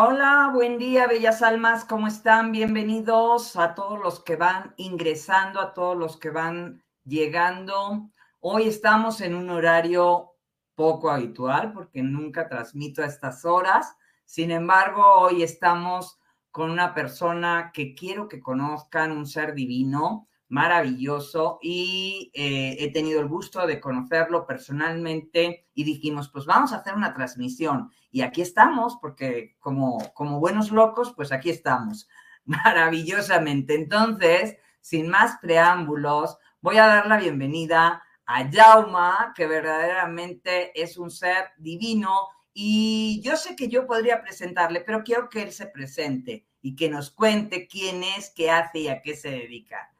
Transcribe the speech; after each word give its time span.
Hola, 0.00 0.52
buen 0.54 0.78
día, 0.78 1.08
bellas 1.08 1.42
almas, 1.42 1.84
¿cómo 1.84 2.06
están? 2.06 2.52
Bienvenidos 2.52 3.56
a 3.56 3.74
todos 3.74 3.98
los 3.98 4.22
que 4.22 4.36
van 4.36 4.72
ingresando, 4.76 5.58
a 5.58 5.74
todos 5.74 5.96
los 5.96 6.16
que 6.18 6.30
van 6.30 6.84
llegando. 7.04 8.08
Hoy 8.38 8.68
estamos 8.68 9.20
en 9.20 9.34
un 9.34 9.50
horario 9.50 10.36
poco 10.76 11.10
habitual 11.10 11.72
porque 11.72 12.00
nunca 12.04 12.48
transmito 12.48 13.02
a 13.02 13.06
estas 13.06 13.44
horas. 13.44 13.96
Sin 14.24 14.52
embargo, 14.52 15.02
hoy 15.16 15.42
estamos 15.42 16.20
con 16.52 16.70
una 16.70 16.94
persona 16.94 17.72
que 17.74 17.96
quiero 17.96 18.28
que 18.28 18.38
conozcan, 18.38 19.10
un 19.10 19.26
ser 19.26 19.52
divino, 19.52 20.28
maravilloso 20.48 21.58
y 21.62 22.30
eh, 22.34 22.76
he 22.80 22.92
tenido 22.92 23.20
el 23.20 23.28
gusto 23.28 23.66
de 23.66 23.80
conocerlo 23.80 24.46
personalmente 24.46 25.66
y 25.74 25.84
dijimos, 25.84 26.30
pues 26.30 26.46
vamos 26.46 26.72
a 26.72 26.76
hacer 26.76 26.94
una 26.94 27.12
transmisión 27.12 27.90
y 28.10 28.22
aquí 28.22 28.40
estamos 28.42 28.96
porque 29.00 29.56
como, 29.58 30.12
como 30.14 30.40
buenos 30.40 30.70
locos, 30.70 31.12
pues 31.14 31.32
aquí 31.32 31.50
estamos 31.50 32.08
maravillosamente. 32.44 33.74
Entonces, 33.74 34.56
sin 34.80 35.08
más 35.08 35.38
preámbulos, 35.40 36.38
voy 36.60 36.78
a 36.78 36.86
dar 36.86 37.06
la 37.06 37.18
bienvenida 37.18 38.02
a 38.24 38.50
Jauma, 38.50 39.32
que 39.34 39.46
verdaderamente 39.46 40.80
es 40.80 40.96
un 40.98 41.10
ser 41.10 41.50
divino 41.58 42.28
y 42.52 43.20
yo 43.22 43.36
sé 43.36 43.54
que 43.54 43.68
yo 43.68 43.86
podría 43.86 44.20
presentarle, 44.22 44.80
pero 44.80 45.04
quiero 45.04 45.28
que 45.28 45.42
él 45.42 45.52
se 45.52 45.66
presente 45.66 46.46
y 46.60 46.74
que 46.74 46.90
nos 46.90 47.10
cuente 47.10 47.68
quién 47.68 48.02
es, 48.02 48.32
qué 48.34 48.50
hace 48.50 48.80
y 48.80 48.88
a 48.88 49.00
qué 49.00 49.14
se 49.14 49.30
dedica. 49.30 49.92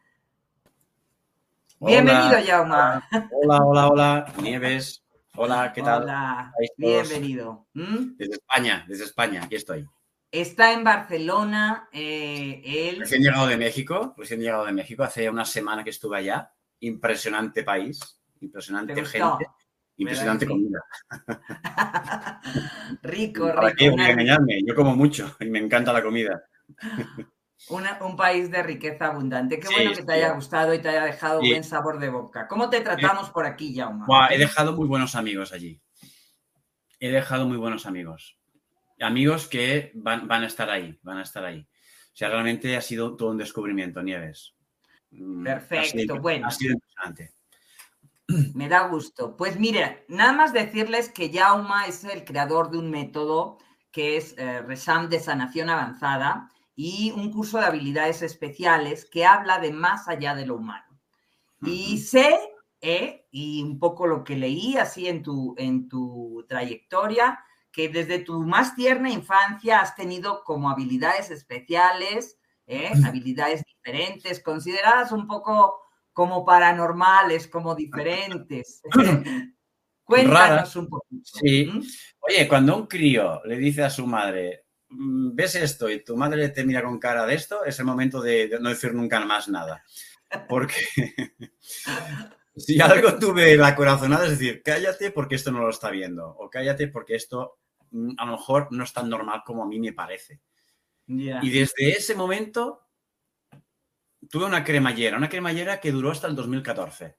Bienvenido, 1.81 2.39
Jauma. 2.45 3.09
Hola, 3.31 3.59
hola, 3.65 3.89
hola, 3.89 4.35
Nieves. 4.43 5.05
Hola, 5.37 5.73
¿qué 5.73 5.81
tal? 5.81 6.03
Hola, 6.03 6.53
bienvenido. 6.77 7.69
¿Mm? 7.73 8.17
Desde 8.17 8.35
España, 8.35 8.85
desde 8.89 9.05
España, 9.05 9.45
aquí 9.45 9.55
estoy. 9.55 9.87
Está 10.33 10.73
en 10.73 10.83
Barcelona, 10.83 11.89
eh, 11.93 12.61
él... 12.65 12.99
Recién 12.99 13.23
llegado 13.23 13.47
de 13.47 13.57
México, 13.57 14.13
recién 14.19 14.41
llegado 14.41 14.67
de 14.67 14.73
México, 14.73 15.05
hace 15.05 15.31
una 15.31 15.45
semana 15.45 15.85
que 15.85 15.91
estuve 15.91 16.19
allá. 16.19 16.53
Impresionante 16.81 17.63
país, 17.63 18.21
impresionante 18.41 18.95
gente, 18.95 19.47
impresionante 19.97 20.47
comida. 20.47 20.81
rico, 23.03 23.47
rico. 23.47 23.55
¿Para 23.55 23.73
qué 23.73 23.91
voy 23.91 24.01
a 24.01 24.11
engañarme? 24.11 24.61
Yo 24.67 24.75
como 24.75 24.97
mucho 24.97 25.37
y 25.39 25.47
me 25.47 25.61
encanta 25.61 25.93
la 25.93 26.03
comida. 26.03 26.43
Un 27.71 28.17
país 28.17 28.51
de 28.51 28.63
riqueza 28.63 29.07
abundante. 29.07 29.59
Qué 29.59 29.69
bueno 29.69 29.93
que 29.93 30.03
te 30.03 30.13
haya 30.13 30.33
gustado 30.33 30.75
y 30.75 30.79
te 30.79 30.89
haya 30.89 31.05
dejado 31.05 31.41
buen 31.41 31.65
sabor 31.65 31.99
de 31.99 32.09
boca. 32.09 32.49
¿Cómo 32.49 32.71
te 32.71 32.81
tratamos 32.81 33.31
por 33.31 33.47
aquí, 33.47 33.75
Jaume? 33.75 34.05
he 34.31 34.39
dejado 34.39 34.73
muy 34.75 34.87
buenos 34.87 35.15
amigos 35.15 35.53
allí. 35.53 35.81
He 37.01 37.11
dejado 37.11 37.47
muy 37.47 37.57
buenos 37.57 37.87
amigos. 37.87 38.39
Amigos 39.01 39.47
que 39.47 39.93
van, 39.95 40.31
a 40.31 40.47
estar 40.47 40.69
ahí, 40.71 40.99
van 41.03 41.19
a 41.19 41.23
estar 41.23 41.45
ahí. 41.45 41.61
O 41.61 42.17
sea, 42.19 42.29
realmente 42.29 42.77
ha 42.77 42.81
sido 42.81 43.17
todo 43.17 43.31
un 43.31 43.39
descubrimiento, 43.39 44.03
Nieves. 44.03 44.55
Mm, 45.11 45.45
Perfecto, 45.45 46.21
bueno. 46.21 46.49
Ha 46.49 46.51
sido 46.51 46.73
impresionante. 46.73 47.33
Me 48.55 48.69
da 48.69 48.89
gusto. 48.89 49.37
Pues 49.37 49.59
mire, 49.59 50.05
nada 50.09 50.33
más 50.33 50.53
decirles 50.53 51.09
que 51.11 51.31
Jauma 51.33 51.87
es 51.87 52.03
el 52.05 52.25
creador 52.25 52.71
de 52.71 52.79
un 52.79 52.91
método 52.91 53.59
que 53.93 54.17
es 54.17 54.35
eh, 54.37 54.61
Resam 54.63 55.09
de 55.09 55.21
sanación 55.21 55.71
avanzada 55.71 56.51
y 56.81 57.11
un 57.11 57.33
curso 57.33 57.59
de 57.59 57.67
habilidades 57.67 58.23
especiales 58.23 59.05
que 59.05 59.27
habla 59.27 59.59
de 59.59 59.73
más 59.73 60.07
allá 60.07 60.37
de 60.37 60.47
lo 60.47 60.55
humano. 60.55 61.01
Y 61.61 61.99
sé, 61.99 62.39
eh, 62.81 63.27
y 63.33 63.65
un 63.65 63.81
poco 63.81 64.07
lo 64.07 64.23
que 64.23 64.37
leí 64.37 64.77
así 64.77 65.09
en 65.09 65.25
tu, 65.25 65.57
en 65.59 65.89
tu 65.89 66.47
trayectoria, 66.49 67.41
que 67.73 67.89
desde 67.89 68.21
tu 68.21 68.43
más 68.43 68.77
tierna 68.77 69.11
infancia 69.11 69.81
has 69.81 69.97
tenido 69.97 70.45
como 70.45 70.71
habilidades 70.71 71.33
especiales, 71.33 72.39
eh, 72.69 72.93
habilidades 73.05 73.65
diferentes, 73.65 74.41
consideradas 74.41 75.11
un 75.11 75.27
poco 75.27 75.81
como 76.13 76.45
paranormales, 76.45 77.49
como 77.49 77.75
diferentes. 77.75 78.83
Cuéntanos 80.05 80.77
un 80.77 80.89
poquito. 80.89 81.25
Sí. 81.25 81.69
Oye, 82.21 82.47
cuando 82.47 82.77
un 82.77 82.87
crío 82.87 83.43
le 83.47 83.57
dice 83.57 83.83
a 83.83 83.91
su 83.91 84.07
madre, 84.07 84.68
ves 84.91 85.55
esto 85.55 85.91
y 85.91 86.03
tu 86.03 86.17
madre 86.17 86.49
te 86.49 86.65
mira 86.65 86.83
con 86.83 86.99
cara 86.99 87.27
de 87.27 87.35
esto, 87.35 87.65
es 87.65 87.79
el 87.79 87.85
momento 87.85 88.21
de, 88.21 88.59
no 88.61 88.69
decir 88.71 88.95
nunca 88.95 89.21
más 89.21 89.49
nada. 89.49 89.85
Porque 90.49 90.77
si 92.57 92.81
algo 92.81 93.19
tuve 93.19 93.57
la 93.57 93.75
corazonada 93.75 94.25
es 94.25 94.39
decir, 94.39 94.63
cállate 94.63 95.11
porque 95.11 95.37
esto 95.37 95.51
no 95.51 95.61
lo 95.61 95.71
está 95.71 95.91
viendo, 95.91 96.29
o 96.29 96.51
cállate 96.51 96.89
porque 96.89 97.15
esto 97.15 97.59
mm, 97.91 98.13
a 98.19 98.27
lo 98.27 98.33
mejor 98.33 98.69
no 98.71 98.85
es 98.85 98.93
tan 98.93 99.09
normal 99.09 99.43
como 99.45 99.63
a 99.63 99.67
mí 99.67 99.79
me 99.79 99.93
parece. 99.93 100.41
Y 101.07 101.49
desde 101.49 101.93
ese 101.93 102.15
momento 102.15 102.87
tuve 104.29 104.45
una 104.45 104.63
cremallera, 104.63 105.17
una 105.17 105.31
cremallera 105.31 105.81
que 105.81 105.91
duró 105.91 106.11
hasta 106.11 106.27
el 106.27 106.37
2014. 106.37 107.17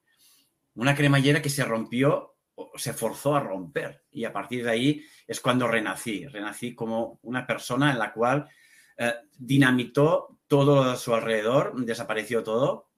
Una 0.76 0.96
cremallera 0.96 1.42
que 1.42 1.50
se 1.50 1.66
rompió 1.66 2.36
se 2.76 2.94
forzó 2.94 3.36
a 3.36 3.40
romper. 3.40 4.06
Y 4.12 4.26
a 4.26 4.34
partir 4.34 4.64
de 4.64 4.72
ahí 4.72 5.06
es 5.28 5.40
cuando 5.40 5.68
renací. 5.68 6.26
Renací 6.28 6.76
como 6.76 7.20
una 7.24 7.46
persona 7.46 7.92
en 7.92 8.00
la 8.00 8.14
cual 8.14 8.48
eh, 8.98 9.14
dinamitó 9.38 10.40
todo 10.48 10.84
a 10.84 10.96
su 10.96 11.14
alrededor, 11.14 11.74
desapareció 11.86 12.44
todo, 12.44 12.90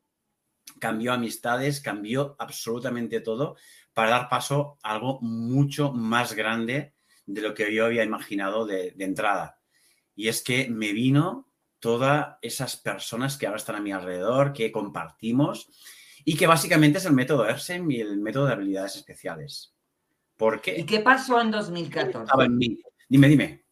cambió 0.79 1.13
amistades, 1.13 1.81
cambió 1.81 2.35
absolutamente 2.39 3.19
todo 3.19 3.57
para 3.93 4.11
dar 4.11 4.29
paso 4.29 4.77
a 4.83 4.93
algo 4.93 5.19
mucho 5.21 5.91
más 5.91 6.33
grande 6.33 6.93
de 7.25 7.41
lo 7.41 7.53
que 7.53 7.73
yo 7.73 7.85
había 7.85 8.03
imaginado 8.03 8.65
de, 8.65 8.91
de 8.91 9.05
entrada. 9.05 9.59
Y 10.15 10.27
es 10.27 10.41
que 10.41 10.69
me 10.69 10.93
vino 10.93 11.51
todas 11.79 12.37
esas 12.41 12.77
personas 12.77 13.37
que 13.37 13.47
ahora 13.47 13.57
están 13.57 13.75
a 13.75 13.81
mi 13.81 13.91
alrededor, 13.91 14.53
que 14.53 14.71
compartimos 14.71 15.69
y 16.25 16.35
que 16.35 16.47
básicamente 16.47 16.97
es 16.97 17.05
el 17.05 17.13
método 17.13 17.47
ERSEM 17.47 17.89
y 17.91 18.01
el 18.01 18.19
método 18.19 18.47
de 18.47 18.53
habilidades 18.53 18.95
especiales. 18.95 19.73
¿Por 20.37 20.61
qué? 20.61 20.79
¿Y 20.79 20.85
qué 20.85 20.99
pasó 20.99 21.39
en 21.39 21.51
2014? 21.51 22.31
Dime, 23.07 23.27
dime. 23.27 23.65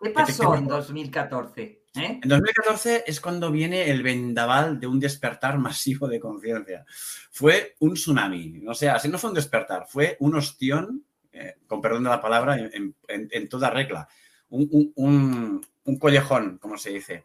¿Qué 0.00 0.10
pasó 0.10 0.54
en 0.54 0.66
2014? 0.66 1.62
¿Eh? 1.96 2.20
En 2.22 2.28
2014 2.28 3.04
es 3.06 3.20
cuando 3.20 3.50
viene 3.50 3.90
el 3.90 4.02
vendaval 4.02 4.78
de 4.78 4.86
un 4.86 5.00
despertar 5.00 5.58
masivo 5.58 6.08
de 6.08 6.20
conciencia. 6.20 6.84
Fue 7.30 7.76
un 7.80 7.94
tsunami, 7.94 8.64
o 8.66 8.74
sea, 8.74 8.98
si 8.98 9.08
no 9.08 9.18
fue 9.18 9.30
un 9.30 9.36
despertar, 9.36 9.86
fue 9.88 10.16
un 10.20 10.34
ostión, 10.34 11.04
eh, 11.32 11.56
con 11.66 11.80
perdón 11.80 12.04
de 12.04 12.10
la 12.10 12.20
palabra, 12.20 12.58
en, 12.58 13.48
toda 13.48 13.70
regla, 13.70 14.08
un, 14.48 14.92
un, 14.96 15.98
collejón, 15.98 16.58
como 16.58 16.76
se 16.76 16.90
dice. 16.90 17.24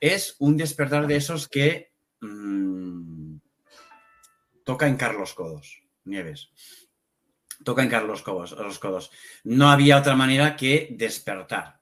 Es 0.00 0.36
un 0.38 0.56
despertar 0.56 1.06
de 1.06 1.16
esos 1.16 1.48
que 1.48 1.92
mm, 2.20 3.31
toca 4.64 4.86
en 4.86 4.96
Carlos 4.96 5.34
Codos, 5.34 5.82
Nieves. 6.04 6.50
Toca 7.64 7.82
en 7.82 7.88
Carlos 7.88 8.22
Codos, 8.22 8.52
los 8.52 8.78
codos. 8.78 9.10
No 9.44 9.70
había 9.70 9.98
otra 9.98 10.16
manera 10.16 10.56
que 10.56 10.88
despertar. 10.90 11.80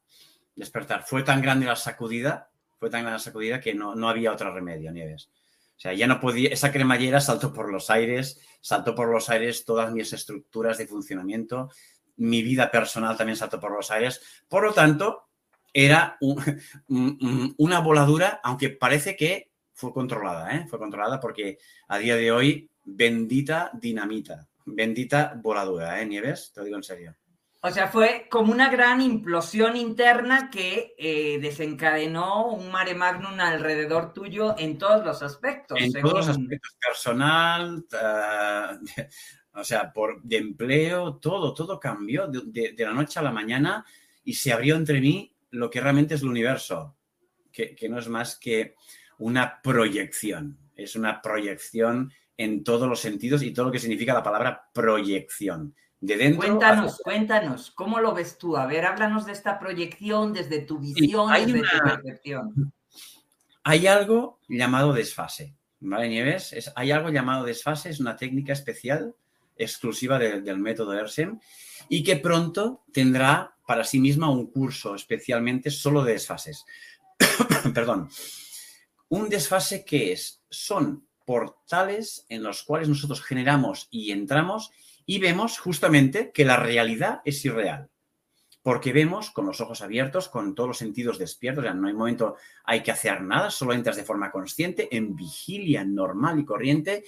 Despertar. 0.54 1.04
Fue 1.06 1.22
tan 1.22 1.40
grande 1.40 1.66
la 1.66 1.76
sacudida, 1.76 2.50
fue 2.78 2.90
tan 2.90 3.02
grande 3.02 3.16
la 3.16 3.18
sacudida 3.18 3.60
que 3.60 3.74
no, 3.74 3.94
no 3.94 4.08
había 4.08 4.32
otro 4.32 4.52
remedio, 4.52 4.92
Nieves. 4.92 5.30
O 5.76 5.80
sea, 5.80 5.94
ya 5.94 6.06
no 6.06 6.20
podía, 6.20 6.50
esa 6.50 6.72
cremallera 6.72 7.20
saltó 7.20 7.54
por 7.54 7.72
los 7.72 7.88
aires, 7.88 8.38
saltó 8.60 8.94
por 8.94 9.08
los 9.08 9.30
aires 9.30 9.64
todas 9.64 9.90
mis 9.92 10.12
estructuras 10.12 10.76
de 10.76 10.86
funcionamiento, 10.86 11.70
mi 12.16 12.42
vida 12.42 12.70
personal 12.70 13.16
también 13.16 13.36
saltó 13.36 13.58
por 13.58 13.72
los 13.72 13.90
aires. 13.90 14.20
Por 14.46 14.62
lo 14.62 14.74
tanto, 14.74 15.30
era 15.72 16.18
una 16.88 17.80
voladura, 17.80 18.40
aunque 18.42 18.68
parece 18.70 19.16
que 19.16 19.49
fue 19.80 19.94
controlada, 19.94 20.54
¿eh? 20.54 20.66
fue 20.68 20.78
controlada 20.78 21.18
porque 21.18 21.58
a 21.88 21.98
día 21.98 22.14
de 22.16 22.30
hoy 22.30 22.70
bendita 22.84 23.70
dinamita, 23.72 24.46
bendita 24.66 25.32
voladura, 25.42 26.00
¿eh, 26.00 26.06
Nieves? 26.06 26.52
Te 26.52 26.60
lo 26.60 26.66
digo 26.66 26.76
en 26.76 26.82
serio. 26.82 27.16
O 27.62 27.70
sea, 27.70 27.88
fue 27.88 28.26
como 28.30 28.52
una 28.52 28.70
gran 28.70 29.00
implosión 29.00 29.76
interna 29.76 30.50
que 30.50 30.94
eh, 30.98 31.38
desencadenó 31.40 32.46
un 32.46 32.70
mare 32.70 32.94
magnum 32.94 33.38
alrededor 33.38 34.12
tuyo 34.14 34.54
en 34.58 34.78
todos 34.78 35.04
los 35.04 35.22
aspectos. 35.22 35.78
En 35.78 35.92
todos 35.92 36.26
los 36.26 36.28
aspectos, 36.28 36.76
personal, 36.78 37.84
eh, 37.92 39.08
o 39.54 39.64
sea, 39.64 39.92
por, 39.92 40.22
de 40.22 40.38
empleo, 40.38 41.16
todo, 41.16 41.52
todo 41.52 41.78
cambió 41.78 42.28
de, 42.28 42.74
la 42.78 42.92
noche 42.92 43.18
a 43.18 43.22
la 43.22 43.32
mañana 43.32 43.84
y 44.24 44.34
se 44.34 44.52
abrió 44.52 44.76
entre 44.76 45.00
mí 45.00 45.34
lo 45.50 45.68
que 45.70 45.80
realmente 45.80 46.14
es 46.14 46.22
el 46.22 46.28
universo, 46.28 46.96
que, 47.52 47.74
que 47.74 47.88
no 47.88 47.98
es 47.98 48.08
más 48.08 48.38
que 48.38 48.74
una 49.20 49.60
proyección, 49.62 50.58
es 50.74 50.96
una 50.96 51.22
proyección 51.22 52.12
en 52.36 52.64
todos 52.64 52.88
los 52.88 53.00
sentidos 53.00 53.42
y 53.42 53.52
todo 53.52 53.66
lo 53.66 53.72
que 53.72 53.78
significa 53.78 54.14
la 54.14 54.22
palabra 54.22 54.68
proyección. 54.72 55.74
De 56.00 56.16
dentro 56.16 56.40
cuéntanos, 56.40 56.98
cuéntanos, 57.04 57.70
¿cómo 57.72 58.00
lo 58.00 58.14
ves 58.14 58.38
tú? 58.38 58.56
A 58.56 58.64
ver, 58.64 58.86
háblanos 58.86 59.26
de 59.26 59.32
esta 59.32 59.58
proyección 59.58 60.32
desde 60.32 60.60
tu 60.60 60.78
visión, 60.78 61.30
hay 61.30 61.44
desde 61.44 61.60
tu 61.60 61.84
percepción. 61.84 62.72
Hay 63.62 63.86
algo 63.86 64.40
llamado 64.48 64.94
desfase, 64.94 65.54
¿vale, 65.80 66.08
Nieves? 66.08 66.54
Es, 66.54 66.72
hay 66.74 66.90
algo 66.90 67.10
llamado 67.10 67.44
desfase, 67.44 67.90
es 67.90 68.00
una 68.00 68.16
técnica 68.16 68.54
especial, 68.54 69.14
exclusiva 69.54 70.18
del 70.18 70.56
método 70.56 70.94
ERSEM, 70.94 71.38
y 71.90 72.02
que 72.02 72.16
pronto 72.16 72.84
tendrá 72.90 73.54
para 73.66 73.84
sí 73.84 74.00
misma 74.00 74.30
un 74.30 74.50
curso 74.50 74.94
especialmente 74.94 75.70
solo 75.70 76.02
de 76.02 76.14
desfases. 76.14 76.64
Perdón. 77.74 78.08
Un 79.10 79.28
desfase 79.28 79.84
que 79.84 80.12
es, 80.12 80.44
son 80.48 81.06
portales 81.26 82.24
en 82.28 82.44
los 82.44 82.62
cuales 82.62 82.88
nosotros 82.88 83.22
generamos 83.22 83.88
y 83.90 84.12
entramos 84.12 84.70
y 85.04 85.18
vemos 85.18 85.58
justamente 85.58 86.30
que 86.30 86.44
la 86.44 86.56
realidad 86.56 87.20
es 87.24 87.44
irreal. 87.44 87.90
Porque 88.62 88.92
vemos 88.92 89.32
con 89.32 89.46
los 89.46 89.60
ojos 89.60 89.80
abiertos, 89.82 90.28
con 90.28 90.54
todos 90.54 90.68
los 90.68 90.78
sentidos 90.78 91.18
despiertos, 91.18 91.64
ya 91.64 91.74
no 91.74 91.88
hay 91.88 91.94
momento, 91.94 92.36
hay 92.62 92.84
que 92.84 92.92
hacer 92.92 93.20
nada, 93.22 93.50
solo 93.50 93.72
entras 93.72 93.96
de 93.96 94.04
forma 94.04 94.30
consciente, 94.30 94.88
en 94.96 95.16
vigilia 95.16 95.84
normal 95.84 96.38
y 96.38 96.44
corriente, 96.44 97.04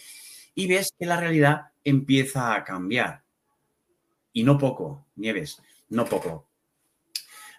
y 0.57 0.67
ves 0.67 0.93
que 0.99 1.07
la 1.07 1.21
realidad 1.21 1.73
empieza 1.85 2.53
a 2.53 2.65
cambiar. 2.65 3.23
Y 4.33 4.43
no 4.43 4.59
poco, 4.59 5.07
Nieves, 5.15 5.63
no 5.89 6.05
poco. 6.07 6.49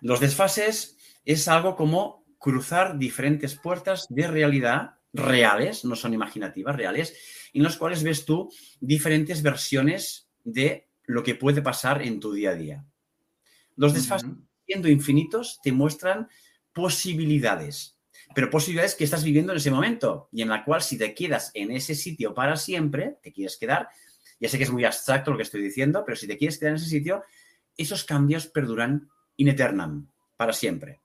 Los 0.01 0.19
desfases 0.19 0.97
es 1.23 1.47
algo 1.47 1.77
como 1.77 2.22
cruzar 2.43 2.99
diferentes 2.99 3.55
puertas 3.55 4.05
de 4.09 4.27
realidad 4.27 4.95
reales, 5.13 5.85
no 5.85 5.95
son 5.95 6.13
imaginativas, 6.13 6.75
reales, 6.75 7.15
en 7.53 7.63
los 7.63 7.77
cuales 7.77 8.03
ves 8.03 8.25
tú 8.25 8.51
diferentes 8.81 9.41
versiones 9.41 10.27
de 10.43 10.89
lo 11.05 11.23
que 11.23 11.35
puede 11.35 11.61
pasar 11.61 12.01
en 12.01 12.19
tu 12.19 12.33
día 12.33 12.49
a 12.49 12.55
día. 12.55 12.85
Los 13.77 13.93
desfases, 13.93 14.29
siendo 14.65 14.89
infinitos, 14.89 15.61
te 15.63 15.71
muestran 15.71 16.27
posibilidades, 16.73 17.97
pero 18.35 18.49
posibilidades 18.49 18.95
que 18.95 19.05
estás 19.05 19.23
viviendo 19.23 19.53
en 19.53 19.59
ese 19.59 19.71
momento 19.71 20.27
y 20.33 20.41
en 20.41 20.49
la 20.49 20.65
cual 20.65 20.81
si 20.81 20.97
te 20.97 21.13
quedas 21.15 21.49
en 21.53 21.71
ese 21.71 21.95
sitio 21.95 22.33
para 22.33 22.57
siempre, 22.57 23.19
te 23.23 23.31
quieres 23.31 23.55
quedar, 23.55 23.87
ya 24.41 24.49
sé 24.49 24.57
que 24.57 24.65
es 24.65 24.71
muy 24.71 24.83
abstracto 24.83 25.31
lo 25.31 25.37
que 25.37 25.43
estoy 25.43 25.61
diciendo, 25.61 26.03
pero 26.05 26.17
si 26.17 26.27
te 26.27 26.37
quieres 26.37 26.57
quedar 26.57 26.71
en 26.71 26.75
ese 26.75 26.89
sitio, 26.89 27.23
esos 27.77 28.03
cambios 28.03 28.47
perduran 28.47 29.09
in 29.37 29.47
eternam, 29.47 30.09
para 30.35 30.51
siempre. 30.51 31.02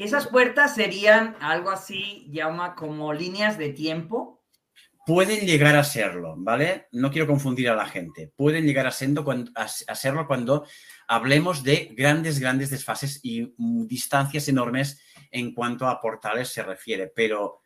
Esas 0.00 0.28
puertas 0.28 0.74
serían 0.74 1.36
algo 1.42 1.68
así, 1.68 2.26
llama 2.30 2.74
como 2.74 3.12
líneas 3.12 3.58
de 3.58 3.68
tiempo. 3.68 4.42
Pueden 5.04 5.46
llegar 5.46 5.76
a 5.76 5.84
serlo, 5.84 6.36
¿vale? 6.38 6.86
No 6.92 7.10
quiero 7.10 7.26
confundir 7.26 7.68
a 7.68 7.76
la 7.76 7.84
gente. 7.84 8.32
Pueden 8.34 8.64
llegar 8.64 8.86
a, 8.86 8.92
serlo 8.92 10.26
cuando 10.26 10.66
hablemos 11.06 11.62
de 11.62 11.92
grandes, 11.94 12.38
grandes 12.38 12.70
desfases 12.70 13.20
y 13.22 13.52
distancias 13.58 14.48
enormes 14.48 15.02
en 15.30 15.52
cuanto 15.52 15.86
a 15.86 16.00
portales 16.00 16.48
se 16.48 16.62
refiere. 16.62 17.12
Pero 17.14 17.60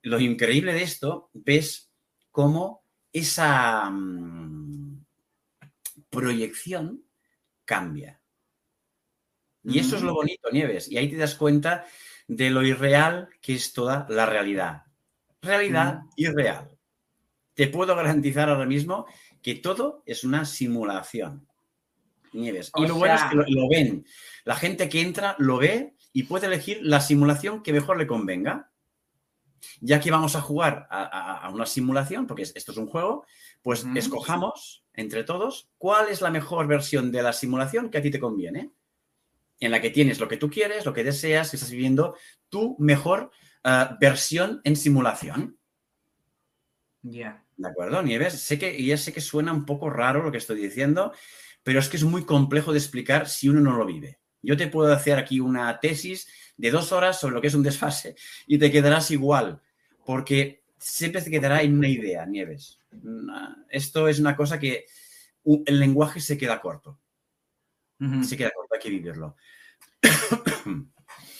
lo 0.00 0.18
increíble 0.18 0.72
de 0.72 0.84
esto, 0.84 1.28
ves 1.34 1.92
cómo 2.30 2.82
esa 3.12 3.90
mm, 3.90 5.04
proyección 6.08 7.04
cambia. 7.66 8.23
Y 9.64 9.78
eso 9.78 9.96
es 9.96 10.02
lo 10.02 10.14
bonito, 10.14 10.50
Nieves. 10.50 10.90
Y 10.90 10.98
ahí 10.98 11.08
te 11.08 11.16
das 11.16 11.34
cuenta 11.34 11.86
de 12.28 12.50
lo 12.50 12.62
irreal 12.62 13.28
que 13.40 13.54
es 13.54 13.72
toda 13.72 14.06
la 14.08 14.26
realidad. 14.26 14.84
Realidad 15.40 16.02
irreal. 16.16 16.70
Te 17.54 17.68
puedo 17.68 17.94
garantizar 17.94 18.48
ahora 18.48 18.66
mismo 18.66 19.06
que 19.42 19.54
todo 19.54 20.02
es 20.06 20.24
una 20.24 20.44
simulación. 20.44 21.46
Nieves. 22.32 22.72
y 22.74 22.86
lo 22.86 22.96
bueno 22.96 23.14
es 23.14 23.22
que 23.24 23.36
lo, 23.36 23.68
ven. 23.68 24.04
La 24.44 24.56
gente 24.56 24.88
que 24.88 25.00
entra 25.00 25.36
lo 25.38 25.58
ve 25.58 25.94
y 26.12 26.24
puede 26.24 26.46
elegir 26.46 26.80
la 26.82 27.00
simulación 27.00 27.62
que 27.62 27.72
mejor 27.72 27.96
le 27.96 28.06
convenga. 28.06 28.70
Ya 29.80 30.00
que 30.00 30.10
vamos 30.10 30.36
a 30.36 30.42
jugar 30.42 30.86
a, 30.90 31.48
una 31.54 31.64
simulación, 31.64 32.26
porque 32.26 32.42
esto 32.42 32.72
es 32.72 32.76
un 32.76 32.86
juego, 32.86 33.24
pues 33.62 33.86
escojamos 33.94 34.84
entre 34.92 35.24
todos 35.24 35.70
cuál 35.78 36.08
es 36.08 36.20
la 36.20 36.30
mejor 36.30 36.66
versión 36.66 37.10
de 37.10 37.22
la 37.22 37.32
simulación 37.32 37.88
que 37.88 37.98
a 37.98 38.02
ti 38.02 38.10
te 38.10 38.20
conviene 38.20 38.72
en 39.64 39.70
la 39.70 39.80
que 39.80 39.90
tienes 39.90 40.20
lo 40.20 40.28
que 40.28 40.36
tú 40.36 40.50
quieres, 40.50 40.84
lo 40.84 40.92
que 40.92 41.04
deseas, 41.04 41.50
que 41.50 41.56
estás 41.56 41.70
viviendo 41.70 42.16
tu 42.48 42.76
mejor 42.78 43.30
eh, 43.64 43.86
versión 44.00 44.60
en 44.64 44.76
simulación. 44.76 45.58
Ya. 47.02 47.44
¿De 47.56 47.68
acuerdo, 47.68 48.02
Nieves? 48.02 48.34
Sé 48.40 48.58
que, 48.58 48.82
ya 48.84 48.96
sé 48.96 49.12
que 49.12 49.20
suena 49.20 49.52
un 49.52 49.64
poco 49.64 49.88
raro 49.88 50.22
lo 50.22 50.32
que 50.32 50.38
estoy 50.38 50.60
diciendo, 50.60 51.12
pero 51.62 51.78
es 51.78 51.88
que 51.88 51.96
es 51.96 52.04
muy 52.04 52.24
complejo 52.24 52.72
de 52.72 52.78
explicar 52.78 53.28
si 53.28 53.48
uno 53.48 53.60
no 53.60 53.76
lo 53.76 53.86
vive. 53.86 54.18
Yo 54.42 54.56
te 54.56 54.66
puedo 54.66 54.92
hacer 54.92 55.18
aquí 55.18 55.40
una 55.40 55.80
tesis 55.80 56.28
de 56.56 56.70
dos 56.70 56.92
horas 56.92 57.18
sobre 57.18 57.34
lo 57.34 57.40
que 57.40 57.46
es 57.46 57.54
un 57.54 57.62
desfase 57.62 58.16
y 58.46 58.58
te 58.58 58.70
quedarás 58.70 59.10
igual, 59.10 59.62
porque 60.04 60.64
siempre 60.78 61.22
te 61.22 61.30
quedará 61.30 61.62
en 61.62 61.78
una 61.78 61.88
idea, 61.88 62.26
Nieves. 62.26 62.80
Esto 63.70 64.08
es 64.08 64.18
una 64.18 64.36
cosa 64.36 64.58
que 64.58 64.84
el 65.44 65.80
lenguaje 65.80 66.20
se 66.20 66.36
queda 66.36 66.60
corto. 66.60 66.98
Se 68.22 68.36
queda 68.36 68.50
corto, 68.54 68.74
hay 68.74 68.80
que 68.80 68.90
vivirlo. 68.90 69.36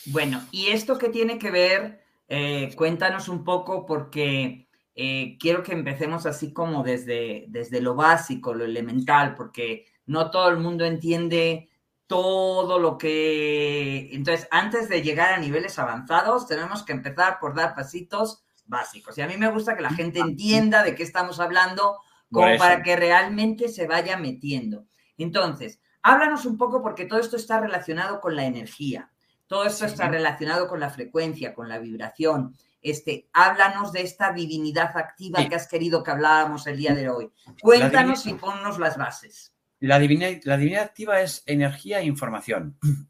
Bueno, 0.06 0.42
¿y 0.50 0.66
esto 0.66 0.98
qué 0.98 1.08
tiene 1.08 1.38
que 1.38 1.50
ver? 1.50 2.04
Eh, 2.28 2.74
cuéntanos 2.76 3.30
un 3.30 3.42
poco 3.42 3.86
porque 3.86 4.68
eh, 4.94 5.36
quiero 5.40 5.62
que 5.62 5.72
empecemos 5.72 6.26
así 6.26 6.52
como 6.52 6.82
desde, 6.82 7.46
desde 7.48 7.80
lo 7.80 7.94
básico, 7.94 8.52
lo 8.52 8.64
elemental, 8.64 9.34
porque 9.34 9.86
no 10.06 10.30
todo 10.30 10.48
el 10.50 10.58
mundo 10.58 10.84
entiende 10.84 11.70
todo 12.06 12.78
lo 12.78 12.98
que... 12.98 14.10
Entonces, 14.12 14.46
antes 14.50 14.88
de 14.88 15.02
llegar 15.02 15.32
a 15.32 15.38
niveles 15.38 15.78
avanzados, 15.78 16.46
tenemos 16.46 16.82
que 16.82 16.92
empezar 16.92 17.38
por 17.40 17.54
dar 17.54 17.74
pasitos 17.74 18.44
básicos. 18.66 19.16
Y 19.16 19.22
a 19.22 19.26
mí 19.26 19.36
me 19.36 19.50
gusta 19.50 19.74
que 19.74 19.82
la 19.82 19.90
gente 19.90 20.20
entienda 20.20 20.82
de 20.82 20.94
qué 20.94 21.02
estamos 21.02 21.40
hablando, 21.40 21.98
como 22.30 22.56
para 22.58 22.82
que 22.82 22.96
realmente 22.96 23.68
se 23.68 23.86
vaya 23.86 24.16
metiendo. 24.16 24.86
Entonces, 25.16 25.80
Háblanos 26.06 26.44
un 26.44 26.58
poco 26.58 26.82
porque 26.82 27.06
todo 27.06 27.18
esto 27.18 27.36
está 27.36 27.58
relacionado 27.58 28.20
con 28.20 28.36
la 28.36 28.44
energía, 28.44 29.10
todo 29.46 29.64
esto 29.64 29.86
está 29.86 30.06
relacionado 30.06 30.68
con 30.68 30.78
la 30.78 30.90
frecuencia, 30.90 31.54
con 31.54 31.66
la 31.66 31.78
vibración. 31.78 32.54
Este, 32.82 33.26
háblanos 33.32 33.90
de 33.90 34.02
esta 34.02 34.30
divinidad 34.30 34.94
activa 34.98 35.48
que 35.48 35.54
has 35.54 35.66
querido 35.66 36.02
que 36.02 36.10
habláramos 36.10 36.66
el 36.66 36.76
día 36.76 36.94
de 36.94 37.08
hoy. 37.08 37.30
Cuéntanos 37.62 38.26
y 38.26 38.34
ponnos 38.34 38.78
las 38.78 38.98
bases. 38.98 39.54
La 39.80 39.98
divinidad, 39.98 40.32
la 40.44 40.58
divinidad 40.58 40.84
activa 40.84 41.22
es 41.22 41.42
energía 41.46 42.00
e 42.00 42.04
información. 42.04 42.78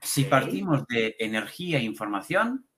Si 0.00 0.22
partimos 0.22 0.86
de 0.86 1.16
energía 1.18 1.78
e 1.78 1.82
información, 1.82 2.68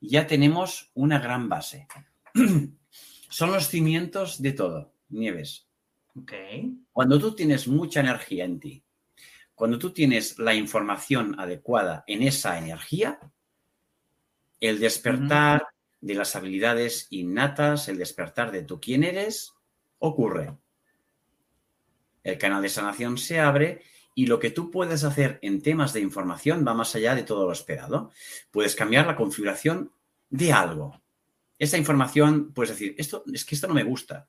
ya 0.00 0.26
tenemos 0.26 0.90
una 0.92 1.20
gran 1.20 1.48
base. 1.48 1.86
Son 3.30 3.52
los 3.52 3.68
cimientos 3.68 4.42
de 4.42 4.52
todo, 4.52 4.92
Nieves. 5.08 5.67
Cuando 6.92 7.18
tú 7.18 7.34
tienes 7.34 7.68
mucha 7.68 8.00
energía 8.00 8.44
en 8.44 8.60
ti, 8.60 8.82
cuando 9.54 9.78
tú 9.78 9.92
tienes 9.92 10.38
la 10.38 10.54
información 10.54 11.38
adecuada 11.38 12.04
en 12.06 12.22
esa 12.22 12.58
energía, 12.58 13.18
el 14.60 14.78
despertar 14.78 15.66
de 16.00 16.14
las 16.14 16.36
habilidades 16.36 17.08
innatas, 17.10 17.88
el 17.88 17.98
despertar 17.98 18.52
de 18.52 18.62
tú 18.62 18.80
quién 18.80 19.02
eres, 19.04 19.52
ocurre. 19.98 20.56
El 22.22 22.38
canal 22.38 22.62
de 22.62 22.68
sanación 22.68 23.18
se 23.18 23.40
abre 23.40 23.82
y 24.14 24.26
lo 24.26 24.38
que 24.38 24.50
tú 24.50 24.70
puedes 24.70 25.04
hacer 25.04 25.38
en 25.42 25.62
temas 25.62 25.92
de 25.92 26.00
información 26.00 26.64
va 26.66 26.74
más 26.74 26.94
allá 26.94 27.14
de 27.14 27.22
todo 27.22 27.46
lo 27.46 27.52
esperado. 27.52 28.10
Puedes 28.50 28.74
cambiar 28.74 29.06
la 29.06 29.16
configuración 29.16 29.92
de 30.30 30.52
algo. 30.52 31.00
Esa 31.58 31.78
información, 31.78 32.52
puedes 32.52 32.70
decir, 32.70 32.94
esto 32.98 33.24
es 33.32 33.44
que 33.44 33.54
esto 33.54 33.66
no 33.66 33.74
me 33.74 33.84
gusta. 33.84 34.28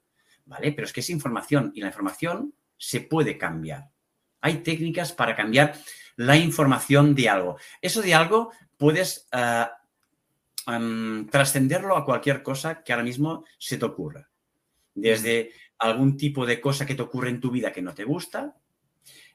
¿Vale? 0.50 0.72
Pero 0.74 0.86
es 0.86 0.92
que 0.92 1.02
es 1.02 1.10
información 1.12 1.72
y 1.76 1.82
la 1.82 1.88
información 1.88 2.54
se 2.76 3.02
puede 3.02 3.38
cambiar. 3.38 3.92
Hay 4.42 4.58
técnicas 4.58 5.14
para 5.14 5.36
cambiar 5.36 5.76
la 6.16 6.36
información 6.38 7.14
de 7.14 7.30
algo. 7.30 7.58
Eso 7.82 8.02
de 8.02 8.16
algo 8.16 8.52
puedes 8.76 9.28
eh, 9.32 9.66
trascenderlo 11.30 11.96
a 11.96 12.04
cualquier 12.04 12.42
cosa 12.42 12.84
que 12.84 12.92
ahora 12.92 13.04
mismo 13.04 13.46
se 13.60 13.78
te 13.78 13.86
ocurra. 13.86 14.28
Desde 14.96 15.52
algún 15.78 16.18
tipo 16.18 16.46
de 16.46 16.60
cosa 16.60 16.86
que 16.86 16.96
te 16.96 17.04
ocurre 17.04 17.30
en 17.30 17.40
tu 17.40 17.52
vida 17.52 17.72
que 17.72 17.84
no 17.84 17.94
te 17.94 18.04
gusta, 18.04 18.56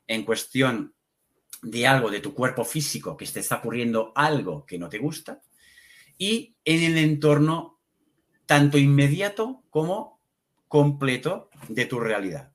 en 0.06 0.24
cuestión 0.24 0.94
de 1.62 1.86
algo 1.86 2.10
de 2.10 2.20
tu 2.20 2.34
cuerpo 2.34 2.64
físico 2.64 3.16
que 3.16 3.26
te 3.26 3.40
está 3.40 3.56
ocurriendo 3.56 4.12
algo 4.16 4.66
que 4.66 4.78
no 4.78 4.88
te 4.88 4.98
gusta, 4.98 5.40
y 6.18 6.56
en 6.64 6.82
el 6.82 6.98
entorno 6.98 7.80
tanto 8.46 8.78
inmediato 8.78 9.62
como 9.70 10.13
completo 10.74 11.50
de 11.68 11.86
tu 11.86 12.00
realidad. 12.00 12.52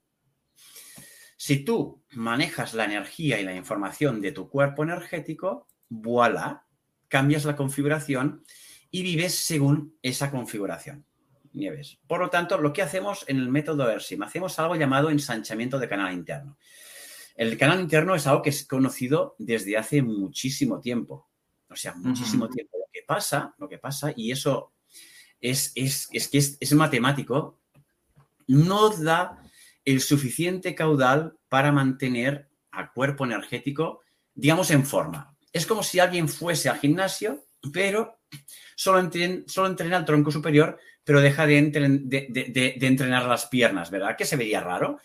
Si 1.38 1.64
tú 1.64 2.04
manejas 2.12 2.74
la 2.74 2.84
energía 2.84 3.40
y 3.40 3.46
la 3.46 3.56
información 3.56 4.20
de 4.20 4.34
tu 4.34 4.50
cuerpo 4.50 4.84
energético, 4.84 5.70
voilà, 5.88 6.66
cambias 7.08 7.46
la 7.46 7.56
configuración 7.56 8.44
y 8.92 9.04
vives 9.04 9.36
según 9.36 9.98
esa 10.02 10.32
configuración. 10.32 11.06
Nieves. 11.54 11.98
Por 12.08 12.20
lo 12.20 12.30
tanto, 12.30 12.58
lo 12.58 12.74
que 12.74 12.82
hacemos 12.82 13.24
en 13.30 13.38
el 13.38 13.48
método 13.48 13.90
ERSIM, 13.90 14.22
hacemos 14.24 14.60
algo 14.60 14.76
llamado 14.76 15.10
ensanchamiento 15.10 15.80
de 15.80 15.88
canal 15.88 16.14
interno. 16.14 16.58
El 17.38 17.58
canal 17.58 17.80
interno 17.80 18.16
es 18.16 18.28
algo 18.28 18.42
que 18.42 18.50
es 18.50 18.68
conocido 18.68 19.38
desde 19.40 19.78
hace 19.78 20.02
muchísimo 20.02 20.82
tiempo. 20.82 21.30
O 21.70 21.76
sea, 21.78 21.94
muchísimo 21.94 22.50
tiempo. 22.50 22.80
Lo 22.80 22.92
que 22.92 23.04
pasa, 23.08 23.56
lo 23.58 23.70
que 23.70 23.78
pasa, 23.78 24.12
y 24.14 24.34
eso 24.34 24.74
es, 25.40 25.72
es, 25.74 26.10
es 26.12 26.28
que 26.28 26.40
es, 26.40 26.58
es 26.60 26.74
matemático, 26.74 27.59
no 28.50 28.90
da 28.90 29.44
el 29.86 30.02
suficiente 30.02 30.74
caudal 30.74 31.38
para 31.50 31.72
mantener 31.72 32.50
a 32.72 32.92
cuerpo 32.92 33.26
energético, 33.26 34.02
digamos, 34.34 34.72
en 34.72 34.86
forma. 34.86 35.38
Es 35.54 35.68
como 35.68 35.84
si 35.84 36.00
alguien 36.00 36.28
fuese 36.28 36.68
al 36.68 36.80
gimnasio, 36.80 37.46
pero 37.72 38.20
solo, 38.76 39.00
entrena, 39.00 39.98
el 39.98 40.06
tronco 40.06 40.32
superior, 40.32 40.80
pero 41.04 41.22
deja 41.22 41.46
de, 41.46 41.58
entrenar 42.82 43.26
las 43.26 43.46
piernas, 43.46 43.92
¿verdad? 43.92 44.18
Que 44.18 44.26
se 44.26 44.36
vería 44.36 44.62
raro. 44.62 45.00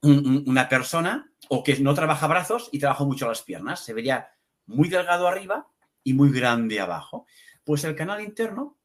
una 0.00 0.68
persona 0.68 1.30
o 1.50 1.62
que 1.62 1.78
no 1.78 1.94
trabaja 1.94 2.26
brazos 2.26 2.70
y 2.72 2.78
trabaja 2.78 3.04
mucho 3.04 3.28
las 3.28 3.42
piernas, 3.42 3.84
se 3.84 3.92
vería 3.92 4.30
muy 4.66 4.88
delgado 4.88 5.28
arriba 5.28 5.68
y 6.02 6.14
muy 6.14 6.32
grande 6.32 6.80
abajo. 6.80 7.26
Pues 7.64 7.84
el 7.84 7.94
canal 7.94 8.22
interno 8.22 8.78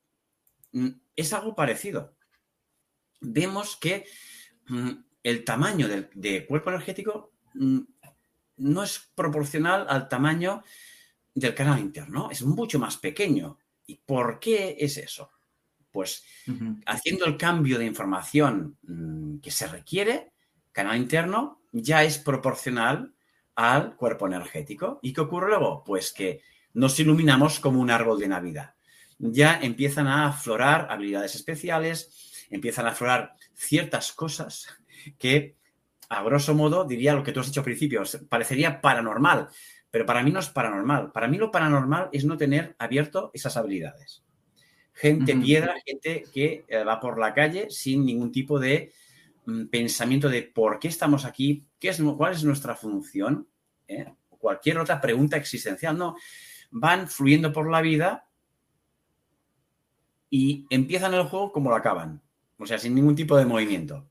mm, 0.73 0.89
es 1.15 1.31
algo 1.31 1.55
parecido. 1.55 2.15
Vemos 3.23 3.77
que 3.77 4.05
mm, 4.67 4.91
el 5.23 5.43
tamaño 5.43 5.87
del 5.87 6.09
de 6.13 6.45
cuerpo 6.45 6.69
energético 6.69 7.33
mm, 7.53 7.79
no 8.57 8.83
es 8.83 9.11
proporcional 9.15 9.85
al 9.89 10.07
tamaño 10.07 10.63
del 11.33 11.55
canal 11.55 11.79
interno, 11.79 12.29
es 12.29 12.43
mucho 12.43 12.79
más 12.79 12.97
pequeño. 12.97 13.57
¿Y 13.85 13.95
por 13.95 14.39
qué 14.39 14.77
es 14.79 14.97
eso? 14.97 15.31
Pues 15.91 16.23
haciendo 16.85 17.25
el 17.25 17.37
cambio 17.37 17.77
de 17.77 17.85
información 17.85 18.77
mm, 18.83 19.39
que 19.39 19.51
se 19.51 19.67
requiere, 19.67 20.31
canal 20.71 20.97
interno 20.97 21.61
ya 21.71 22.03
es 22.03 22.17
proporcional 22.17 23.13
al 23.55 23.95
cuerpo 23.95 24.27
energético. 24.27 24.99
¿Y 25.01 25.13
qué 25.13 25.21
ocurre 25.21 25.49
luego? 25.49 25.83
Pues 25.83 26.11
que 26.11 26.41
nos 26.73 26.99
iluminamos 26.99 27.59
como 27.59 27.79
un 27.79 27.91
árbol 27.91 28.19
de 28.19 28.27
Navidad. 28.27 28.75
Ya 29.19 29.59
empiezan 29.61 30.07
a 30.07 30.27
aflorar 30.27 30.87
habilidades 30.89 31.35
especiales, 31.35 32.32
empiezan 32.49 32.85
a 32.85 32.89
aflorar 32.89 33.35
ciertas 33.53 34.11
cosas 34.11 34.67
que, 35.17 35.55
a 36.09 36.23
grosso 36.23 36.53
modo, 36.53 36.85
diría 36.85 37.13
lo 37.13 37.23
que 37.23 37.31
tú 37.31 37.39
has 37.39 37.47
dicho 37.47 37.61
al 37.61 37.65
principio, 37.65 38.03
parecería 38.29 38.81
paranormal, 38.81 39.49
pero 39.89 40.05
para 40.05 40.23
mí 40.23 40.31
no 40.31 40.39
es 40.39 40.49
paranormal. 40.49 41.11
Para 41.11 41.27
mí 41.27 41.37
lo 41.37 41.51
paranormal 41.51 42.09
es 42.11 42.25
no 42.25 42.35
tener 42.35 42.75
abierto 42.79 43.29
esas 43.33 43.57
habilidades. 43.57 44.23
Gente 44.93 45.35
piedra, 45.35 45.75
gente 45.85 46.23
que 46.33 46.65
eh, 46.67 46.83
va 46.83 46.99
por 46.99 47.19
la 47.19 47.33
calle 47.33 47.69
sin 47.69 48.05
ningún 48.05 48.31
tipo 48.31 48.59
de 48.59 48.91
mm, 49.45 49.65
pensamiento 49.65 50.29
de 50.29 50.43
por 50.43 50.79
qué 50.79 50.87
estamos 50.87 51.25
aquí, 51.25 51.65
qué 51.79 51.89
es, 51.89 52.01
cuál 52.01 52.33
es 52.33 52.43
nuestra 52.43 52.75
función, 52.75 53.47
¿eh? 53.87 54.13
cualquier 54.29 54.77
otra 54.77 54.99
pregunta 54.99 55.37
existencial. 55.37 55.97
No, 55.97 56.15
van 56.71 57.07
fluyendo 57.07 57.53
por 57.53 57.69
la 57.69 57.81
vida 57.81 58.27
y 60.29 60.65
empiezan 60.71 61.13
el 61.13 61.23
juego 61.25 61.51
como 61.51 61.69
lo 61.69 61.75
acaban. 61.75 62.21
O 62.63 62.65
sea, 62.65 62.79
sin 62.79 62.95
ningún 62.95 63.15
tipo 63.15 63.37
de 63.37 63.45
movimiento. 63.45 64.09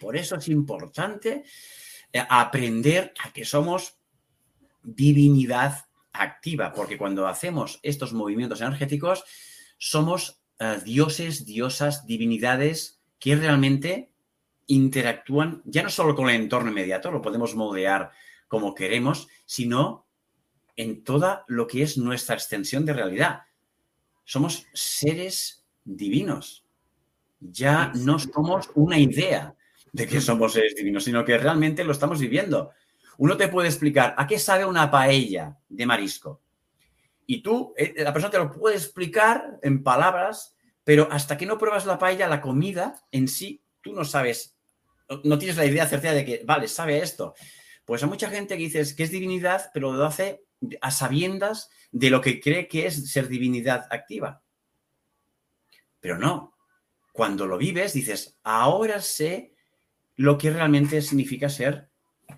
Por 0.00 0.16
eso 0.16 0.36
es 0.36 0.48
importante 0.48 1.44
eh, 2.12 2.22
aprender 2.28 3.12
a 3.22 3.32
que 3.32 3.44
somos 3.44 3.98
divinidad 4.82 5.84
activa, 6.12 6.72
porque 6.72 6.96
cuando 6.96 7.26
hacemos 7.26 7.78
estos 7.82 8.12
movimientos 8.12 8.60
energéticos, 8.60 9.24
somos 9.76 10.40
eh, 10.58 10.78
dioses, 10.84 11.44
diosas, 11.44 12.06
divinidades 12.06 13.00
que 13.18 13.36
realmente 13.36 14.12
interactúan 14.66 15.62
ya 15.64 15.82
no 15.82 15.90
solo 15.90 16.14
con 16.14 16.28
el 16.28 16.36
entorno 16.36 16.70
inmediato, 16.70 17.10
lo 17.10 17.22
podemos 17.22 17.54
moldear 17.54 18.10
como 18.48 18.74
queremos, 18.74 19.28
sino 19.44 20.06
en 20.76 21.04
toda 21.04 21.44
lo 21.48 21.66
que 21.66 21.82
es 21.82 21.98
nuestra 21.98 22.34
extensión 22.34 22.84
de 22.86 22.92
realidad. 22.94 23.42
Somos 24.24 24.66
seres 24.72 25.66
divinos. 25.84 26.67
Ya 27.40 27.92
no 27.94 28.18
somos 28.18 28.70
una 28.74 28.98
idea, 28.98 29.54
de 29.92 30.06
que 30.06 30.20
somos 30.20 30.52
seres 30.52 30.74
divinos, 30.74 31.04
sino 31.04 31.24
que 31.24 31.38
realmente 31.38 31.84
lo 31.84 31.92
estamos 31.92 32.20
viviendo. 32.20 32.72
Uno 33.18 33.36
te 33.36 33.48
puede 33.48 33.68
explicar 33.68 34.14
a 34.16 34.26
qué 34.26 34.38
sabe 34.38 34.64
una 34.64 34.90
paella 34.90 35.58
de 35.68 35.86
marisco. 35.86 36.42
Y 37.26 37.42
tú, 37.42 37.74
eh, 37.76 37.94
la 37.96 38.12
persona 38.12 38.30
te 38.30 38.38
lo 38.38 38.52
puede 38.52 38.76
explicar 38.76 39.58
en 39.62 39.82
palabras, 39.82 40.56
pero 40.84 41.08
hasta 41.10 41.36
que 41.36 41.46
no 41.46 41.58
pruebas 41.58 41.84
la 41.84 41.98
paella, 41.98 42.28
la 42.28 42.40
comida 42.40 43.02
en 43.10 43.28
sí, 43.28 43.62
tú 43.82 43.92
no 43.92 44.04
sabes, 44.04 44.56
no 45.24 45.38
tienes 45.38 45.56
la 45.56 45.66
idea 45.66 45.86
certera 45.86 46.14
de 46.14 46.24
que, 46.24 46.42
vale, 46.44 46.68
sabe 46.68 46.98
esto. 46.98 47.34
Pues 47.84 48.02
hay 48.02 48.08
mucha 48.08 48.30
gente 48.30 48.56
que 48.56 48.64
dice 48.64 48.94
que 48.94 49.02
es 49.02 49.10
divinidad, 49.10 49.70
pero 49.74 49.92
lo 49.92 50.04
hace 50.04 50.44
a 50.80 50.90
sabiendas 50.90 51.70
de 51.90 52.10
lo 52.10 52.20
que 52.20 52.40
cree 52.40 52.68
que 52.68 52.86
es 52.86 53.10
ser 53.10 53.28
divinidad 53.28 53.86
activa. 53.90 54.42
Pero 56.00 56.18
no. 56.18 56.57
Cuando 57.18 57.48
lo 57.48 57.58
vives, 57.58 57.94
dices, 57.94 58.38
ahora 58.44 59.00
sé 59.00 59.52
lo 60.14 60.38
que 60.38 60.52
realmente 60.52 61.02
significa 61.02 61.48
ser 61.48 61.90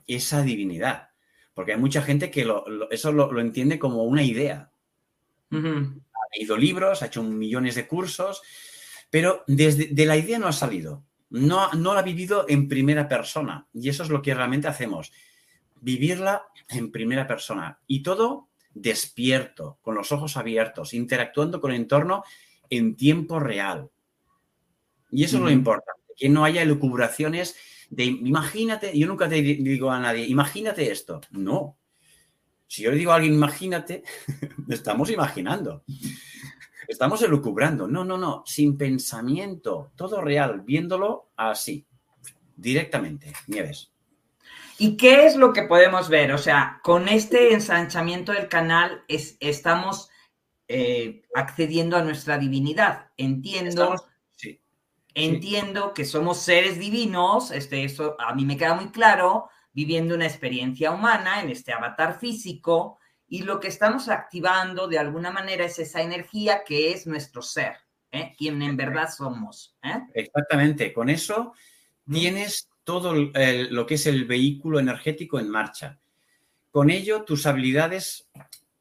esa 0.07 0.41
divinidad. 0.41 1.11
Porque 1.53 1.75
hay 1.75 1.79
mucha 1.79 2.01
gente 2.01 2.31
que 2.31 2.51
eso 2.91 3.13
lo, 3.13 3.41
entiende 3.41 3.79
como 3.79 4.05
una 4.05 4.23
idea. 4.23 4.73
Ha 5.53 6.35
leído 6.35 6.57
libros, 6.57 7.03
ha 7.03 7.09
hecho 7.09 7.23
millones 7.23 7.75
de 7.75 7.87
cursos, 7.87 8.41
pero 9.11 9.45
desde 9.47 9.89
de 9.89 10.07
la 10.07 10.17
idea 10.17 10.39
no 10.39 10.47
ha 10.49 10.53
salido. 10.55 11.05
No, 11.29 11.71
no 11.73 11.93
la 11.93 12.01
ha 12.01 12.03
vivido 12.03 12.47
en 12.49 12.67
primera 12.67 13.07
persona. 13.07 13.67
Y 13.75 13.91
eso 13.91 14.03
es 14.03 14.09
lo 14.09 14.23
que 14.23 14.33
realmente 14.33 14.69
hacemos. 14.69 15.13
Vivirla 15.83 16.47
en 16.71 16.91
primera 16.91 17.27
persona. 17.27 17.81
Y 17.87 18.03
todo 18.03 18.49
despierto, 18.73 19.79
con 19.83 19.95
los 19.95 20.11
ojos 20.11 20.39
abiertos, 20.39 20.95
interactuando 20.95 21.61
con 21.61 21.73
el 21.73 21.83
entorno 21.83 22.25
en 22.71 22.97
tiempo 22.97 23.39
real. 23.39 23.91
Y 25.11 25.25
eso 25.25 25.37
es 25.37 25.43
lo 25.43 25.51
importante, 25.51 26.03
que 26.17 26.29
no 26.29 26.45
haya 26.45 26.63
elucubraciones 26.63 27.57
de 27.91 28.05
imagínate, 28.05 28.97
yo 28.97 29.07
nunca 29.09 29.29
te 29.29 29.43
digo 29.43 29.91
a 29.91 29.99
nadie, 29.99 30.27
imagínate 30.27 30.91
esto. 30.91 31.21
No. 31.31 31.77
Si 32.67 32.83
yo 32.83 32.93
le 32.93 32.97
digo 32.97 33.11
a 33.11 33.17
alguien, 33.17 33.35
imagínate, 33.35 34.05
estamos 34.69 35.11
imaginando. 35.11 35.83
Estamos 36.87 37.21
elucubrando. 37.23 37.89
No, 37.89 38.05
no, 38.05 38.17
no. 38.17 38.45
Sin 38.47 38.79
pensamiento. 38.79 39.93
Todo 39.97 40.21
real, 40.21 40.61
viéndolo 40.61 41.31
así, 41.37 41.85
directamente. 42.57 43.33
Nieves. 43.49 43.93
¿Y 44.79 44.97
qué 44.97 45.27
es 45.27 45.37
lo 45.37 45.53
que 45.53 45.65
podemos 45.65 46.09
ver? 46.09 46.33
O 46.33 46.39
sea, 46.39 46.81
con 46.83 47.09
este 47.09 47.53
ensanchamiento 47.53 48.33
del 48.33 48.49
canal 48.49 49.03
es, 49.09 49.37
estamos 49.41 50.09
eh, 50.69 51.23
accediendo 51.35 51.97
a 51.97 52.03
nuestra 52.03 52.39
divinidad. 52.39 53.09
Entiendo 53.17 53.97
Entiendo 55.15 55.93
que 55.93 56.05
somos 56.05 56.39
seres 56.39 56.79
divinos, 56.79 57.51
este, 57.51 57.85
eso 57.85 58.17
a 58.19 58.35
mí 58.35 58.45
me 58.45 58.57
queda 58.57 58.75
muy 58.75 58.91
claro, 58.91 59.49
viviendo 59.73 60.15
una 60.15 60.27
experiencia 60.27 60.91
humana 60.91 61.41
en 61.43 61.51
este 61.51 61.73
avatar 61.73 62.19
físico, 62.19 62.99
y 63.29 63.43
lo 63.43 63.61
que 63.61 63.69
estamos 63.69 64.09
activando 64.09 64.89
de 64.89 64.99
alguna 64.99 65.31
manera 65.31 65.65
es 65.65 65.79
esa 65.79 66.03
energía 66.03 66.63
que 66.67 66.93
es 66.93 67.07
nuestro 67.07 67.43
ser, 67.43 67.75
¿eh? 68.11 68.35
quien 68.37 68.61
en 68.63 68.77
verdad 68.77 69.09
somos. 69.09 69.77
¿eh? 69.83 70.01
Exactamente, 70.15 70.93
con 70.93 71.09
eso 71.09 71.55
tienes 72.11 72.69
todo 72.83 73.15
lo 73.15 73.87
que 73.87 73.95
es 73.95 74.07
el 74.07 74.25
vehículo 74.25 74.81
energético 74.81 75.39
en 75.39 75.49
marcha. 75.49 76.01
Con 76.73 76.91
ello, 76.91 77.23
tus 77.23 77.47
habilidades 77.47 78.29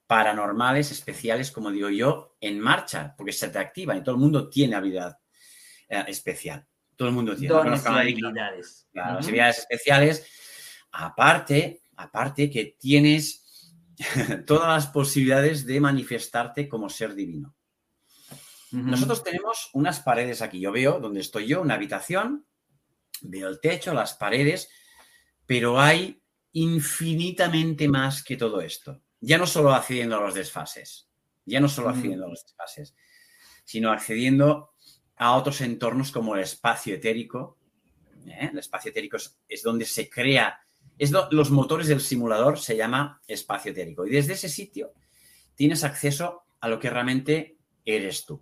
paranormales, 0.08 0.92
especiales, 0.92 1.52
como 1.52 1.70
digo 1.70 1.90
yo, 1.90 2.36
en 2.42 2.60
marcha, 2.60 3.14
porque 3.16 3.32
se 3.32 3.50
te 3.50 3.60
activan 3.60 3.98
y 3.98 4.04
todo 4.04 4.16
el 4.16 4.22
mundo 4.22 4.50
tiene 4.50 4.76
habilidad 4.76 5.20
eh, 5.90 6.04
especial. 6.08 6.66
Todo 6.96 7.10
el 7.10 7.16
mundo 7.16 7.36
tiene. 7.36 7.54
habilidades. 7.56 8.88
habilidades 8.94 9.60
especiales. 9.60 10.26
Aparte, 10.92 11.84
aparte 11.96 12.50
que 12.50 12.78
tienes 12.80 13.74
todas 14.46 14.68
las 14.68 14.88
posibilidades 14.88 15.66
de 15.66 15.80
manifestarte 15.80 16.70
como 16.70 16.90
ser 16.90 17.16
divino. 17.16 17.56
Nosotros 18.72 19.24
tenemos 19.24 19.72
unas 19.74 20.00
paredes 20.00 20.44
aquí. 20.44 20.60
Yo 20.60 20.72
veo 20.72 21.00
donde 21.00 21.22
estoy 21.22 21.48
yo, 21.48 21.62
una 21.62 21.74
habitación, 21.74 22.46
veo 23.22 23.50
el 23.50 23.60
techo, 23.60 23.94
las 23.96 24.14
paredes, 24.14 24.70
pero 25.48 25.80
hay 25.80 26.22
infinitamente 26.52 27.88
más 27.88 28.24
que 28.24 28.38
todo 28.38 28.62
esto. 28.62 29.02
Ya 29.20 29.38
no 29.38 29.48
solo 29.48 29.74
accediendo 29.74 30.18
a 30.18 30.22
los 30.22 30.36
desfases, 30.36 31.10
ya 31.46 31.60
no 31.60 31.68
solo 31.68 31.90
accediendo 31.90 32.26
a 32.26 32.30
los 32.30 32.44
desfases, 32.44 32.96
sino 33.66 33.92
accediendo 33.92 34.72
a 35.20 35.36
otros 35.36 35.62
entornos 35.62 36.12
como 36.12 36.36
el 36.36 36.42
espacio 36.42 36.96
etérico. 36.96 37.58
¿eh? 38.26 38.50
El 38.52 38.58
espacio 38.58 38.90
etérico 38.90 39.18
es, 39.18 39.64
donde 39.64 39.86
se 39.86 40.10
crea, 40.10 40.60
es 40.98 41.12
los 41.12 41.52
motores 41.52 41.88
del 41.88 42.02
simulador 42.02 42.58
se 42.58 42.76
llama 42.76 43.22
espacio 43.28 43.72
etérico. 43.72 44.08
Y 44.08 44.12
desde 44.12 44.34
ese 44.34 44.50
sitio 44.50 44.94
tienes 45.56 45.84
acceso 45.84 46.44
a 46.62 46.70
lo 46.70 46.80
que 46.80 46.90
realmente 46.90 47.58
eres 47.86 48.26
tú, 48.26 48.42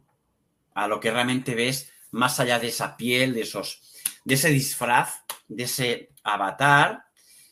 a 0.75 0.87
lo 0.87 0.99
que 0.99 1.11
realmente 1.11 1.55
ves 1.55 1.91
más 2.11 2.39
allá 2.39 2.59
de 2.59 2.67
esa 2.67 2.95
piel, 2.95 3.33
de, 3.33 3.41
esos, 3.41 3.81
de 4.23 4.35
ese 4.35 4.49
disfraz, 4.49 5.23
de 5.47 5.63
ese 5.63 6.09
avatar, 6.23 7.05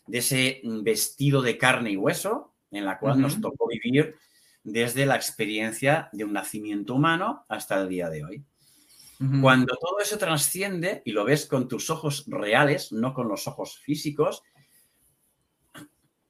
de 0.05 0.19
ese 0.19 0.61
vestido 0.63 1.41
de 1.41 1.57
carne 1.57 1.91
y 1.91 1.97
hueso 1.97 2.53
en 2.69 2.85
la 2.85 2.99
cual 2.99 3.19
nos 3.19 3.41
tocó 3.41 3.67
vivir 3.67 4.15
desde 4.63 5.05
la 5.05 5.15
experiencia 5.15 6.09
de 6.11 6.25
un 6.25 6.33
nacimiento 6.33 6.93
humano 6.93 7.45
hasta 7.47 7.81
el 7.81 7.89
día 7.89 8.09
de 8.09 8.23
hoy. 8.23 8.45
Cuando 9.41 9.77
todo 9.77 9.99
eso 9.99 10.17
trasciende 10.17 11.01
y 11.05 11.11
lo 11.11 11.23
ves 11.23 11.45
con 11.45 11.67
tus 11.67 11.89
ojos 11.89 12.25
reales, 12.27 12.91
no 12.91 13.13
con 13.13 13.29
los 13.29 13.47
ojos 13.47 13.77
físicos, 13.79 14.43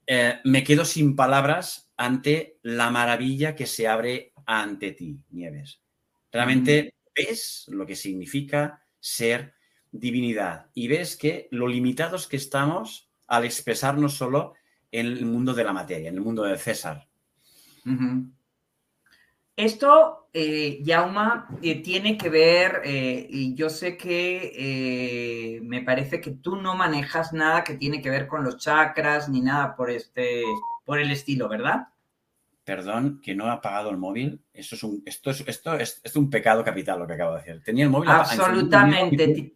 eh, 0.08 0.40
me 0.44 0.64
quedo 0.64 0.86
sin 0.86 1.16
palabras 1.16 1.90
ante 1.98 2.60
la 2.62 2.92
maravilla 2.92 3.56
que 3.56 3.66
se 3.66 3.88
abre 3.88 4.34
ante 4.46 4.92
ti, 4.92 5.20
Nieves. 5.32 5.82
Realmente 6.32 6.94
ves 7.16 7.66
lo 7.70 7.86
que 7.86 7.96
significa 7.96 8.84
ser 9.00 9.56
divinidad 9.92 10.68
y 10.74 10.88
ves 10.88 11.16
que 11.16 11.48
lo 11.52 11.68
limitados 11.68 12.28
que 12.28 12.38
estamos 12.38 13.10
al 13.28 13.46
expresarnos 13.46 14.14
solo 14.14 14.54
en 14.92 15.08
el 15.08 15.26
mundo 15.26 15.54
de 15.54 15.64
la 15.64 15.74
materia, 15.74 16.10
en 16.10 16.16
el 16.16 16.22
mundo 16.22 16.44
del 16.44 16.60
César. 16.60 17.08
Esto, 19.58 20.28
eh, 20.34 20.82
Yauma, 20.84 21.48
eh, 21.62 21.82
tiene 21.82 22.18
que 22.18 22.30
ver, 22.30 22.82
eh, 22.84 23.26
y 23.30 23.56
yo 23.56 23.70
sé 23.70 23.96
que 23.96 24.52
eh, 24.54 25.62
me 25.62 25.82
parece 25.82 26.20
que 26.20 26.32
tú 26.32 26.58
no 26.58 26.76
manejas 26.76 27.32
nada 27.32 27.64
que 27.64 27.76
tiene 27.76 28.02
que 28.02 28.10
ver 28.10 28.28
con 28.28 28.44
los 28.44 28.58
chakras 28.58 29.30
ni 29.30 29.40
nada 29.40 29.74
por 29.78 29.90
este, 29.90 30.44
por 30.84 31.00
el 31.00 31.10
estilo, 31.10 31.48
¿verdad? 31.48 31.88
Perdón, 32.66 33.22
que 33.24 33.34
no 33.34 33.46
ha 33.46 33.54
apagado 33.54 33.92
el 33.92 33.98
móvil. 33.98 34.42
Esto 34.52 34.76
es 34.76 34.84
un, 34.84 35.02
esto 35.06 35.30
es, 35.30 35.48
esto 35.48 35.76
es, 35.76 36.02
es 36.04 36.16
un 36.18 36.30
pecado 36.30 36.64
capital 36.64 37.00
lo 37.00 37.08
que 37.08 37.14
acabo 37.14 37.36
de 37.36 37.42
decir. 37.42 37.64
Tenía 37.64 37.86
el 37.86 37.92
móvil 37.92 38.10
Absolutamente. 38.10 39.54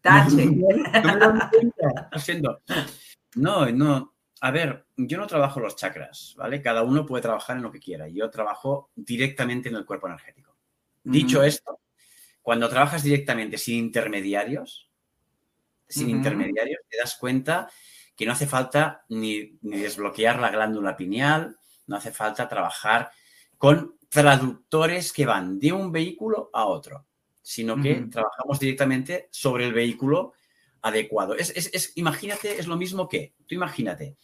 Tache. 0.00 0.48
No, 3.34 3.70
no. 3.70 4.12
A 4.44 4.50
ver, 4.50 4.86
yo 4.96 5.18
no 5.18 5.28
trabajo 5.28 5.60
los 5.60 5.76
chakras, 5.76 6.34
¿vale? 6.36 6.60
Cada 6.60 6.82
uno 6.82 7.06
puede 7.06 7.22
trabajar 7.22 7.56
en 7.56 7.62
lo 7.62 7.70
que 7.70 7.78
quiera. 7.78 8.08
Yo 8.08 8.28
trabajo 8.28 8.90
directamente 8.96 9.68
en 9.68 9.76
el 9.76 9.84
cuerpo 9.84 10.08
energético. 10.08 10.56
Dicho 11.04 11.44
esto, 11.44 11.78
cuando 12.42 12.68
trabajas 12.68 13.04
directamente 13.04 13.56
sin 13.56 13.76
intermediarios, 13.76 14.90
sin 15.86 16.10
intermediarios, 16.10 16.80
te 16.88 16.98
das 16.98 17.14
cuenta 17.14 17.70
que 18.16 18.26
no 18.26 18.32
hace 18.32 18.48
falta 18.48 19.04
ni, 19.10 19.58
ni, 19.62 19.78
desbloquear 19.78 20.40
la 20.40 20.50
glándula 20.50 20.96
pineal, 20.96 21.56
no 21.86 21.94
hace 21.94 22.10
falta 22.10 22.48
trabajar 22.48 23.12
con 23.58 23.96
traductores 24.08 25.12
que 25.12 25.24
van 25.24 25.60
de 25.60 25.72
un 25.72 25.92
vehículo 25.92 26.50
a 26.52 26.66
otro, 26.66 27.06
sino 27.42 27.80
que 27.80 27.92
uh 27.92 27.96
-huh. 27.96 28.10
trabajamos 28.10 28.58
directamente 28.58 29.28
sobre 29.30 29.66
el 29.66 29.72
vehículo 29.72 30.32
adecuado. 30.82 31.34
Es, 31.36 31.50
es, 31.56 31.70
es, 31.72 31.92
imagínate, 31.96 32.58
es 32.58 32.66
lo 32.66 32.76
mismo 32.76 33.08
que, 33.08 33.34
tú 33.46 33.54
imagínate, 33.54 34.16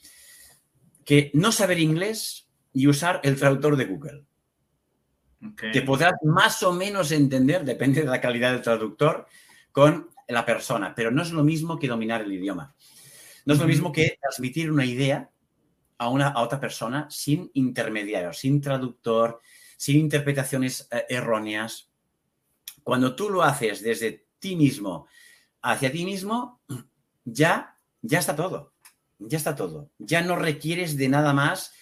que 1.05 1.31
no 1.35 1.53
saber 1.53 1.79
inglés 1.79 2.49
y 2.73 2.87
usar 2.87 3.21
el 3.25 3.37
traductor 3.37 3.77
de 3.77 3.85
Google. 3.87 4.25
Okay. 5.53 5.71
Te 5.71 5.83
podrás 5.83 6.15
más 6.25 6.63
o 6.65 6.73
menos 6.73 7.13
entender, 7.13 7.65
depende 7.65 8.03
de 8.03 8.09
la 8.09 8.21
calidad 8.21 8.53
del 8.53 8.63
traductor, 8.63 9.27
con 9.73 10.11
la 10.27 10.45
persona, 10.45 10.95
pero 10.95 11.11
no 11.11 11.23
es 11.23 11.31
lo 11.31 11.45
mismo 11.45 11.79
que 11.79 11.89
dominar 11.89 12.23
el 12.23 12.33
idioma. 12.33 12.75
No 13.47 13.55
es 13.55 13.61
lo 13.61 13.67
mismo 13.67 13.93
que 13.93 14.19
transmitir 14.21 14.71
una 14.71 14.85
idea 14.85 15.31
a, 15.97 16.09
una, 16.11 16.29
a 16.29 16.43
otra 16.43 16.61
persona 16.61 17.07
sin 17.09 17.51
intermediario, 17.55 18.33
sin 18.33 18.61
traductor, 18.61 19.41
sin 19.77 19.97
interpretaciones 19.97 20.87
eh, 20.91 21.07
erróneas. 21.09 21.91
Cuando 22.83 23.15
tú 23.15 23.31
lo 23.31 23.43
haces 23.43 23.83
desde 23.83 24.27
ti 24.39 24.57
mismo 24.57 25.07
hacia 25.63 25.93
ti 25.93 26.05
mismo, 26.05 26.61
ya, 27.25 27.77
ya 28.03 28.19
está 28.19 28.35
todo. 28.35 28.75
Ya 29.19 29.37
está 29.37 29.57
todo. 29.57 29.91
Ya 29.99 30.23
no 30.23 30.37
requieres 30.37 30.97
de 30.97 31.09
nada 31.09 31.33
más 31.33 31.73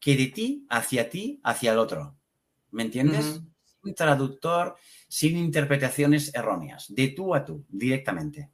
que 0.00 0.16
de 0.16 0.26
ti 0.26 0.66
hacia 0.70 1.10
ti, 1.10 1.40
hacia 1.44 1.72
el 1.72 1.78
otro. 1.78 2.16
¿Me 2.70 2.82
entiendes? 2.82 3.26
Uh 3.26 3.40
-huh. 3.40 3.48
Sin 3.84 3.94
traductor, 3.94 4.76
sin 5.08 5.36
interpretaciones 5.36 6.34
erróneas. 6.34 6.86
De 6.88 7.08
tú 7.08 7.34
a 7.34 7.44
tú, 7.44 7.64
directamente. 7.68 8.50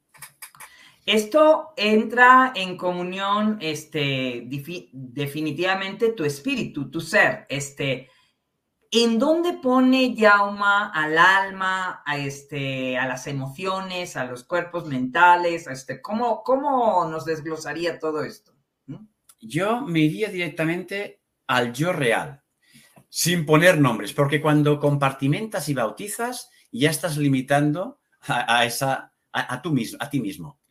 Esto 1.05 1.73
entra 1.77 2.51
en 2.55 2.77
comunión, 2.77 3.57
este, 3.61 4.47
definitivamente 4.91 6.13
tu 6.13 6.25
espíritu, 6.25 6.89
tu 6.89 6.99
ser, 6.99 7.45
este, 7.47 8.09
¿En 8.97 9.19
dónde 9.19 9.51
pone 9.51 10.15
Yauma 10.15 10.87
al 10.87 11.17
alma, 11.17 12.01
a, 12.05 12.17
este, 12.17 12.97
a 12.97 13.05
las 13.05 13.27
emociones, 13.27 14.15
a 14.15 14.23
los 14.23 14.45
cuerpos 14.45 14.85
mentales? 14.85 15.67
A 15.67 15.73
este, 15.73 16.01
¿cómo, 16.01 16.43
¿Cómo 16.43 17.05
nos 17.09 17.25
desglosaría 17.25 17.99
todo 17.99 18.23
esto? 18.23 18.53
¿Mm? 18.85 19.05
Yo 19.41 19.81
me 19.81 19.99
iría 19.99 20.29
directamente 20.29 21.19
al 21.45 21.73
yo 21.73 21.91
real, 21.91 22.41
sin 23.09 23.45
poner 23.45 23.81
nombres, 23.81 24.13
porque 24.13 24.39
cuando 24.39 24.79
compartimentas 24.79 25.67
y 25.67 25.73
bautizas, 25.73 26.49
ya 26.71 26.89
estás 26.89 27.17
limitando 27.17 27.99
a, 28.21 28.63
esa, 28.63 29.11
a, 29.33 29.61
tú 29.61 29.73
mismo, 29.73 29.97
a 29.99 30.09
ti 30.09 30.21
mismo. 30.21 30.61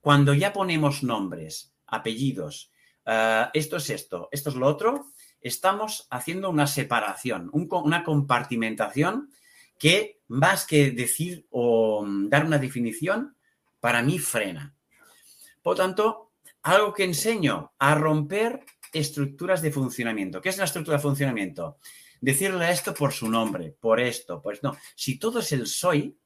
Cuando 0.00 0.34
ya 0.34 0.52
ponemos 0.52 1.02
nombres, 1.02 1.74
apellidos, 1.88 2.70
uh, 3.06 3.50
esto 3.52 3.78
es 3.78 3.90
esto, 3.90 4.28
esto 4.30 4.50
es 4.50 4.54
lo 4.54 4.68
otro, 4.68 5.08
estamos 5.42 6.06
haciendo 6.10 6.48
una 6.50 6.66
separación, 6.66 7.50
un, 7.52 7.68
una 7.70 8.04
compartimentación 8.04 9.30
que 9.78 10.20
más 10.28 10.64
que 10.66 10.92
decir 10.92 11.46
o 11.50 12.04
mm, 12.04 12.28
dar 12.28 12.46
una 12.46 12.58
definición, 12.58 13.36
para 13.80 14.02
mí 14.02 14.18
frena. 14.18 14.74
Por 15.60 15.76
tanto, 15.76 16.30
algo 16.62 16.92
que 16.92 17.04
enseño 17.04 17.72
a 17.78 17.94
romper 17.94 18.64
estructuras 18.92 19.62
de 19.62 19.72
funcionamiento. 19.72 20.40
¿Qué 20.40 20.50
es 20.50 20.56
una 20.56 20.66
estructura 20.66 20.96
de 20.96 21.02
funcionamiento? 21.02 21.78
Decirle 22.20 22.70
esto 22.70 22.94
por 22.94 23.12
su 23.12 23.28
nombre, 23.28 23.74
por 23.80 23.98
esto, 23.98 24.40
pues 24.40 24.62
no. 24.62 24.76
Si 24.94 25.18
todo 25.18 25.40
es 25.40 25.50
el 25.52 25.66
soy, 25.66 26.16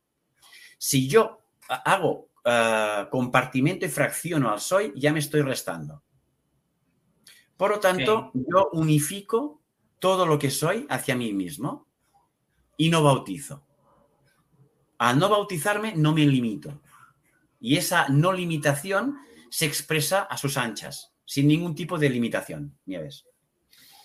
si 0.77 1.09
yo 1.09 1.43
hago 1.69 2.29
uh, 2.45 3.09
compartimento 3.11 3.87
y 3.87 3.89
fracciono 3.89 4.53
al 4.53 4.61
soy, 4.61 4.93
ya 4.97 5.13
me 5.13 5.21
estoy 5.21 5.41
restando. 5.41 6.03
Por 7.57 7.71
lo 7.71 7.81
tanto, 7.81 8.31
sí. 8.33 8.45
yo 8.49 8.69
unifico 8.73 9.62
todo 9.99 10.27
lo 10.27 10.38
que 10.38 10.51
soy 10.51 10.87
hacia 10.88 11.16
mí 11.16 11.33
mismo 11.33 11.87
y 12.77 12.90
no 12.90 13.03
bautizo. 13.03 13.64
Al 14.99 15.19
no 15.19 15.29
bautizarme, 15.29 15.95
no 15.97 16.12
me 16.12 16.27
limito. 16.27 16.81
Y 17.61 17.77
esa 17.77 18.09
no 18.09 18.33
limitación 18.33 19.16
se 19.51 19.66
expresa 19.66 20.23
a 20.23 20.37
sus 20.37 20.57
anchas, 20.57 21.14
sin 21.25 21.49
ningún 21.49 21.75
tipo 21.75 21.99
de 21.99 22.11
limitación, 22.11 22.79
Nieves. 22.85 23.27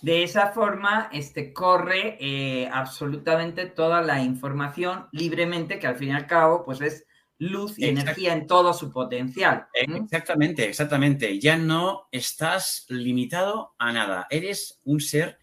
De 0.01 0.23
esa 0.23 0.47
forma, 0.47 1.09
este, 1.11 1.53
corre 1.53 2.17
eh, 2.19 2.67
absolutamente 2.71 3.67
toda 3.67 4.01
la 4.01 4.21
información 4.23 5.07
libremente, 5.11 5.77
que 5.77 5.87
al 5.87 5.95
fin 5.95 6.09
y 6.09 6.13
al 6.13 6.25
cabo, 6.25 6.63
pues 6.63 6.81
es 6.81 7.05
luz 7.41 7.79
y 7.79 7.85
Exacto. 7.85 8.01
energía 8.01 8.33
en 8.33 8.45
todo 8.45 8.71
su 8.73 8.91
potencial. 8.91 9.67
Exactamente, 9.73 10.69
exactamente. 10.69 11.39
Ya 11.39 11.57
no 11.57 12.07
estás 12.11 12.85
limitado 12.89 13.73
a 13.79 13.91
nada. 13.91 14.27
Eres 14.29 14.79
un 14.83 15.01
ser 15.01 15.39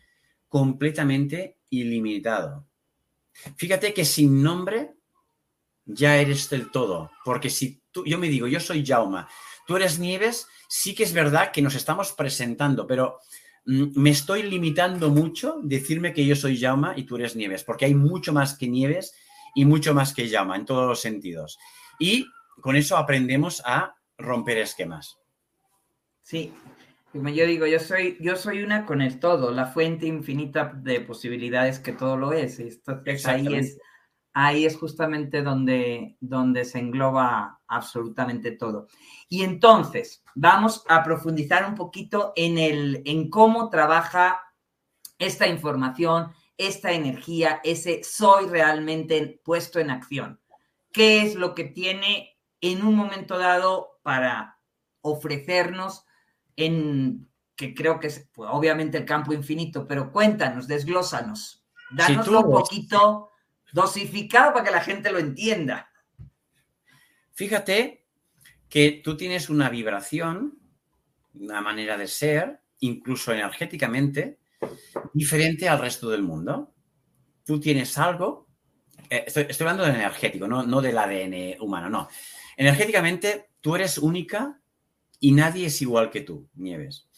completamente 0.48 1.58
ilimitado. 1.70 2.66
Fíjate 3.56 3.92
que 3.92 4.04
sin 4.04 4.42
nombre 4.42 4.94
ya 5.84 6.16
eres 6.16 6.48
del 6.50 6.70
todo. 6.70 7.10
Porque 7.24 7.50
si 7.50 7.82
tú, 7.90 8.04
yo 8.04 8.16
me 8.16 8.28
digo, 8.28 8.46
yo 8.46 8.60
soy 8.60 8.86
Jauma, 8.86 9.28
tú 9.66 9.76
eres 9.76 9.98
Nieves, 9.98 10.46
sí 10.68 10.94
que 10.94 11.02
es 11.02 11.12
verdad 11.12 11.50
que 11.50 11.62
nos 11.62 11.74
estamos 11.74 12.12
presentando, 12.12 12.86
pero 12.86 13.18
mm, 13.66 14.00
me 14.00 14.10
estoy 14.10 14.44
limitando 14.44 15.10
mucho 15.10 15.58
decirme 15.64 16.12
que 16.12 16.24
yo 16.24 16.36
soy 16.36 16.60
Jauma 16.60 16.94
y 16.96 17.02
tú 17.02 17.16
eres 17.16 17.34
Nieves, 17.34 17.64
porque 17.64 17.86
hay 17.86 17.94
mucho 17.94 18.32
más 18.32 18.56
que 18.56 18.68
Nieves 18.68 19.14
y 19.54 19.64
mucho 19.64 19.94
más 19.94 20.14
que 20.14 20.28
Jauma 20.28 20.54
en 20.54 20.64
todos 20.64 20.86
los 20.86 21.00
sentidos. 21.00 21.58
Y 21.98 22.26
con 22.60 22.76
eso 22.76 22.96
aprendemos 22.96 23.62
a 23.64 23.94
romper 24.16 24.58
esquemas. 24.58 25.18
Sí, 26.22 26.52
como 27.12 27.30
yo 27.30 27.46
digo, 27.46 27.66
yo 27.66 27.80
soy, 27.80 28.18
yo 28.20 28.36
soy 28.36 28.62
una 28.62 28.84
con 28.84 29.00
el 29.00 29.18
todo, 29.18 29.50
la 29.50 29.66
fuente 29.66 30.06
infinita 30.06 30.72
de 30.74 31.00
posibilidades 31.00 31.78
que 31.78 31.92
todo 31.92 32.16
lo 32.16 32.32
es. 32.32 32.60
Entonces 32.60 33.26
ahí 33.26 33.54
es, 33.54 33.78
ahí 34.34 34.66
es 34.66 34.76
justamente 34.76 35.42
donde, 35.42 36.16
donde 36.20 36.64
se 36.64 36.80
engloba 36.80 37.60
absolutamente 37.66 38.52
todo. 38.52 38.88
Y 39.28 39.42
entonces, 39.42 40.22
vamos 40.34 40.84
a 40.88 41.02
profundizar 41.02 41.66
un 41.66 41.74
poquito 41.74 42.32
en, 42.36 42.58
el, 42.58 43.02
en 43.06 43.30
cómo 43.30 43.70
trabaja 43.70 44.42
esta 45.18 45.48
información, 45.48 46.32
esta 46.58 46.92
energía, 46.92 47.60
ese 47.64 48.02
soy 48.04 48.46
realmente 48.46 49.40
puesto 49.44 49.80
en 49.80 49.90
acción 49.90 50.38
qué 50.92 51.22
es 51.22 51.34
lo 51.34 51.54
que 51.54 51.64
tiene 51.64 52.38
en 52.60 52.84
un 52.84 52.94
momento 52.94 53.38
dado 53.38 54.00
para 54.02 54.58
ofrecernos 55.00 56.04
en, 56.56 57.28
que 57.54 57.74
creo 57.74 58.00
que 58.00 58.08
es 58.08 58.28
pues, 58.32 58.50
obviamente 58.52 58.98
el 58.98 59.04
campo 59.04 59.32
infinito, 59.32 59.86
pero 59.86 60.12
cuéntanos, 60.12 60.66
desglósanos, 60.66 61.64
danoslo 61.90 62.40
un 62.40 62.50
poquito 62.50 63.30
dosificado 63.72 64.52
para 64.52 64.64
que 64.64 64.70
la 64.70 64.80
gente 64.80 65.12
lo 65.12 65.18
entienda. 65.18 65.90
Fíjate 67.32 68.06
que 68.68 69.00
tú 69.04 69.16
tienes 69.16 69.48
una 69.48 69.70
vibración, 69.70 70.58
una 71.34 71.60
manera 71.60 71.96
de 71.96 72.08
ser, 72.08 72.60
incluso 72.80 73.32
energéticamente, 73.32 74.40
diferente 75.14 75.68
al 75.68 75.78
resto 75.78 76.10
del 76.10 76.22
mundo. 76.22 76.74
Tú 77.44 77.60
tienes 77.60 77.96
algo 77.96 78.47
eh, 79.10 79.24
estoy, 79.26 79.46
estoy, 79.48 79.64
hablando 79.64 79.84
del 79.84 79.96
energético, 79.96 80.46
no, 80.46 80.62
no 80.62 80.80
del 80.80 80.98
ADN 80.98 81.60
humano, 81.60 81.88
no. 81.88 82.08
Energéticamente, 82.56 83.50
tú 83.60 83.76
eres 83.76 83.98
única 83.98 84.60
y 85.20 85.32
nadie 85.32 85.66
es 85.66 85.82
igual 85.82 86.10
que 86.10 86.20
tú, 86.20 86.48
Nieves. 86.54 87.08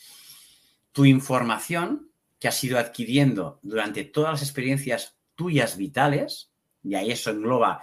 tu 0.92 1.04
información 1.04 2.10
que 2.38 2.48
has 2.48 2.64
ido 2.64 2.78
adquiriendo 2.78 3.60
durante 3.62 4.04
todas 4.04 4.32
las 4.32 4.42
experiencias 4.42 5.16
tuyas 5.34 5.76
vitales, 5.76 6.50
y 6.82 6.94
ahí 6.94 7.10
eso 7.10 7.30
engloba 7.30 7.82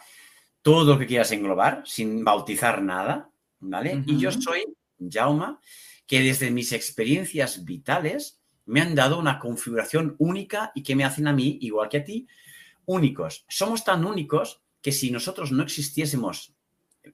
todo 0.61 0.93
lo 0.93 0.99
que 0.99 1.05
quieras 1.05 1.31
englobar, 1.31 1.83
sin 1.85 2.23
bautizar 2.23 2.81
nada, 2.81 3.29
¿vale? 3.59 4.03
Y 4.05 4.17
yo 4.17 4.31
soy 4.31 4.65
Jauma, 4.99 5.61
que 6.05 6.21
desde 6.21 6.51
mis 6.51 6.71
experiencias 6.71 7.63
vitales 7.63 8.39
me 8.65 8.81
han 8.81 8.95
dado 8.95 9.19
una 9.19 9.39
configuración 9.39 10.15
única 10.17 10.71
y 10.75 10.83
que 10.83 10.95
me 10.95 11.05
hacen 11.05 11.27
a 11.27 11.33
mí, 11.33 11.57
igual 11.61 11.87
que 11.89 11.97
a 11.97 12.03
ti, 12.03 12.27
únicos. 12.87 13.45
Somos 13.47 13.83
tan 13.83 14.03
únicos 14.03 14.63
que 14.81 14.91
si 14.91 15.11
nosotros 15.11 15.51
no 15.51 15.61
existiésemos 15.61 16.55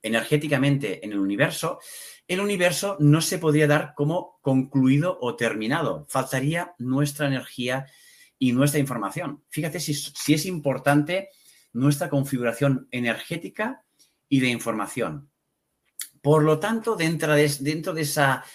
energéticamente 0.01 1.05
en 1.05 1.11
el 1.11 1.19
universo, 1.19 1.79
el 2.27 2.39
universo 2.39 2.95
no 2.99 3.19
se 3.19 3.37
podría 3.37 3.67
dar 3.67 3.93
como 3.95 4.39
concluido 4.41 5.17
o 5.21 5.35
terminado. 5.35 6.05
Faltaría 6.09 6.73
nuestra 6.77 7.27
energía 7.27 7.87
y 8.39 8.53
nuestra 8.53 8.79
información. 8.79 9.43
Fíjate 9.49 9.79
si, 9.79 9.91
es 10.33 10.45
importante 10.45 11.29
nuestra 11.73 12.09
configuración 12.09 12.87
energética 12.91 13.83
y 14.29 14.39
de 14.39 14.47
información. 14.47 15.29
Por 16.21 16.43
lo 16.43 16.59
tanto, 16.59 16.95
dentro 16.95 17.33
de, 17.33 17.43
esa 17.43 18.45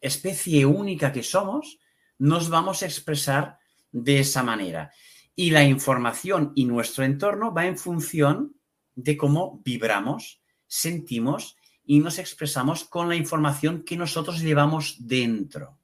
especie 0.00 0.64
única 0.64 1.12
que 1.12 1.22
somos, 1.22 1.78
nos 2.18 2.48
vamos 2.48 2.82
a 2.82 2.86
expresar 2.86 3.58
de 3.92 4.20
esa 4.20 4.42
manera. 4.42 4.92
Y 5.36 5.50
la 5.50 5.62
información 5.62 6.52
y 6.56 6.64
nuestro 6.64 7.04
entorno 7.04 7.52
va 7.52 7.66
en 7.66 7.78
función 7.78 8.56
de 8.96 9.16
cómo 9.16 9.60
vibramos, 9.64 10.40
sentimos 10.66 11.56
y 11.84 12.00
nos 12.00 12.18
expresamos 12.18 12.84
con 12.84 13.08
la 13.08 13.14
información 13.14 13.84
que 13.84 13.96
nosotros 13.96 14.40
llevamos 14.40 14.96
dentro. 14.98 15.78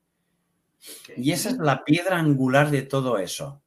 Y 1.17 1.31
esa 1.31 1.51
es 1.51 1.59
la 1.59 1.85
piedra 1.85 2.19
angular 2.19 2.71
de 2.71 2.83
todo 2.83 3.19
eso. 3.19 3.63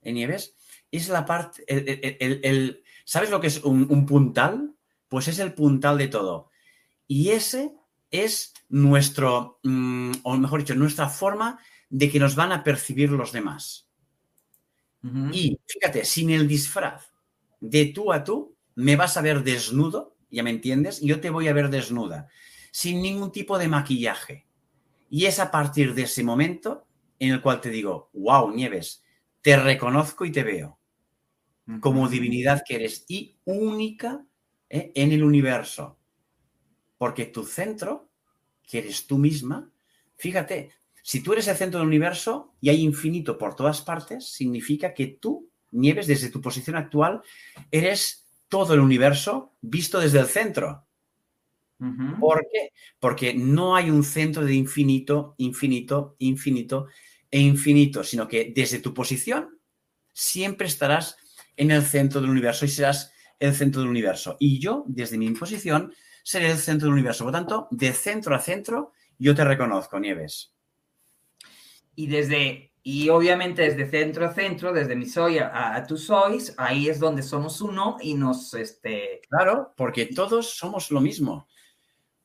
¿En 0.00 0.14
Nieves? 0.14 0.56
Es 0.90 1.08
la 1.08 1.24
parte, 1.24 1.62
el, 1.68 2.82
¿sabes 3.04 3.30
lo 3.30 3.40
que 3.40 3.46
es 3.46 3.62
un, 3.62 3.86
un 3.88 4.04
puntal? 4.04 4.74
Pues 5.08 5.28
es 5.28 5.38
el 5.38 5.54
puntal 5.54 5.98
de 5.98 6.08
todo. 6.08 6.50
Y 7.06 7.28
ese 7.30 7.76
es 8.10 8.52
nuestro, 8.68 9.60
mm, 9.62 10.12
o 10.22 10.36
mejor 10.36 10.60
dicho, 10.60 10.74
nuestra 10.74 11.08
forma 11.08 11.60
de 11.90 12.10
que 12.10 12.18
nos 12.18 12.34
van 12.34 12.52
a 12.52 12.64
percibir 12.64 13.10
los 13.10 13.32
demás. 13.32 13.88
Y 15.32 15.58
fíjate, 15.66 16.04
sin 16.04 16.30
el 16.30 16.46
disfraz 16.46 17.12
de 17.60 17.86
tú 17.86 18.12
a 18.12 18.22
tú, 18.22 18.54
me 18.76 18.94
vas 18.94 19.16
a 19.16 19.20
ver 19.20 19.42
desnudo, 19.42 20.16
ya 20.30 20.44
me 20.44 20.50
entiendes, 20.50 21.00
yo 21.00 21.20
te 21.20 21.30
voy 21.30 21.48
a 21.48 21.52
ver 21.52 21.70
desnuda, 21.70 22.28
sin 22.70 23.02
ningún 23.02 23.32
tipo 23.32 23.58
de 23.58 23.66
maquillaje. 23.66 24.46
Y 25.10 25.26
es 25.26 25.40
a 25.40 25.50
partir 25.50 25.94
de 25.94 26.02
ese 26.02 26.22
momento 26.22 26.86
en 27.18 27.32
el 27.32 27.42
cual 27.42 27.60
te 27.60 27.70
digo, 27.70 28.10
wow, 28.12 28.54
Nieves, 28.54 29.02
te 29.40 29.56
reconozco 29.56 30.24
y 30.24 30.30
te 30.30 30.44
veo 30.44 30.78
como 31.80 32.08
divinidad 32.08 32.62
que 32.66 32.74
eres 32.76 33.04
y 33.08 33.36
única 33.44 34.24
¿eh? 34.68 34.92
en 34.94 35.12
el 35.12 35.22
universo. 35.22 35.98
Porque 36.98 37.26
tu 37.26 37.44
centro, 37.44 38.10
que 38.62 38.78
eres 38.78 39.06
tú 39.06 39.18
misma, 39.18 39.70
fíjate, 40.16 40.72
si 41.02 41.20
tú 41.22 41.32
eres 41.32 41.48
el 41.48 41.56
centro 41.56 41.80
del 41.80 41.88
universo 41.88 42.54
y 42.60 42.70
hay 42.70 42.80
infinito 42.80 43.36
por 43.36 43.54
todas 43.56 43.82
partes, 43.82 44.32
significa 44.32 44.94
que 44.94 45.18
tú, 45.20 45.48
Nieves, 45.72 46.06
desde 46.06 46.30
tu 46.30 46.40
posición 46.40 46.76
actual, 46.76 47.22
eres 47.70 48.26
todo 48.48 48.74
el 48.74 48.80
universo 48.80 49.54
visto 49.60 49.98
desde 49.98 50.20
el 50.20 50.26
centro. 50.26 50.86
¿Por 52.20 52.46
qué? 52.52 52.72
Porque 53.00 53.34
no 53.34 53.74
hay 53.74 53.90
un 53.90 54.04
centro 54.04 54.44
de 54.44 54.54
infinito, 54.54 55.34
infinito, 55.38 56.14
infinito 56.20 56.86
e 57.28 57.40
infinito, 57.40 58.04
sino 58.04 58.28
que 58.28 58.52
desde 58.54 58.78
tu 58.78 58.94
posición 58.94 59.58
siempre 60.12 60.68
estarás 60.68 61.16
en 61.56 61.72
el 61.72 61.82
centro 61.82 62.20
del 62.20 62.30
universo 62.30 62.64
y 62.64 62.68
serás 62.68 63.12
el 63.40 63.54
centro 63.54 63.80
del 63.80 63.90
universo. 63.90 64.36
Y 64.38 64.60
yo, 64.60 64.84
desde 64.86 65.18
mi 65.18 65.28
posición, 65.30 65.92
seré 66.22 66.52
el 66.52 66.58
centro 66.58 66.86
del 66.86 66.94
universo. 66.94 67.24
Por 67.24 67.32
lo 67.32 67.38
tanto, 67.38 67.68
de 67.72 67.92
centro 67.92 68.36
a 68.36 68.38
centro, 68.38 68.92
yo 69.18 69.34
te 69.34 69.44
reconozco, 69.44 69.98
Nieves. 69.98 70.52
Y 71.94 72.06
desde, 72.06 72.72
y 72.82 73.08
obviamente 73.10 73.62
desde 73.62 73.88
centro 73.88 74.26
a 74.26 74.32
centro, 74.34 74.72
desde 74.72 74.96
mi 74.96 75.06
soy 75.06 75.38
a, 75.38 75.84
tu 75.86 75.96
sois, 75.96 76.54
ahí 76.56 76.88
es 76.88 76.98
donde 76.98 77.22
somos 77.22 77.60
uno 77.60 77.96
y 78.00 78.14
nos, 78.14 78.54
este... 78.54 79.20
Claro, 79.28 79.72
porque 79.76 80.06
todos 80.06 80.50
somos 80.56 80.90
lo 80.90 81.00
mismo. 81.00 81.46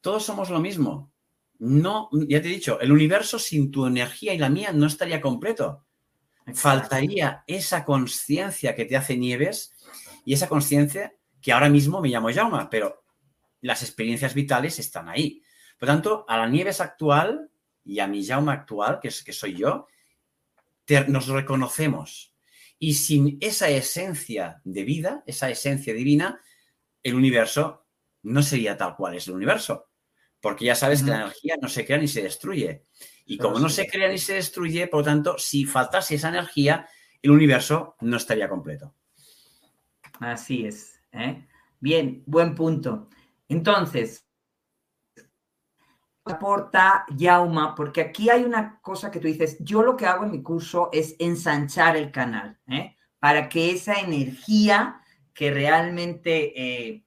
Todos 0.01 0.25
somos 0.25 0.49
lo 0.49 0.59
mismo. 0.59 1.11
No, 1.59 2.09
ya 2.11 2.41
te 2.41 2.47
he 2.47 2.51
dicho, 2.51 2.79
el 2.79 2.91
universo 2.91 3.39
sin 3.39 3.71
tu 3.71 3.87
energía 3.87 4.33
y 4.33 4.37
la 4.37 4.49
mía 4.49 4.71
no 4.71 4.87
estaría 4.87 5.21
completo. 5.21 5.85
Faltaría 6.53 7.43
esa 7.45 7.83
conciencia 7.83 8.75
que 8.75 8.85
te 8.85 8.95
hace 8.95 9.17
Nieves 9.17 9.73
y 10.23 10.33
esa 10.33 10.47
conciencia 10.47 11.13
que 11.41 11.51
ahora 11.51 11.69
mismo 11.69 11.99
me 11.99 12.09
llamo 12.09 12.31
Jauma, 12.31 12.69
pero 12.69 13.03
las 13.61 13.81
experiencias 13.81 14.33
vitales 14.33 14.79
están 14.79 15.09
ahí. 15.09 15.41
Por 15.79 15.87
tanto, 15.87 16.25
a 16.27 16.37
la 16.37 16.47
Nieves 16.47 16.79
actual 16.79 17.49
y 17.87 17.99
a 17.99 18.07
mi 18.07 18.25
Jaume 18.25 18.51
actual, 18.51 18.99
que, 19.01 19.07
es, 19.07 19.23
que 19.23 19.31
soy 19.31 19.55
yo, 19.55 19.87
nos 21.07 21.27
reconocemos. 21.27 22.35
Y 22.77 22.93
sin 22.95 23.37
esa 23.39 23.69
esencia 23.69 24.61
de 24.65 24.83
vida, 24.83 25.23
esa 25.25 25.49
esencia 25.49 25.93
divina, 25.93 26.41
el 27.01 27.15
universo 27.15 27.87
no 28.23 28.43
sería 28.43 28.77
tal 28.77 28.95
cual 28.95 29.15
es 29.15 29.27
el 29.27 29.35
universo. 29.35 29.87
Porque 30.41 30.65
ya 30.65 30.75
sabes 30.75 31.01
que 31.01 31.09
la 31.09 31.21
energía 31.21 31.55
no 31.61 31.69
se 31.69 31.85
crea 31.85 31.97
ni 31.97 32.07
se 32.07 32.21
destruye. 32.21 32.83
Y 33.25 33.37
como 33.37 33.57
no 33.57 33.69
se 33.69 33.87
crea 33.87 34.09
ni 34.09 34.17
se 34.17 34.35
destruye, 34.35 34.87
por 34.87 34.99
lo 34.99 35.05
tanto, 35.05 35.37
si 35.37 35.65
faltase 35.65 36.15
esa 36.15 36.29
energía, 36.29 36.87
el 37.21 37.31
universo 37.31 37.95
no 38.01 38.17
estaría 38.17 38.49
completo. 38.49 38.93
Así 40.19 40.65
es. 40.65 40.99
¿eh? 41.13 41.47
Bien, 41.79 42.21
buen 42.25 42.53
punto. 42.53 43.09
Entonces, 43.47 44.26
aporta 46.33 47.05
Yauma, 47.15 47.75
porque 47.75 48.01
aquí 48.01 48.29
hay 48.29 48.43
una 48.43 48.79
cosa 48.81 49.11
que 49.11 49.19
tú 49.19 49.27
dices, 49.27 49.57
yo 49.59 49.81
lo 49.83 49.95
que 49.95 50.05
hago 50.05 50.25
en 50.25 50.31
mi 50.31 50.43
curso 50.43 50.89
es 50.91 51.15
ensanchar 51.19 51.95
el 51.97 52.11
canal, 52.11 52.59
¿eh? 52.67 52.95
para 53.19 53.49
que 53.49 53.71
esa 53.71 53.95
energía 53.95 55.01
que 55.33 55.51
realmente 55.51 56.53
eh, 56.55 57.03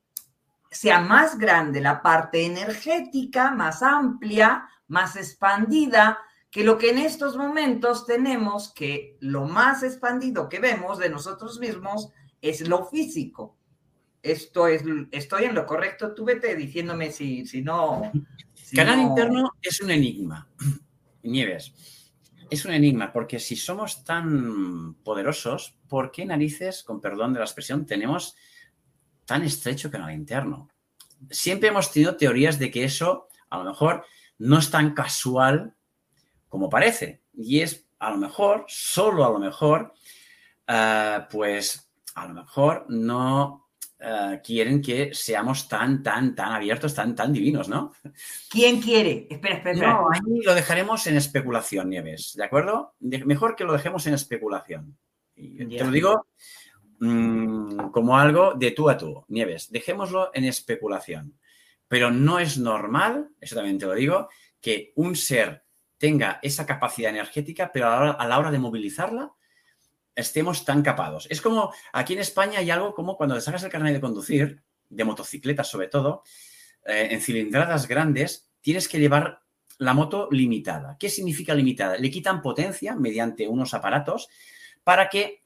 sea 0.70 1.00
más 1.00 1.38
grande, 1.38 1.80
la 1.80 2.02
parte 2.02 2.44
energética, 2.44 3.50
más 3.50 3.82
amplia, 3.82 4.68
más 4.88 5.16
expandida, 5.16 6.18
que 6.50 6.64
lo 6.64 6.78
que 6.78 6.90
en 6.90 6.98
estos 6.98 7.36
momentos 7.36 8.06
tenemos, 8.06 8.72
que 8.74 9.16
lo 9.20 9.46
más 9.46 9.82
expandido 9.82 10.48
que 10.48 10.58
vemos 10.58 10.98
de 10.98 11.10
nosotros 11.10 11.60
mismos 11.60 12.10
es 12.40 12.66
lo 12.66 12.86
físico 12.86 13.56
esto 14.22 14.66
es, 14.66 14.82
estoy 15.10 15.44
en 15.44 15.54
lo 15.54 15.66
correcto, 15.66 16.14
tú 16.14 16.24
vete 16.24 16.54
diciéndome 16.54 17.10
si, 17.10 17.46
si 17.46 17.62
no... 17.62 18.10
Canal 18.74 19.00
interno 19.00 19.52
es 19.60 19.80
un 19.80 19.90
enigma, 19.90 20.48
Nieves. 21.22 21.72
Es 22.50 22.64
un 22.64 22.72
enigma, 22.72 23.12
porque 23.12 23.38
si 23.38 23.54
somos 23.54 24.04
tan 24.04 24.94
poderosos, 25.04 25.76
¿por 25.88 26.10
qué 26.10 26.24
narices, 26.24 26.82
con 26.82 27.00
perdón 27.00 27.32
de 27.32 27.38
la 27.38 27.44
expresión, 27.44 27.86
tenemos 27.86 28.34
tan 29.24 29.44
estrecho 29.44 29.90
canal 29.90 30.12
interno? 30.12 30.68
Siempre 31.30 31.68
hemos 31.68 31.92
tenido 31.92 32.16
teorías 32.16 32.58
de 32.58 32.70
que 32.70 32.84
eso, 32.84 33.28
a 33.50 33.58
lo 33.58 33.64
mejor, 33.64 34.04
no 34.38 34.58
es 34.58 34.70
tan 34.70 34.94
casual 34.94 35.76
como 36.48 36.68
parece. 36.68 37.22
Y 37.32 37.60
es, 37.60 37.86
a 37.98 38.10
lo 38.10 38.16
mejor, 38.16 38.64
solo 38.68 39.24
a 39.24 39.30
lo 39.30 39.38
mejor, 39.38 39.94
ah, 40.66 41.28
pues, 41.30 41.90
a 42.14 42.26
lo 42.26 42.34
mejor 42.34 42.86
no 42.88 43.69
eh, 44.02 44.40
quieren 44.42 44.80
que 44.80 45.12
seamos 45.12 45.68
tan, 45.68 46.02
tan, 46.02 46.34
tan 46.34 46.52
abiertos, 46.52 46.94
tan, 46.94 47.14
tan 47.14 47.32
divinos, 47.32 47.68
¿no? 47.68 47.92
¿Quién 48.48 48.80
quiere? 48.80 49.26
Espera, 49.28 49.56
espera. 49.56 49.92
No, 49.92 50.10
ahí 50.10 50.42
lo 50.42 50.54
dejaremos 50.54 51.06
en 51.06 51.16
especulación, 51.16 51.90
Nieves, 51.90 52.34
¿de 52.34 52.44
acuerdo? 52.44 52.94
mejor 53.00 53.54
que 53.54 53.64
lo 53.64 53.74
dejemos 53.74 54.06
en 54.06 54.14
especulación. 54.14 54.96
te 55.34 55.84
lo 55.84 55.90
digo 55.90 56.26
mm, 57.00 57.90
como 57.90 58.16
algo 58.16 58.54
de 58.54 58.70
tú 58.70 58.88
a 58.88 58.96
tú, 58.96 59.24
Nieves, 59.28 59.70
dejémoslo 59.70 60.30
en 60.32 60.44
especulación. 60.44 61.38
Pero 61.86 62.10
no 62.10 62.38
es 62.38 62.56
normal, 62.56 63.30
eso 63.38 63.56
también 63.56 63.78
te 63.78 63.84
lo 63.86 63.94
digo, 63.94 64.28
que 64.62 64.92
un 64.96 65.14
ser 65.14 65.64
tenga 65.98 66.38
esa 66.42 66.64
capacidad 66.64 67.10
energética, 67.10 67.70
pero 67.70 67.88
a 68.18 68.26
la 68.26 68.38
hora 68.38 68.50
de 68.50 68.58
movilizarla, 68.58 69.32
estemos 70.14 70.64
tan 70.64 70.82
capados. 70.82 71.26
Es 71.30 71.40
como 71.40 71.72
aquí 71.92 72.14
en 72.14 72.20
España 72.20 72.58
hay 72.58 72.70
algo 72.70 72.94
como 72.94 73.16
cuando 73.16 73.34
te 73.34 73.40
sacas 73.40 73.62
el 73.62 73.70
carnet 73.70 73.94
de 73.94 74.00
conducir, 74.00 74.62
de 74.88 75.04
motocicletas 75.04 75.68
sobre 75.68 75.88
todo, 75.88 76.22
eh, 76.86 77.08
en 77.10 77.20
cilindradas 77.20 77.86
grandes, 77.86 78.50
tienes 78.60 78.88
que 78.88 78.98
llevar 78.98 79.40
la 79.78 79.94
moto 79.94 80.28
limitada. 80.30 80.96
¿Qué 80.98 81.08
significa 81.08 81.54
limitada? 81.54 81.96
Le 81.96 82.10
quitan 82.10 82.42
potencia 82.42 82.94
mediante 82.96 83.48
unos 83.48 83.72
aparatos 83.72 84.28
para 84.84 85.08
que 85.08 85.40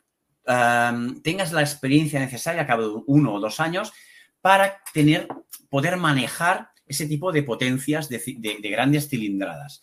tengas 0.44 1.52
la 1.52 1.62
experiencia 1.62 2.20
necesaria 2.20 2.62
a 2.62 2.66
cabo 2.66 2.82
de 2.82 3.02
uno 3.06 3.32
o 3.32 3.40
dos 3.40 3.60
años 3.60 3.94
para 4.42 4.82
tener, 4.92 5.26
poder 5.70 5.96
manejar 5.96 6.70
ese 6.86 7.06
tipo 7.06 7.32
de 7.32 7.42
potencias 7.42 8.10
de, 8.10 8.58
grandes 8.62 9.08
cilindradas. 9.08 9.82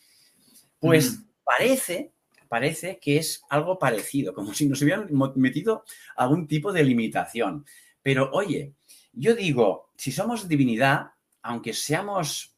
Pues 0.80 1.20
parece, 1.44 2.13
parece 2.52 3.00
que 3.00 3.16
es 3.16 3.46
algo 3.50 3.80
parecido, 3.80 4.34
como 4.34 4.54
si 4.54 4.68
nos 4.68 4.82
hubieran 4.82 5.08
metido 5.38 5.86
algún 6.18 6.50
tipo 6.50 6.74
de 6.74 6.84
limitación. 6.84 7.66
Pero 8.02 8.30
oye, 8.34 8.76
yo 9.14 9.36
digo, 9.36 9.94
si 9.96 10.12
somos 10.12 10.50
divinidad, 10.50 11.12
aunque 11.42 11.72
seamos 11.72 12.58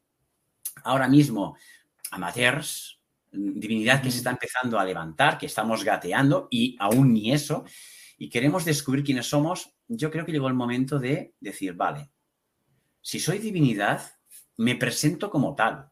ahora 0.83 1.07
mismo 1.07 1.55
amateurs, 2.09 2.99
divinidad 3.31 4.01
que 4.01 4.09
se 4.09 4.17
está 4.17 4.31
empezando 4.31 4.79
a 4.79 4.83
levantar, 4.83 5.37
que 5.37 5.45
estamos 5.45 5.83
gateando 5.83 6.47
y 6.49 6.75
aún 6.79 7.13
ni 7.13 7.31
eso, 7.31 7.63
y 8.17 8.29
queremos 8.29 8.65
descubrir 8.65 9.03
quiénes 9.03 9.27
somos, 9.27 9.75
yo 9.87 10.09
creo 10.09 10.25
que 10.25 10.31
llegó 10.31 10.47
el 10.47 10.55
momento 10.55 10.97
de 10.97 11.35
decir, 11.39 11.75
vale, 11.75 12.09
si 12.99 13.19
soy 13.19 13.37
divinidad, 13.37 14.01
me 14.57 14.75
presento 14.75 15.29
como 15.29 15.53
tal. 15.53 15.91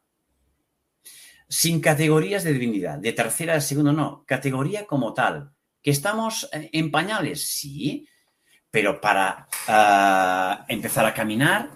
Sin 1.51 1.81
categorías 1.81 2.45
de 2.45 2.53
divinidad, 2.53 2.97
de 2.97 3.11
tercera, 3.11 3.55
de 3.55 3.59
segunda, 3.59 3.91
no, 3.91 4.23
categoría 4.25 4.87
como 4.87 5.13
tal. 5.13 5.51
¿Que 5.83 5.91
estamos 5.91 6.47
eh, 6.53 6.69
en 6.71 6.89
pañales? 6.89 7.45
Sí, 7.45 8.07
pero 8.71 9.01
para 9.01 9.49
ah, 9.67 10.65
empezar 10.69 11.05
a 11.05 11.13
caminar 11.13 11.69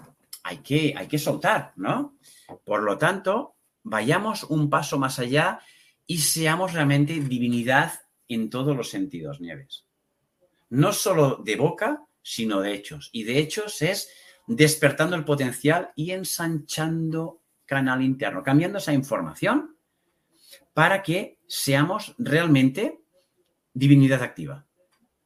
hay 0.44 0.58
que, 0.58 0.94
hay 0.96 1.06
que 1.06 1.18
soltar, 1.18 1.74
¿no? 1.76 2.16
Por 2.64 2.84
lo 2.84 2.96
tanto, 2.96 3.56
vayamos 3.82 4.44
un 4.44 4.70
paso 4.70 4.98
más 4.98 5.18
allá 5.18 5.60
y 6.06 6.18
seamos 6.20 6.72
realmente 6.72 7.20
divinidad 7.20 8.00
en 8.28 8.48
todos 8.48 8.74
los 8.74 8.88
sentidos, 8.88 9.42
Nieves. 9.42 9.84
No 10.70 10.94
solo 10.94 11.36
de 11.44 11.56
boca, 11.56 12.02
sino 12.22 12.62
de 12.62 12.72
hechos. 12.72 13.10
Y 13.12 13.24
de 13.24 13.40
hechos 13.40 13.82
es 13.82 14.08
despertando 14.46 15.16
el 15.16 15.24
potencial 15.26 15.90
y 15.96 16.12
ensanchando 16.12 17.42
canal 17.66 18.02
interno, 18.02 18.42
cambiando 18.42 18.78
esa 18.78 18.92
información 18.92 19.76
para 20.72 21.02
que 21.02 21.40
seamos 21.48 22.14
realmente 22.18 23.00
divinidad 23.74 24.22
activa, 24.22 24.66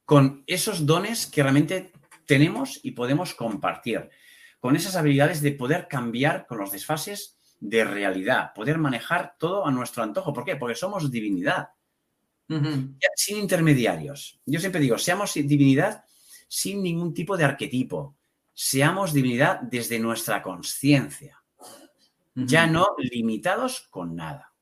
con 0.04 0.42
esos 0.46 0.86
dones 0.86 1.26
que 1.26 1.42
realmente 1.42 1.92
tenemos 2.26 2.80
y 2.82 2.92
podemos 2.92 3.34
compartir, 3.34 4.10
con 4.58 4.76
esas 4.76 4.96
habilidades 4.96 5.40
de 5.40 5.52
poder 5.52 5.88
cambiar 5.88 6.46
con 6.46 6.58
los 6.58 6.72
desfases 6.72 7.38
de 7.60 7.84
realidad, 7.84 8.52
poder 8.54 8.78
manejar 8.78 9.36
todo 9.38 9.66
a 9.66 9.70
nuestro 9.70 10.02
antojo. 10.02 10.32
¿Por 10.32 10.44
qué? 10.44 10.56
Porque 10.56 10.74
somos 10.74 11.10
divinidad. 11.10 11.68
Sin 13.14 13.38
intermediarios. 13.38 14.40
Yo 14.44 14.58
siempre 14.58 14.80
digo, 14.80 14.98
seamos 14.98 15.34
divinidad 15.34 16.04
sin 16.48 16.82
ningún 16.82 17.14
tipo 17.14 17.36
de 17.36 17.44
arquetipo. 17.44 18.16
Seamos 18.52 19.12
divinidad 19.12 19.60
desde 19.60 20.00
nuestra 20.00 20.42
conciencia. 20.42 21.39
Ya 22.46 22.66
no 22.66 22.86
limitados 22.98 23.88
con 23.90 24.16
nada. 24.16 24.52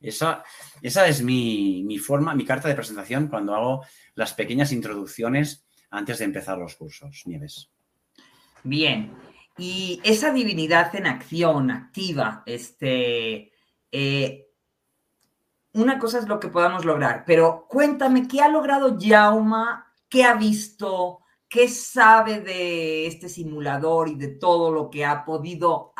Esa, 0.00 0.42
esa 0.80 1.06
es 1.06 1.22
mi, 1.22 1.82
mi, 1.84 1.98
forma, 1.98 2.34
mi 2.34 2.44
carta 2.44 2.68
de 2.68 2.74
presentación 2.74 3.28
cuando 3.28 3.54
hago 3.54 3.84
las 4.14 4.34
pequeñas 4.34 4.72
introducciones 4.72 5.64
antes 5.90 6.18
de 6.18 6.24
empezar 6.24 6.58
los 6.58 6.74
cursos, 6.74 7.22
Nieves. 7.26 7.70
Bien, 8.64 9.12
y 9.56 10.00
esa 10.02 10.32
divinidad 10.32 10.94
en 10.96 11.06
acción, 11.06 11.70
activa, 11.70 12.42
este, 12.46 13.52
eh, 13.90 14.48
una 15.74 15.98
cosa 15.98 16.18
es 16.18 16.28
lo 16.28 16.40
que 16.40 16.48
podamos 16.48 16.84
lograr, 16.84 17.24
pero 17.26 17.66
cuéntame, 17.68 18.26
¿qué 18.26 18.40
ha 18.40 18.48
logrado 18.48 18.96
Jauma? 19.00 19.92
¿Qué 20.08 20.24
ha 20.24 20.34
visto? 20.34 21.21
¿Qué 21.52 21.68
sabe 21.68 22.40
de 22.40 23.06
este 23.06 23.28
simulador 23.28 24.08
y 24.08 24.14
de 24.14 24.28
todo 24.28 24.72
lo 24.72 24.88
que 24.88 25.04
ha 25.04 25.22
podido 25.22 25.92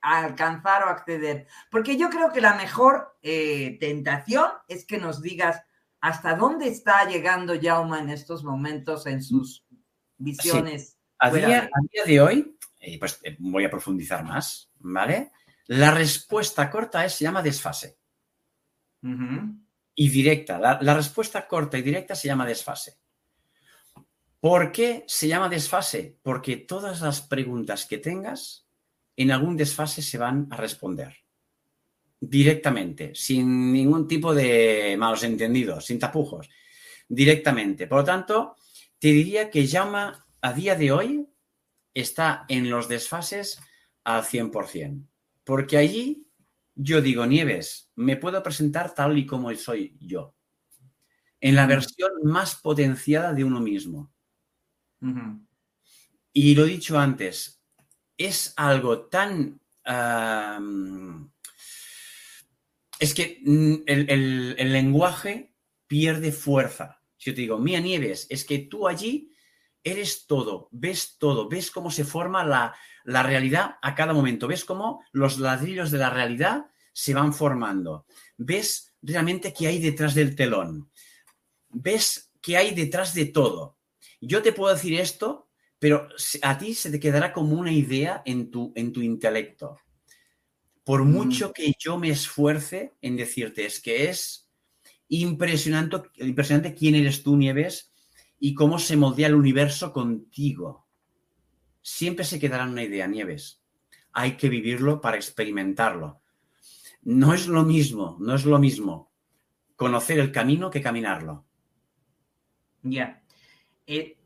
alcanzar 0.00 0.84
o 0.84 0.90
acceder? 0.90 1.48
Porque 1.72 1.96
yo 1.96 2.08
creo 2.08 2.30
que 2.32 2.40
la 2.40 2.54
mejor 2.54 3.18
eh, 3.20 3.78
tentación 3.80 4.46
es 4.68 4.86
que 4.86 4.98
nos 4.98 5.20
digas 5.20 5.60
hasta 6.00 6.36
dónde 6.36 6.68
está 6.68 7.04
llegando 7.08 7.60
Jauma 7.60 7.98
en 7.98 8.10
estos 8.10 8.44
momentos 8.44 9.04
en 9.08 9.24
sus 9.24 9.66
visiones. 10.18 10.96
A, 11.18 11.32
día, 11.32 11.68
a, 11.72 11.80
día, 11.90 12.04
de 12.06 12.20
hoy, 12.20 12.56
eh, 12.78 12.96
pues 13.00 13.18
eh, 13.24 13.36
voy 13.40 13.64
a 13.64 13.70
profundizar 13.70 14.22
más, 14.22 14.70
¿vale? 14.78 15.32
La 15.66 15.90
respuesta 15.90 16.70
corta 16.70 17.04
es, 17.04 17.14
se 17.14 17.24
llama 17.24 17.42
desfase. 17.42 17.98
Y 19.96 20.08
directa. 20.10 20.60
La, 20.60 20.94
respuesta 20.94 21.48
corta 21.48 21.76
y 21.76 21.82
directa 21.82 22.14
se 22.14 22.28
llama 22.28 22.46
desfase. 22.46 23.01
¿Por 24.42 24.72
qué 24.72 25.04
se 25.06 25.28
llama 25.28 25.48
desfase? 25.48 26.18
Porque 26.20 26.56
todas 26.56 27.00
las 27.00 27.20
preguntas 27.20 27.86
que 27.86 27.98
tengas 27.98 28.66
en 29.14 29.30
algún 29.30 29.56
desfase 29.56 30.02
se 30.02 30.18
van 30.18 30.48
a 30.50 30.56
responder 30.56 31.14
directamente, 32.18 33.14
sin 33.14 33.72
ningún 33.72 34.08
tipo 34.08 34.34
de 34.34 34.96
malos 34.98 35.22
entendidos, 35.22 35.86
sin 35.86 36.00
tapujos, 36.00 36.50
directamente. 37.08 37.86
Por 37.86 37.98
lo 37.98 38.04
tanto, 38.04 38.56
te 38.98 39.12
diría 39.12 39.48
que 39.48 39.64
llama 39.68 40.26
a 40.40 40.52
día 40.52 40.74
de 40.74 40.90
hoy 40.90 41.28
está 41.94 42.44
en 42.48 42.68
los 42.68 42.88
desfases 42.88 43.60
al 44.02 44.24
100%. 44.24 45.06
Porque 45.44 45.76
allí 45.76 46.26
yo 46.74 47.00
digo, 47.00 47.26
Nieves, 47.26 47.92
me 47.94 48.16
puedo 48.16 48.42
presentar 48.42 48.92
tal 48.92 49.16
y 49.16 49.24
como 49.24 49.54
soy 49.54 49.96
yo. 50.00 50.34
En 51.40 51.54
la 51.54 51.66
versión 51.68 52.10
más 52.24 52.56
potenciada 52.56 53.32
de 53.32 53.44
uno 53.44 53.60
mismo. 53.60 54.11
Y 56.32 56.54
lo 56.54 56.64
dicho 56.64 56.98
antes, 56.98 57.62
es 58.16 58.54
algo 58.56 59.06
tan... 59.06 59.60
es 62.98 63.14
que 63.14 63.40
mm, 63.44 63.74
el, 63.86 64.54
el 64.58 64.72
lenguaje 64.72 65.54
pierde 65.86 66.32
fuerza. 66.32 67.02
Si 67.16 67.30
yo 67.30 67.34
te 67.34 67.42
digo, 67.42 67.58
Mía 67.58 67.80
Nieves, 67.80 68.26
es 68.30 68.44
que 68.44 68.58
tú 68.58 68.88
allí 68.88 69.32
eres 69.84 70.26
todo, 70.26 70.68
ves 70.70 71.16
todo, 71.18 71.48
ves 71.48 71.70
cómo 71.70 71.90
se 71.90 72.04
forma 72.04 72.44
la, 72.44 72.74
realidad 73.22 73.76
a 73.82 73.94
cada 73.94 74.12
momento, 74.12 74.46
ves 74.46 74.64
cómo 74.64 75.04
los 75.12 75.38
ladrillos 75.38 75.90
de 75.90 75.98
la 75.98 76.10
realidad 76.10 76.66
se 76.92 77.14
van 77.14 77.32
formando, 77.32 78.06
ves 78.36 78.94
realmente 79.02 79.52
qué 79.52 79.66
hay 79.66 79.80
detrás 79.80 80.14
del 80.14 80.36
telón, 80.36 80.90
ves 81.68 82.32
qué 82.40 82.56
hay 82.56 82.74
detrás 82.74 83.14
de 83.14 83.26
todo. 83.26 83.78
Yo 84.22 84.42
te 84.42 84.52
puedo 84.52 84.72
decir 84.72 84.98
esto, 84.98 85.48
pero 85.78 86.08
a 86.42 86.58
ti 86.58 86.74
se 86.74 86.90
te 86.90 87.00
quedará 87.00 87.32
como 87.32 87.56
una 87.56 87.72
idea 87.72 88.22
en 88.24 88.50
tu, 88.50 88.72
en 88.74 88.92
tu 88.92 89.02
intelecto. 89.02 89.76
Por 90.84 91.04
mm. 91.04 91.10
mucho 91.10 91.52
que 91.52 91.74
yo 91.78 91.98
me 91.98 92.08
esfuerce 92.08 92.94
en 93.02 93.16
decirte, 93.16 93.66
es 93.66 93.80
que 93.80 94.08
es 94.08 94.48
impresionante, 95.08 95.98
impresionante 96.16 96.74
quién 96.74 96.94
eres 96.94 97.22
tú, 97.22 97.36
Nieves, 97.36 97.92
y 98.38 98.54
cómo 98.54 98.78
se 98.78 98.96
moldea 98.96 99.26
el 99.26 99.34
universo 99.34 99.92
contigo. 99.92 100.86
Siempre 101.82 102.24
se 102.24 102.38
quedará 102.38 102.64
una 102.64 102.84
idea, 102.84 103.06
Nieves. 103.06 103.60
Hay 104.12 104.36
que 104.36 104.48
vivirlo 104.48 105.00
para 105.00 105.16
experimentarlo. 105.16 106.22
No 107.02 107.34
es 107.34 107.46
lo 107.48 107.64
mismo, 107.64 108.16
no 108.20 108.34
es 108.34 108.44
lo 108.44 108.58
mismo 108.58 109.12
conocer 109.82 110.20
el 110.20 110.30
camino 110.30 110.70
que 110.70 110.80
caminarlo. 110.80 111.44
Ya. 112.82 113.21
Eh, 113.86 114.16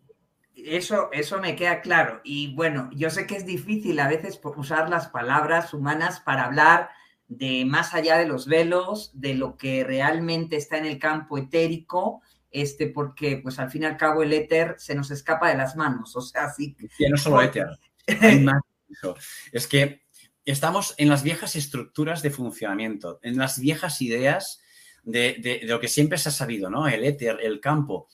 eso, 0.55 1.11
eso 1.13 1.41
me 1.41 1.57
queda 1.57 1.81
claro. 1.81 2.21
Y 2.25 2.55
bueno, 2.55 2.91
yo 2.93 3.11
sé 3.11 3.27
que 3.27 3.37
es 3.37 3.47
difícil 3.47 3.99
a 4.01 4.09
veces 4.09 4.41
usar 4.57 4.89
las 4.89 5.09
palabras 5.09 5.75
humanas 5.75 6.21
para 6.21 6.45
hablar 6.45 6.91
de 7.29 7.65
más 7.65 7.95
allá 7.95 8.19
de 8.19 8.27
los 8.27 8.47
velos, 8.47 9.11
de 9.15 9.35
lo 9.35 9.57
que 9.57 9.85
realmente 9.85 10.57
está 10.57 10.79
en 10.79 10.87
el 10.87 10.99
campo 10.99 11.39
etérico 11.39 12.23
este, 12.57 12.87
porque 12.87 13.39
pues 13.43 13.59
al 13.59 13.71
fin 13.71 13.83
y 13.83 13.85
al 13.87 13.99
cabo 13.99 14.23
el 14.23 14.33
éter 14.33 14.77
se 14.79 14.95
nos 14.95 15.11
escapa 15.11 15.51
de 15.51 15.59
las 15.59 15.77
manos, 15.77 16.17
o 16.17 16.23
sea, 16.23 16.51
sí. 16.51 16.75
no 17.11 17.17
solo 17.19 17.43
éter, 17.43 17.67
es 19.53 19.67
que 19.67 20.07
estamos 20.45 20.95
en 20.97 21.11
las 21.11 21.23
viejas 21.23 21.55
estructuras 21.55 22.23
de 22.23 22.31
funcionamiento, 22.31 23.21
en 23.23 23.37
las 23.37 23.61
viejas 23.61 24.01
ideas 24.01 24.63
de, 25.03 25.61
lo 25.65 25.81
que 25.81 25.89
siempre 25.89 26.17
se 26.17 26.31
ha 26.31 26.33
sabido, 26.33 26.71
¿no? 26.71 26.89
El 26.89 27.05
éter, 27.05 27.39
el 27.43 27.61
campo. 27.61 28.09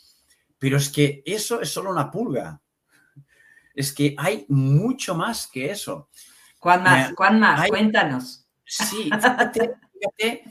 Pero 0.62 0.76
es 0.76 0.90
que 0.90 1.24
eso 1.26 1.60
es 1.60 1.70
solo 1.70 1.90
una 1.90 2.08
pulga. 2.08 2.62
Es 3.74 3.92
que 3.92 4.14
hay 4.16 4.46
mucho 4.48 5.16
más 5.16 5.48
que 5.48 5.72
eso. 5.72 6.08
¿Cuán 6.56 6.84
más? 6.84 7.10
Eh, 7.10 7.14
¿Cuán 7.16 7.40
más? 7.40 7.66
Cuéntanos. 7.66 8.46
Sí, 8.64 9.10
fíjate 9.10 10.44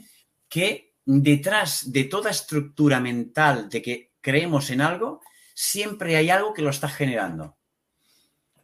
que 0.50 0.92
detrás 1.02 1.90
de 1.90 2.04
toda 2.04 2.30
estructura 2.30 3.00
mental 3.00 3.70
de 3.70 3.80
que 3.80 4.12
creemos 4.20 4.68
en 4.68 4.82
algo, 4.82 5.22
siempre 5.54 6.14
hay 6.16 6.28
algo 6.28 6.52
que 6.52 6.60
lo 6.60 6.68
está 6.68 6.90
generando. 6.90 7.56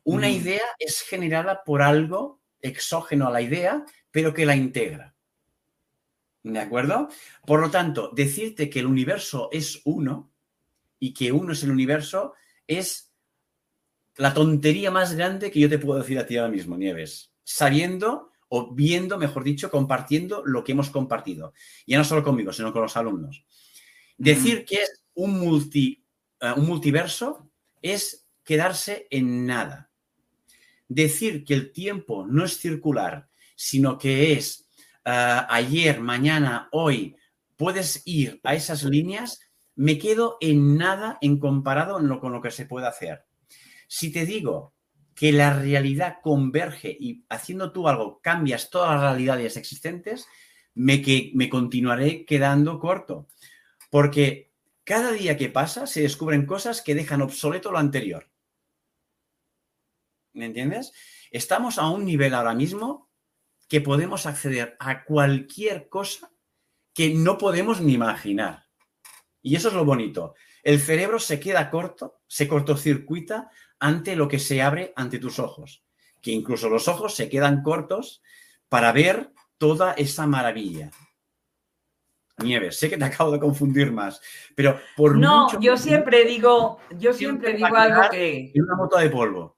Una 0.05 0.29
mm. 0.29 0.33
idea 0.33 0.67
es 0.79 1.01
generada 1.01 1.65
por 1.65 1.81
algo 1.81 2.43
exógeno 2.61 3.27
a 3.27 3.31
la 3.31 3.41
idea, 3.41 3.87
pero 4.11 4.35
que 4.35 4.45
la 4.45 4.55
integra. 4.55 5.15
¿De 6.43 6.61
acuerdo? 6.61 7.09
Por 7.47 7.61
lo 7.61 7.71
tanto, 7.71 8.11
decirte 8.15 8.69
que 8.69 8.81
el 8.81 8.87
universo 8.87 9.49
es 9.51 9.81
uno 9.87 10.31
y 10.99 11.13
que 11.13 11.33
uno 11.33 11.53
es 11.53 11.63
el 11.63 11.71
universo 11.71 12.35
es 12.67 13.13
la 14.17 14.35
tontería 14.35 14.91
más 14.91 15.15
grande 15.15 15.51
que 15.51 15.61
yo 15.61 15.69
te 15.69 15.79
puedo 15.79 16.01
decir 16.01 16.19
a 16.19 16.27
ti 16.27 16.37
ahora 16.37 16.51
mismo, 16.51 16.77
Nieves. 16.77 17.33
sabiendo 17.45 18.31
o 18.49 18.75
viendo, 18.75 19.19
mejor 19.19 19.45
dicho, 19.45 19.71
compartiendo 19.71 20.43
lo 20.45 20.65
que 20.65 20.73
hemos 20.73 20.91
compartido. 20.91 21.53
Ya 21.87 21.99
no 21.99 22.05
solo 22.05 22.25
conmigo, 22.25 22.53
sino 22.53 22.73
con 22.73 22.83
los 22.83 22.97
alumnos. 22.97 23.45
Decir 24.17 24.65
que 24.65 24.77
es 24.77 25.05
un, 25.15 25.39
multi, 25.39 26.05
eh, 26.41 26.53
un 26.57 26.67
multiverso 26.67 27.51
es 27.83 28.27
quedarse 28.43 29.07
en 29.11 29.47
nada. 29.47 29.91
Decir 30.89 31.45
que 31.45 31.55
el 31.55 31.73
tiempo 31.73 32.27
no 32.27 32.45
es 32.45 32.59
circular, 32.59 33.29
sino 33.55 33.99
que 33.99 34.33
es 34.33 34.67
eh, 35.05 35.41
ayer, 35.49 36.01
mañana, 36.01 36.69
hoy, 36.73 37.17
puedes 37.57 38.03
ir 38.07 38.41
a 38.43 38.55
esas 38.55 38.85
líneas, 38.85 39.41
me 39.79 39.97
quedo 39.97 40.39
en 40.41 40.77
nada 40.77 41.19
en 41.21 41.39
comparado 41.39 42.01
con 42.19 42.33
lo 42.33 42.43
que 42.43 42.51
se 42.51 42.67
puede 42.67 42.89
hacer. 42.89 43.27
Si 43.87 44.11
te 44.11 44.27
digo 44.27 44.75
que 45.15 45.31
la 45.31 45.53
realidad 45.53 46.19
converge 46.21 46.97
y 46.99 47.25
haciendo 47.29 47.71
tú 47.71 47.87
algo 47.87 48.21
cambias 48.21 48.71
todas 48.71 48.95
las 48.95 49.03
realidades 49.13 49.57
existentes, 49.57 50.27
me, 50.75 51.01
que, 51.01 51.31
me 51.35 51.49
continuaré 51.49 52.25
quedando 52.25 52.81
corto. 52.81 53.29
Porque 53.89 54.53
cada 54.83 55.13
día 55.13 55.37
que 55.37 55.49
pasa 55.49 55.87
se 55.87 56.03
descubren 56.03 56.45
cosas 56.45 56.83
que 56.83 56.97
dejan 56.97 57.23
obsoleto 57.23 57.71
lo 57.71 57.79
anterior. 57.79 58.29
¿Me 60.33 60.47
entiendes? 60.47 60.93
Estamos 61.31 61.79
a 61.79 61.89
un 61.89 62.05
nivel 62.05 62.35
ahora 62.35 62.53
mismo 62.53 63.09
que 63.69 63.81
podemos 63.81 64.27
acceder 64.27 64.77
a 64.81 65.05
cualquier 65.05 65.89
cosa 65.89 66.33
que 66.93 67.15
no 67.15 67.39
podemos 67.39 67.81
ni 67.81 67.93
imaginar. 67.93 68.68
Y 69.43 69.57
eso 69.57 69.69
es 69.69 69.75
lo 69.75 69.85
bonito. 69.85 70.35
El 70.63 70.81
cerebro 70.81 71.19
se 71.19 71.41
queda 71.41 71.71
corto, 71.71 72.21
se 72.27 72.49
cortocircuita 72.49 73.51
ante 73.79 74.17
lo 74.17 74.29
que 74.29 74.39
se 74.39 74.61
abre 74.61 74.93
ante 74.97 75.19
tus 75.19 75.39
ojos, 75.39 75.85
que 76.21 76.33
incluso 76.33 76.69
los 76.69 76.89
ojos 76.89 77.15
se 77.15 77.29
quedan 77.29 77.63
cortos 77.63 78.23
para 78.69 78.93
ver 78.93 79.33
toda 79.57 79.93
esa 79.93 80.27
maravilla. 80.27 80.91
Nieves, 82.39 82.79
sé 82.79 82.89
que 82.89 82.97
te 82.97 83.05
acabo 83.05 83.31
de 83.33 83.41
confundir 83.41 83.93
más, 83.93 84.21
pero 84.55 84.79
por 84.97 85.17
No, 85.17 85.61
yo 85.61 85.77
siempre 85.77 86.25
digo, 86.25 86.79
yo 86.99 87.13
siempre 87.13 87.55
digo 87.55 87.75
algo 87.75 88.09
que... 88.11 88.53
Una 88.55 88.77
moto 88.77 88.99
de 88.99 89.11
polvo. 89.11 89.57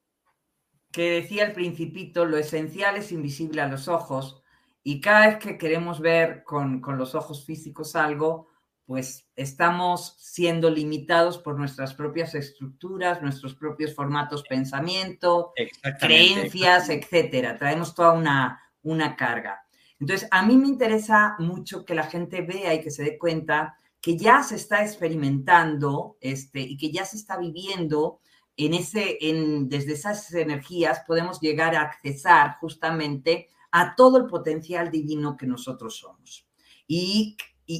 Que 0.91 1.21
decía 1.21 1.45
el 1.45 1.53
principito, 1.53 2.25
lo 2.25 2.37
esencial 2.37 2.97
es 2.97 3.11
invisible 3.11 3.61
a 3.61 3.67
los 3.67 3.87
ojos 3.87 4.43
y 4.83 4.99
cada 4.99 5.27
vez 5.27 5.37
que 5.37 5.57
queremos 5.57 5.99
ver 5.99 6.43
con, 6.43 6.81
con 6.81 6.97
los 6.97 7.15
ojos 7.15 7.45
físicos 7.45 7.95
algo, 7.95 8.50
pues 8.91 9.25
estamos 9.37 10.17
siendo 10.19 10.69
limitados 10.69 11.37
por 11.37 11.57
nuestras 11.57 11.93
propias 11.93 12.35
estructuras, 12.35 13.21
nuestros 13.21 13.55
propios 13.55 13.95
formatos 13.95 14.43
pensamiento, 14.43 15.53
creencias, 15.97 16.89
etcétera. 16.89 17.57
Traemos 17.57 17.95
toda 17.95 18.11
una, 18.11 18.61
una 18.81 19.15
carga. 19.15 19.65
Entonces, 19.97 20.27
a 20.29 20.45
mí 20.45 20.57
me 20.57 20.67
interesa 20.67 21.37
mucho 21.39 21.85
que 21.85 21.95
la 21.95 22.03
gente 22.03 22.41
vea 22.41 22.73
y 22.73 22.81
que 22.81 22.91
se 22.91 23.03
dé 23.03 23.17
cuenta 23.17 23.77
que 24.01 24.17
ya 24.17 24.43
se 24.43 24.55
está 24.55 24.81
experimentando 24.81 26.17
este, 26.19 26.59
y 26.59 26.75
que 26.75 26.91
ya 26.91 27.05
se 27.05 27.15
está 27.15 27.37
viviendo 27.37 28.19
en 28.57 28.73
ese, 28.73 29.19
en, 29.21 29.69
desde 29.69 29.93
esas 29.93 30.33
energías, 30.33 31.03
podemos 31.07 31.39
llegar 31.39 31.77
a 31.77 31.83
accesar 31.83 32.57
justamente 32.59 33.47
a 33.71 33.95
todo 33.95 34.17
el 34.17 34.27
potencial 34.27 34.91
divino 34.91 35.37
que 35.37 35.47
nosotros 35.47 35.95
somos. 35.95 36.45
Y 36.85 37.37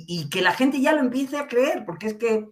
y, 0.08 0.30
que 0.30 0.42
la 0.42 0.54
gente 0.54 0.82
ya 0.82 0.94
lo 0.94 1.00
empiece 1.00 1.38
a 1.38 1.48
creer, 1.48 1.84
porque 1.86 2.08
es 2.08 2.14
que 2.16 2.48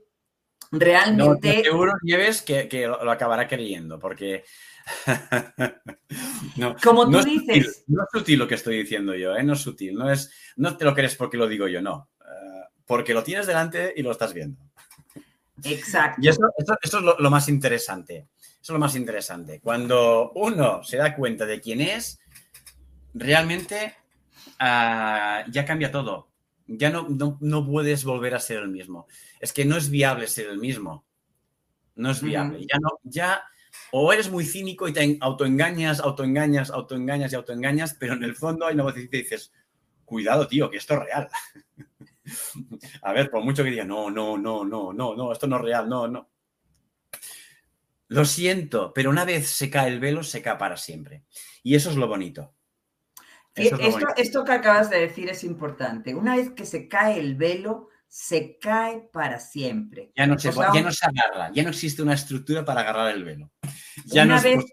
realmente... 0.71 1.57
No, 1.57 1.63
seguro, 1.63 1.93
Nieves, 2.01 2.41
que, 2.41 2.67
que 2.67 2.87
lo, 2.87 3.09
acabará 3.09 3.47
creyendo, 3.47 3.99
porque... 3.99 4.43
no, 6.57 6.75
Como 6.83 7.09
tú 7.09 7.23
dices... 7.23 7.83
no 7.87 8.03
es 8.03 8.09
sutil 8.11 8.39
lo 8.39 8.47
que 8.47 8.55
estoy 8.55 8.77
diciendo 8.77 9.15
yo, 9.15 9.35
¿eh? 9.35 9.43
no 9.43 9.53
es 9.53 9.59
sutil, 9.59 9.95
no, 9.95 10.11
es, 10.11 10.31
no 10.57 10.75
te 10.75 10.85
lo 10.85 10.93
crees 10.93 11.15
porque 11.15 11.37
lo 11.37 11.47
digo 11.47 11.67
yo, 11.67 11.81
no. 11.81 12.09
Eh, 12.21 12.65
porque 12.85 13.13
lo 13.13 13.23
tienes 13.23 13.47
delante 13.47 13.93
y 13.95 14.01
lo 14.01 14.11
estás 14.11 14.33
viendo. 14.33 14.59
Exacto. 15.63 16.21
Y 16.23 16.29
eso, 16.29 16.41
es 16.81 16.93
lo, 16.93 17.29
más 17.29 17.49
interesante. 17.49 18.27
Eso 18.37 18.61
es 18.61 18.69
lo 18.69 18.79
más 18.79 18.95
interesante. 18.95 19.59
Cuando 19.59 20.31
uno 20.31 20.83
se 20.83 20.97
da 20.97 21.15
cuenta 21.15 21.45
de 21.45 21.59
quién 21.59 21.81
es, 21.81 22.19
realmente 23.13 23.95
ah, 24.59 25.43
ya 25.49 25.65
cambia 25.65 25.91
todo 25.91 26.28
ya 26.77 26.91
no, 26.91 27.07
no, 27.39 27.65
puedes 27.65 28.03
volver 28.03 28.35
a 28.35 28.39
ser 28.39 28.59
el 28.59 28.69
mismo. 28.69 29.07
Es 29.39 29.53
que 29.53 29.65
no 29.65 29.75
es 29.75 29.89
viable 29.89 30.27
ser 30.27 30.47
el 30.47 30.59
mismo. 30.59 31.05
No 31.95 32.11
es 32.11 32.21
viable. 32.21 32.59
Ya 32.61 32.77
no, 32.79 32.99
ya, 33.03 33.43
o 33.91 34.13
eres 34.13 34.29
muy 34.29 34.45
cínico 34.45 34.87
y 34.87 34.93
te 34.93 35.17
autoengañas, 35.19 35.99
autoengañas, 35.99 36.69
autoengañas 36.69 37.33
y 37.33 37.35
autoengañas, 37.35 37.95
pero 37.95 38.13
en 38.13 38.23
el 38.23 38.35
fondo 38.35 38.67
hay 38.67 38.75
una 38.75 38.83
voz 38.83 38.93
que 38.93 39.07
dices, 39.07 39.51
cuidado, 40.05 40.47
tío, 40.47 40.69
que 40.69 40.77
esto 40.77 40.93
es 40.93 40.99
real. 40.99 41.29
a 43.01 43.13
ver, 43.13 43.29
por 43.31 43.43
mucho 43.43 43.63
que 43.63 43.71
diga, 43.71 43.85
no, 43.85 44.11
no, 44.11 44.37
no, 44.37 44.63
no, 44.63 44.93
no, 44.93 45.15
no, 45.15 45.31
esto 45.31 45.47
no 45.47 45.57
es 45.57 45.61
real, 45.63 45.89
no, 45.89 46.07
no. 46.07 46.29
Lo 48.07 48.25
siento, 48.25 48.91
pero 48.93 49.09
una 49.09 49.25
vez 49.25 49.49
se 49.49 49.69
cae 49.69 49.89
el 49.89 49.99
velo, 49.99 50.23
se 50.23 50.41
cae 50.41 50.57
para 50.57 50.77
siempre. 50.77 51.23
Y 51.63 51.75
eso 51.75 51.89
es 51.89 51.95
lo 51.95 52.07
bonito. 52.07 52.53
Esto, 54.17 54.43
que 54.43 54.51
acabas 54.51 54.89
de 54.89 54.99
decir 54.99 55.29
es 55.29 55.43
importante. 55.43 56.15
Una 56.15 56.35
vez 56.35 56.51
que 56.51 56.65
se 56.65 56.87
cae 56.87 57.19
el 57.19 57.35
velo, 57.35 57.89
se 58.07 58.57
cae 58.57 59.09
para 59.13 59.39
siempre. 59.39 60.11
Ya 60.15 60.25
no 60.25 60.37
se, 60.39 60.51
ya 60.51 60.81
no 60.81 60.91
se 60.91 61.05
agarra, 61.05 61.51
ya 61.53 61.63
no 61.63 61.69
existe 61.69 62.01
una 62.01 62.13
estructura 62.13 62.65
para 62.65 62.81
agarrar 62.81 63.13
el 63.13 63.23
velo. 63.23 63.51
Ya 64.05 64.23
una 64.23 64.41
vez 64.41 64.65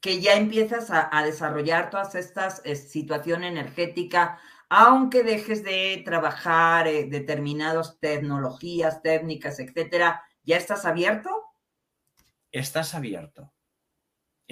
que 0.00 0.20
ya 0.20 0.34
empiezas 0.34 0.88
a, 0.90 1.22
desarrollar 1.24 1.88
todas 1.88 2.16
estas 2.16 2.60
eh, 2.64 2.74
situaciones 2.74 3.52
energéticas, 3.52 4.38
aunque 4.68 5.22
dejes 5.22 5.62
de 5.62 6.02
trabajar 6.04 6.88
eh, 6.88 7.06
determinadas 7.08 7.98
tecnologías, 8.00 9.00
técnicas, 9.02 9.60
etcétera, 9.60 10.22
¿ya 10.42 10.56
estás 10.56 10.86
abierto? 10.86 11.30
Estás 12.50 12.94
abierto. 12.94 13.52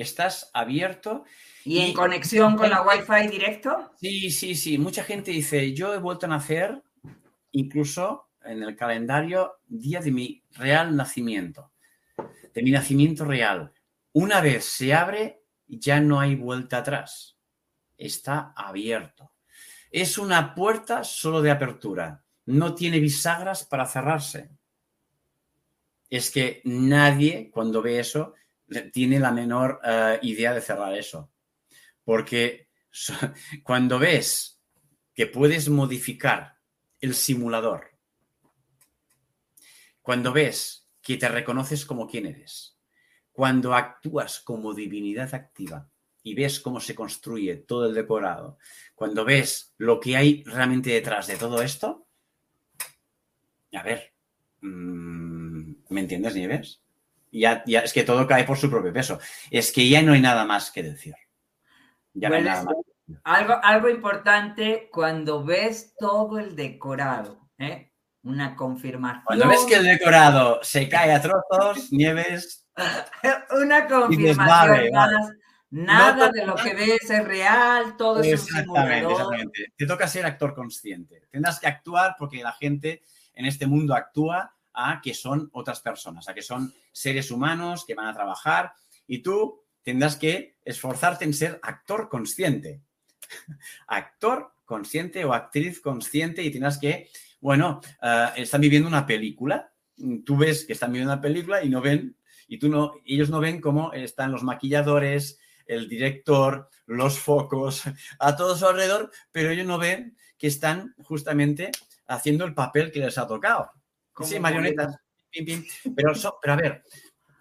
Estás 0.00 0.50
abierto 0.54 1.24
¿Y 1.64 1.78
en 1.80 1.92
conexión 1.92 2.56
con 2.56 2.70
la 2.70 2.82
Wi-Fi 2.82 3.28
directo? 3.28 3.92
Sí, 4.00 4.30
sí, 4.30 4.54
sí. 4.54 4.78
Mucha 4.78 5.04
gente 5.04 5.30
dice, 5.30 5.74
yo 5.74 5.94
he 5.94 5.98
vuelto 5.98 6.26
a 6.26 6.30
nacer 6.30 6.82
incluso 7.52 8.30
en 8.42 8.62
el 8.62 8.76
calendario 8.76 9.58
día 9.66 10.00
de 10.00 10.10
mi 10.10 10.42
real 10.52 10.96
nacimiento, 10.96 11.72
de 12.54 12.62
mi 12.62 12.70
nacimiento 12.70 13.24
real. 13.24 13.72
Una 14.12 14.40
vez 14.40 14.64
se 14.64 14.94
abre, 14.94 15.42
ya 15.66 16.00
no 16.00 16.18
hay 16.18 16.34
vuelta 16.34 16.78
atrás. 16.78 17.38
Está 17.98 18.52
abierto. 18.56 19.32
Es 19.90 20.16
una 20.16 20.54
puerta 20.54 21.04
solo 21.04 21.42
de 21.42 21.50
apertura. 21.50 22.24
No 22.46 22.74
tiene 22.74 23.00
bisagras 23.00 23.64
para 23.64 23.86
cerrarse. 23.86 24.50
Es 26.08 26.30
que 26.30 26.62
nadie, 26.64 27.50
cuando 27.52 27.82
ve 27.82 28.00
eso, 28.00 28.34
tiene 28.92 29.18
la 29.18 29.32
menor 29.32 29.80
eh, 29.84 30.18
idea 30.22 30.54
de 30.54 30.60
cerrar 30.60 30.94
eso. 30.96 31.30
Porque 32.04 32.68
cuando 33.62 33.98
ves 33.98 34.60
que 35.14 35.26
puedes 35.26 35.68
modificar 35.68 36.56
el 37.00 37.14
simulador, 37.14 37.90
cuando 40.02 40.32
ves 40.32 40.88
que 41.02 41.16
te 41.16 41.28
reconoces 41.28 41.84
como 41.84 42.06
quien 42.06 42.26
eres, 42.26 42.78
cuando 43.32 43.74
actúas 43.74 44.40
como 44.40 44.74
divinidad 44.74 45.34
activa 45.34 45.90
y 46.22 46.34
ves 46.34 46.60
cómo 46.60 46.80
se 46.80 46.94
construye 46.94 47.56
todo 47.56 47.86
el 47.86 47.94
decorado, 47.94 48.58
cuando 48.94 49.24
ves 49.24 49.74
lo 49.78 49.98
que 49.98 50.16
hay 50.16 50.42
realmente 50.44 50.90
detrás 50.90 51.26
de 51.26 51.36
todo 51.36 51.62
esto, 51.62 52.06
a 53.72 53.82
ver, 53.82 54.12
mm, 54.60 55.72
¿me 55.88 56.00
entiendes, 56.00 56.34
Nieves? 56.34 56.82
Ya, 57.30 57.62
ya, 57.66 57.80
es 57.80 57.92
que 57.92 58.02
todo 58.02 58.26
cae 58.26 58.44
por 58.44 58.58
su 58.58 58.70
propio 58.70 58.92
peso. 58.92 59.18
Es 59.50 59.72
que 59.72 59.88
ya 59.88 60.02
no 60.02 60.12
hay 60.12 60.20
nada 60.20 60.44
más 60.44 60.70
que 60.70 60.82
decir. 60.82 61.14
Algo, 63.24 63.54
algo 63.62 63.88
importante 63.88 64.88
cuando 64.92 65.44
ves 65.44 65.94
todo 65.98 66.38
el 66.38 66.56
decorado, 66.56 67.48
¿eh? 67.58 67.92
una 68.22 68.56
confirmación. 68.56 69.24
Cuando 69.24 69.48
ves 69.48 69.64
que 69.68 69.76
el 69.76 69.84
decorado 69.84 70.60
se 70.62 70.88
cae 70.88 71.12
a 71.12 71.22
trozos, 71.22 71.88
nieves. 71.92 72.66
una 73.50 73.86
confirmación 73.86 74.90
Nada 75.70 76.30
de 76.30 76.44
lo 76.44 76.56
que 76.56 76.74
ves 76.74 77.08
es 77.08 77.24
real, 77.24 77.96
todo 77.96 78.20
es 78.22 78.40
un 78.40 78.46
simulador. 78.46 79.12
Exactamente. 79.12 79.72
Te 79.76 79.86
toca 79.86 80.08
ser 80.08 80.26
actor 80.26 80.52
consciente. 80.52 81.28
Tendrás 81.30 81.60
que 81.60 81.68
actuar 81.68 82.16
porque 82.18 82.42
la 82.42 82.52
gente 82.52 83.04
en 83.34 83.46
este 83.46 83.68
mundo 83.68 83.94
actúa 83.94 84.52
a 84.74 85.00
que 85.02 85.14
son 85.14 85.50
otras 85.52 85.80
personas, 85.80 86.28
a 86.28 86.34
que 86.34 86.42
son 86.42 86.72
seres 86.92 87.30
humanos 87.30 87.84
que 87.86 87.94
van 87.94 88.06
a 88.06 88.14
trabajar 88.14 88.72
y 89.06 89.18
tú 89.18 89.62
tendrás 89.82 90.16
que 90.16 90.56
esforzarte 90.64 91.24
en 91.24 91.34
ser 91.34 91.58
actor 91.62 92.08
consciente. 92.08 92.80
actor 93.86 94.52
consciente 94.64 95.24
o 95.24 95.32
actriz 95.32 95.80
consciente 95.80 96.42
y 96.42 96.50
tendrás 96.50 96.78
que, 96.78 97.08
bueno, 97.40 97.80
eh, 98.02 98.28
están 98.36 98.60
viviendo 98.60 98.88
una 98.88 99.06
película. 99.06 99.72
Tú 100.24 100.36
ves 100.36 100.64
que 100.64 100.74
están 100.74 100.92
viviendo 100.92 101.12
una 101.12 101.20
película 101.20 101.62
y 101.62 101.68
no 101.68 101.80
ven, 101.80 102.16
y 102.46 102.58
tú 102.58 102.68
no, 102.68 102.94
ellos 103.04 103.30
no 103.30 103.40
ven 103.40 103.60
cómo 103.60 103.92
están 103.92 104.32
los 104.32 104.42
maquilladores, 104.42 105.38
el 105.66 105.88
director, 105.88 106.68
los 106.86 107.18
focos, 107.18 107.82
a 108.18 108.36
todo 108.36 108.56
su 108.56 108.66
alrededor, 108.66 109.10
pero 109.32 109.50
ellos 109.50 109.66
no 109.66 109.78
ven 109.78 110.16
que 110.38 110.46
están 110.46 110.94
justamente 111.02 111.70
haciendo 112.06 112.44
el 112.44 112.54
papel 112.54 112.90
que 112.90 113.00
les 113.00 113.18
ha 113.18 113.26
tocado. 113.26 113.70
Sí, 114.22 114.38
marionetas. 114.40 114.96
Pero, 115.94 116.12
pero 116.40 116.52
a 116.52 116.56
ver, 116.56 116.84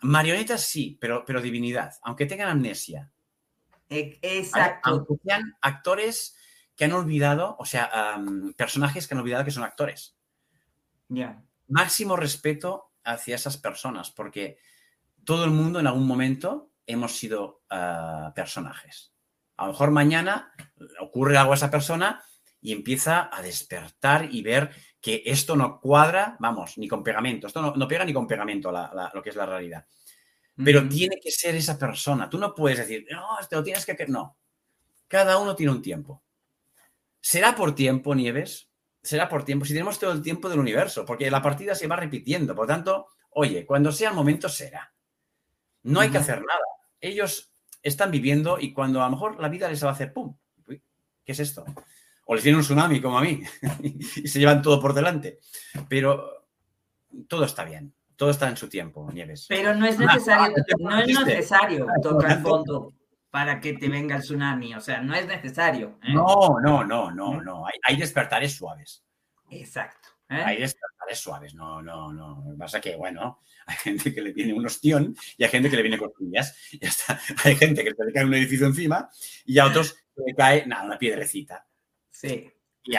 marionetas 0.01 0.61
sí, 0.61 0.97
pero, 0.99 1.23
pero 1.25 1.41
divinidad, 1.41 1.93
aunque 2.03 2.25
tengan 2.25 2.49
amnesia. 2.49 3.11
E, 3.89 4.19
exacto. 4.21 4.89
Aunque 4.89 5.15
sean 5.23 5.57
actores 5.61 6.35
que 6.75 6.85
han 6.85 6.93
olvidado, 6.93 7.55
o 7.59 7.65
sea, 7.65 8.17
personajes 8.55 9.07
que 9.07 9.13
han 9.13 9.19
olvidado 9.19 9.43
que 9.43 9.51
son 9.51 9.63
actores. 9.63 10.17
Ya. 11.09 11.43
Máximo 11.67 12.15
respeto 12.15 12.93
hacia 13.03 13.35
esas 13.35 13.57
personas, 13.57 14.11
porque 14.11 14.59
todo 15.23 15.43
el 15.43 15.51
mundo 15.51 15.79
en 15.79 15.87
algún 15.87 16.07
momento 16.07 16.71
hemos 16.85 17.17
sido 17.17 17.63
ah, 17.69 18.31
personajes. 18.35 19.13
A 19.57 19.65
lo 19.65 19.73
mejor 19.73 19.91
mañana 19.91 20.53
ocurre 21.01 21.37
algo 21.37 21.51
a 21.51 21.55
esa 21.55 21.69
persona 21.69 22.23
y 22.61 22.71
empieza 22.71 23.29
a 23.31 23.41
despertar 23.41 24.33
y 24.33 24.41
ver 24.41 24.71
que 25.01 25.23
esto 25.25 25.55
no 25.55 25.79
cuadra, 25.79 26.35
vamos, 26.39 26.77
ni 26.77 26.87
con 26.87 27.03
pegamento, 27.03 27.47
esto 27.47 27.61
no, 27.75 27.87
pega 27.87 28.03
ni 28.03 28.13
con 28.13 28.27
pegamento 28.27 28.71
lo 28.71 29.21
que 29.21 29.29
es 29.29 29.35
la 29.35 29.45
realidad. 29.45 29.85
Pero 30.63 30.87
tiene 30.89 31.19
que 31.21 31.31
ser 31.31 31.55
esa 31.55 31.79
persona. 31.79 32.29
Tú 32.29 32.37
no 32.37 32.53
puedes 32.53 32.79
decir, 32.79 33.05
no, 33.11 33.39
esto 33.39 33.55
lo 33.55 33.63
tienes 33.63 33.85
que... 33.85 33.95
No. 34.07 34.35
Cada 35.07 35.37
uno 35.37 35.55
tiene 35.55 35.71
un 35.71 35.81
tiempo. 35.81 36.21
¿Será 37.21 37.55
por 37.55 37.73
tiempo, 37.73 38.13
Nieves? 38.13 38.69
Será 39.01 39.29
por 39.29 39.45
tiempo. 39.45 39.65
Si 39.65 39.71
tenemos 39.71 39.97
todo 39.97 40.11
el 40.11 40.21
tiempo 40.21 40.49
del 40.49 40.59
universo, 40.59 41.05
porque 41.05 41.31
la 41.31 41.41
partida 41.41 41.75
se 41.75 41.87
va 41.87 41.95
repitiendo. 41.95 42.53
Por 42.55 42.67
tanto, 42.67 43.07
oye, 43.31 43.65
cuando 43.65 43.91
sea 43.93 44.09
el 44.09 44.15
momento 44.15 44.49
será. 44.49 44.93
No 45.83 46.01
hay 46.01 46.09
que 46.09 46.17
hacer 46.17 46.39
nada. 46.39 46.65
Ellos 46.99 47.53
están 47.81 48.11
viviendo 48.11 48.59
y 48.59 48.73
cuando 48.73 49.01
a 49.01 49.05
lo 49.05 49.11
mejor 49.11 49.39
la 49.39 49.47
vida 49.47 49.69
les 49.69 49.81
va 49.83 49.89
a 49.89 49.93
hacer 49.93 50.11
¡pum! 50.11 50.35
¿Qué 50.67 50.81
es 51.31 51.39
esto? 51.39 51.63
O 52.31 52.35
les 52.35 52.43
viene 52.43 52.59
un 52.59 52.63
tsunami 52.63 53.01
como 53.01 53.17
a 53.17 53.23
mí 53.23 53.41
y 53.81 54.27
se 54.27 54.37
llevan 54.37 54.61
todo 54.61 54.79
por 54.79 54.93
delante. 54.93 55.39
Pero 55.87 56.45
todo 57.27 57.43
está 57.43 57.63
bien, 57.63 57.91
todo 58.15 58.29
está 58.29 58.47
en 58.47 58.55
su 58.55 58.69
tiempo, 58.69 59.09
Nieves. 59.11 59.47
Pero 59.49 59.73
no 59.73 59.87
es 59.87 59.97
necesario, 59.97 60.55
no 60.77 60.99
es 60.99 61.07
necesario 61.07 61.87
tocar 62.03 62.39
fondo 62.43 62.93
para 63.31 63.59
que 63.59 63.73
te 63.73 63.89
venga 63.89 64.17
el 64.17 64.21
tsunami, 64.21 64.75
o 64.75 64.79
sea, 64.79 65.01
no 65.01 65.15
es 65.15 65.25
necesario. 65.25 65.97
¿eh? 66.03 66.13
No, 66.13 66.59
no, 66.61 66.83
no, 66.83 67.09
no, 67.09 67.41
no, 67.41 67.65
hay, 67.83 67.97
despertares 67.97 68.53
suaves. 68.55 69.03
Exacto. 69.49 70.09
¿eh? 70.29 70.43
Hay 70.45 70.59
despertares 70.59 71.17
suaves, 71.17 71.55
no, 71.55 71.81
no, 71.81 72.13
no. 72.13 72.43
Lo 72.45 72.51
que 72.51 72.57
pasa 72.59 72.79
que, 72.79 72.95
bueno, 72.95 73.41
hay 73.65 73.75
gente 73.77 74.13
que 74.13 74.21
le 74.21 74.33
viene 74.33 74.53
un 74.53 74.67
ostión 74.67 75.15
y 75.35 75.43
hay 75.43 75.49
gente 75.49 75.67
que 75.67 75.77
le 75.77 75.81
viene 75.81 75.97
costillas. 75.97 76.55
Y 76.73 76.85
hasta, 76.85 77.19
hay 77.43 77.55
gente 77.55 77.83
que 77.83 77.89
le 77.89 78.13
cae 78.13 78.25
un 78.25 78.35
edificio 78.35 78.67
encima 78.67 79.09
y 79.45 79.57
a 79.57 79.65
otros 79.65 79.95
le 80.27 80.35
cae, 80.35 80.67
nada, 80.67 80.83
una 80.83 80.99
piedrecita. 80.99 81.65
Sí. 82.19 82.51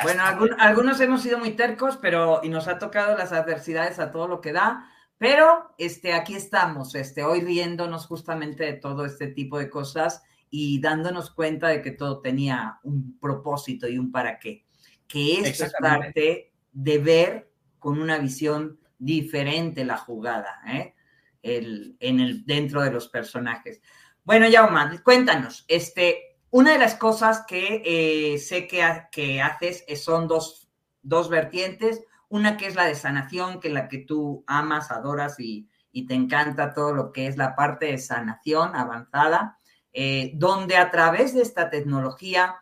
bueno, 0.03 0.23
algunos 0.59 0.99
hemos 1.01 1.21
sido 1.23 1.39
muy 1.39 1.51
tercos, 1.51 1.99
pero 1.99 2.41
y 2.43 2.49
nos 2.49 2.69
ha 2.69 2.79
tocado 2.79 3.19
las 3.19 3.33
adversidades 3.33 3.99
a 3.99 4.11
todo 4.11 4.27
lo 4.27 4.41
que 4.41 4.51
da, 4.51 4.91
pero 5.19 5.75
este, 5.77 6.15
aquí 6.15 6.35
estamos, 6.35 6.95
este, 6.95 7.23
hoy 7.23 7.43
riéndonos 7.43 8.07
justamente 8.07 8.65
de 8.65 8.73
todo 8.73 9.05
este 9.05 9.27
tipo 9.27 9.59
de 9.59 9.69
cosas 9.69 10.23
y 10.49 10.81
dándonos 10.81 11.31
cuenta 11.31 11.69
de 11.69 11.83
que 11.83 11.91
todo 11.91 12.23
tenía 12.23 12.79
un 12.83 13.19
propósito 13.19 13.87
y 13.87 13.99
un 13.99 14.11
para 14.11 14.39
qué. 14.39 14.65
Que 15.07 15.41
esto 15.43 15.67
es 15.67 15.75
parte 15.79 16.55
de 16.73 16.99
ver 16.99 17.53
con 17.79 18.01
una 18.01 18.17
visión 18.17 18.81
diferente 18.99 19.85
la 19.85 19.99
jugada, 19.99 20.63
¿eh? 20.67 20.95
el, 21.43 21.95
en 22.01 22.21
el, 22.21 22.47
dentro 22.47 22.81
de 22.81 22.91
los 22.91 23.09
personajes. 23.09 23.83
Bueno, 24.25 24.49
Yauma, 24.49 24.99
cuéntanos, 25.03 25.67
este, 25.69 26.30
una 26.51 26.73
de 26.73 26.79
las 26.79 26.95
cosas 26.95 27.45
que 27.47 27.83
eh, 27.85 28.39
sé 28.39 28.67
que, 28.67 28.83
que 29.13 29.41
haces 29.41 29.85
son 30.03 30.27
dos, 30.27 30.69
dos, 31.03 31.29
vertientes. 31.29 32.03
Una 32.29 32.57
que 32.57 32.67
es 32.67 32.75
la 32.75 32.87
de 32.87 32.95
sanación, 32.95 33.61
que 33.61 33.69
es 33.69 33.75
la 33.75 33.89
que 33.89 33.99
tú 33.99 34.45
amas, 34.47 34.91
adoras 34.91 35.39
y, 35.39 35.69
te 36.07 36.15
encanta 36.15 36.73
todo 36.73 36.95
lo 36.95 37.13
que 37.13 37.27
es 37.27 37.37
la 37.37 37.57
parte 37.57 37.87
de 37.87 37.99
sanación 37.99 38.77
avanzada, 38.77 39.59
eh, 39.93 40.31
donde 40.35 40.77
a 40.77 40.91
través 40.91 41.35
de 41.35 41.43
esta 41.43 41.69
tecnología 41.69 42.57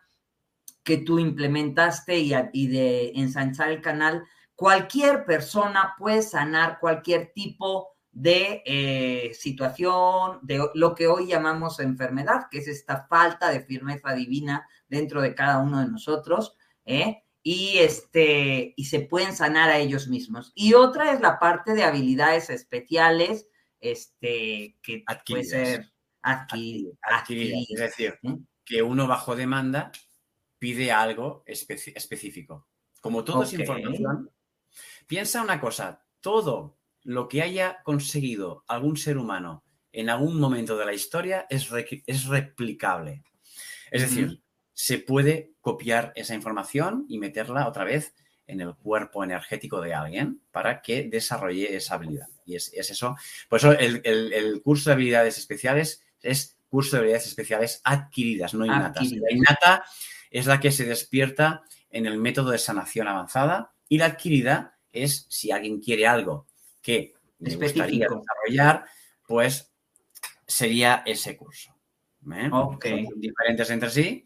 que 0.83 0.97
tú 0.97 1.19
implementaste 1.19 2.17
y, 2.17 2.33
y 2.53 2.67
de 2.67 3.11
ensanchar 3.15 3.69
el 3.69 3.81
canal, 3.81 4.23
cualquier 4.55 5.25
persona 5.25 5.93
puede 5.97 6.23
sanar 6.23 6.79
cualquier 6.79 7.31
tipo 7.33 7.89
de 8.11 8.63
eh, 8.65 9.33
situación, 9.33 10.39
de 10.41 10.67
lo 10.73 10.95
que 10.95 11.07
hoy 11.07 11.27
llamamos 11.27 11.79
enfermedad, 11.79 12.47
que 12.49 12.59
es 12.59 12.67
esta 12.67 13.05
falta 13.07 13.49
de 13.49 13.61
firmeza 13.61 14.13
divina 14.13 14.67
dentro 14.87 15.21
de 15.21 15.35
cada 15.35 15.59
uno 15.59 15.79
de 15.79 15.87
nosotros, 15.87 16.55
¿eh? 16.85 17.23
y, 17.43 17.77
este, 17.77 18.73
y 18.75 18.85
se 18.85 19.01
pueden 19.01 19.35
sanar 19.35 19.69
a 19.69 19.79
ellos 19.79 20.07
mismos. 20.07 20.51
Y 20.55 20.73
otra 20.73 21.13
es 21.13 21.21
la 21.21 21.39
parte 21.39 21.73
de 21.73 21.83
habilidades 21.83 22.49
especiales, 22.49 23.47
este, 23.79 24.77
que 24.81 25.03
puede 25.25 25.43
ser 25.43 25.93
adquiridas. 26.21 26.91
Es 27.69 27.79
decir, 27.79 28.19
¿eh? 28.23 28.37
que 28.65 28.81
uno 28.81 29.07
bajo 29.07 29.35
demanda 29.35 29.91
pide 30.57 30.91
algo 30.91 31.43
específico. 31.45 32.67
Como 33.01 33.23
todo 33.23 33.43
es 33.43 33.53
información, 33.53 34.29
piensa 35.07 35.41
una 35.41 35.61
cosa, 35.61 36.05
todo 36.19 36.78
lo 37.09 37.27
que 37.27 37.41
haya 37.41 37.79
conseguido 37.81 38.63
algún 38.67 38.95
ser 38.95 39.17
humano 39.17 39.63
en 39.91 40.11
algún 40.11 40.39
momento 40.39 40.77
de 40.77 40.85
la 40.85 40.93
historia 40.93 41.47
es, 41.49 41.67
es 42.05 42.25
replicable. 42.25 43.23
Es 43.89 44.03
decir, 44.03 44.43
se 44.75 44.99
puede 44.99 45.53
copiar 45.59 46.13
esa 46.15 46.35
información 46.35 47.07
y 47.09 47.17
meterla 47.17 47.67
otra 47.67 47.83
vez 47.83 48.13
en 48.45 48.61
el 48.61 48.75
cuerpo 48.75 49.23
energético 49.23 49.81
de 49.81 49.95
alguien 49.95 50.39
para 50.51 50.83
que 50.83 51.09
desarrolle 51.09 51.75
esa 51.75 51.95
habilidad. 51.95 52.27
Y 52.45 52.55
es, 52.55 52.71
eso. 52.75 53.15
Por 53.49 53.57
eso 53.57 53.71
el, 53.71 54.61
curso 54.63 54.91
de 54.91 54.93
habilidades 54.93 55.39
especiales 55.39 56.03
es 56.21 56.57
curso 56.69 56.91
de 56.91 56.99
habilidades 56.99 57.25
especiales 57.25 57.81
adquiridas, 57.85 58.53
no 58.53 58.67
innatas. 58.67 59.11
La 59.13 59.31
innata 59.31 59.83
es 60.29 60.45
la 60.45 60.59
que 60.59 60.69
se 60.69 60.85
despierta 60.85 61.63
en 61.89 62.05
el 62.05 62.19
método 62.19 62.51
de 62.51 62.59
sanación 62.59 63.07
avanzada 63.07 63.73
y 63.87 63.97
la 63.97 64.05
adquirida 64.05 64.77
es 64.93 65.25
si 65.27 65.49
alguien 65.49 65.79
quiere 65.79 66.05
algo 66.05 66.45
que 66.89 67.13
me 67.37 67.55
gustaría 67.55 68.07
desarrollar, 68.07 68.85
pues 69.27 69.71
sería 70.47 71.03
ese 71.05 71.37
curso. 71.37 71.75
¿eh? 72.33 72.49
Son 72.49 72.79
diferentes 73.17 73.69
entre 73.69 73.89
sí, 73.91 74.25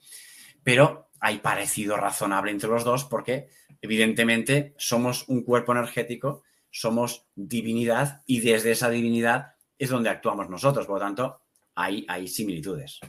pero 0.64 1.10
hay 1.20 1.40
parecido 1.40 1.98
razonable 1.98 2.52
entre 2.52 2.70
los 2.70 2.86
dos 2.86 3.04
porque 3.04 3.50
evidentemente 3.82 4.74
somos 4.78 5.28
un 5.28 5.44
cuerpo 5.44 5.74
energético, 5.74 6.44
somos 6.72 7.28
divinidad 7.36 8.22
y 8.26 8.40
desde 8.40 8.72
esa 8.72 8.90
divinidad 8.90 9.56
es 9.78 9.90
donde 9.90 10.10
actuamos 10.10 10.50
nosotros. 10.50 10.86
Por 10.86 10.96
lo 10.96 11.06
tanto, 11.06 11.42
hay, 11.76 12.06
hay 12.08 12.30
similitudes. 12.30 13.00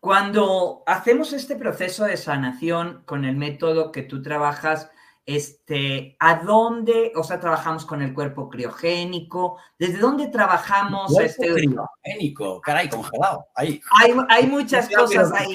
Cuando 0.00 0.82
hacemos 0.86 1.32
este 1.32 1.56
proceso 1.56 2.04
de 2.04 2.16
sanación 2.16 3.04
con 3.06 3.24
el 3.24 3.36
método 3.36 3.92
que 3.92 4.02
tú 4.02 4.20
trabajas, 4.20 4.90
este, 5.24 6.16
¿a 6.18 6.42
dónde, 6.42 7.12
o 7.14 7.22
sea, 7.22 7.38
trabajamos 7.38 7.86
con 7.86 8.02
el 8.02 8.12
cuerpo 8.12 8.48
criogénico? 8.48 9.58
¿Desde 9.78 9.98
dónde 9.98 10.28
trabajamos? 10.28 11.12
Cuerpo 11.12 11.42
este, 11.42 11.54
criogénico, 11.54 12.60
caray, 12.60 12.88
congelado. 12.88 13.46
Ahí. 13.54 13.80
Hay, 14.00 14.14
hay 14.28 14.46
muchas 14.46 14.88
cosas 14.88 15.32
ahí. 15.32 15.54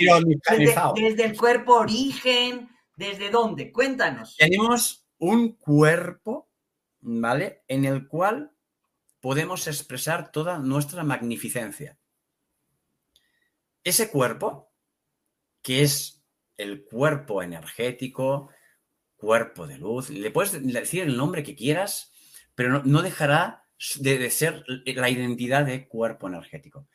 Desde, 0.95 1.25
el 1.25 1.37
cuerpo 1.37 1.75
origen, 1.75 2.69
¿desde 2.95 3.29
dónde? 3.29 3.71
Cuéntanos. 3.71 4.35
Tenemos 4.37 5.05
un 5.19 5.53
cuerpo, 5.53 6.49
¿vale? 7.01 7.63
En 7.67 7.85
el 7.85 8.07
cual 8.07 8.51
podemos 9.19 9.67
expresar 9.67 10.31
toda 10.31 10.59
nuestra 10.59 11.03
magnificencia. 11.03 11.97
Ese 13.83 14.09
cuerpo, 14.09 14.71
que 15.61 15.81
es 15.81 16.23
el 16.55 16.85
cuerpo 16.85 17.41
energético, 17.43 18.49
cuerpo 19.17 19.67
de 19.67 19.77
luz, 19.77 20.09
le 20.09 20.31
puedes 20.31 20.63
decir 20.65 21.03
el 21.03 21.17
nombre 21.17 21.43
que 21.43 21.55
quieras, 21.55 22.11
pero 22.55 22.83
no, 22.83 23.01
dejará 23.01 23.65
de, 23.99 24.29
ser 24.29 24.63
la 24.67 25.09
identidad 25.09 25.65
de 25.65 25.87
cuerpo 25.87 26.27
energético. 26.27 26.87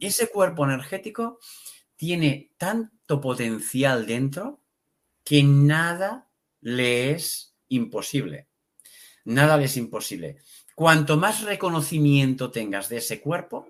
Ese 0.00 0.28
cuerpo 0.28 0.64
energético 0.64 1.38
tiene 1.96 2.52
tanto 2.56 3.20
potencial 3.20 4.06
dentro 4.06 4.60
que 5.24 5.42
nada 5.42 6.28
le 6.60 7.10
es 7.10 7.54
imposible. 7.68 8.48
Nada 9.24 9.56
le 9.56 9.64
es 9.64 9.76
imposible. 9.76 10.38
Cuanto 10.74 11.16
más 11.16 11.42
reconocimiento 11.42 12.50
tengas 12.50 12.88
de 12.88 12.98
ese 12.98 13.20
cuerpo, 13.20 13.66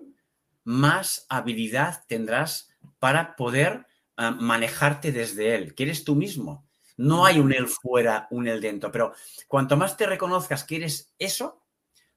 más 0.63 1.25
habilidad 1.29 2.03
tendrás 2.07 2.69
para 2.99 3.35
poder 3.35 3.87
ah, 4.17 4.31
manejarte 4.31 5.11
desde 5.11 5.55
él, 5.55 5.73
que 5.73 5.83
eres 5.83 6.03
tú 6.03 6.15
mismo. 6.15 6.66
No 6.97 7.25
hay 7.25 7.39
un 7.39 7.53
él 7.53 7.67
fuera, 7.67 8.27
un 8.31 8.47
él 8.47 8.59
dentro, 8.59 8.91
pero 8.91 9.13
cuanto 9.47 9.77
más 9.77 9.95
te 9.95 10.05
reconozcas 10.05 10.63
que 10.63 10.77
eres 10.77 11.13
eso, 11.17 11.63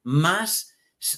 más 0.02 0.70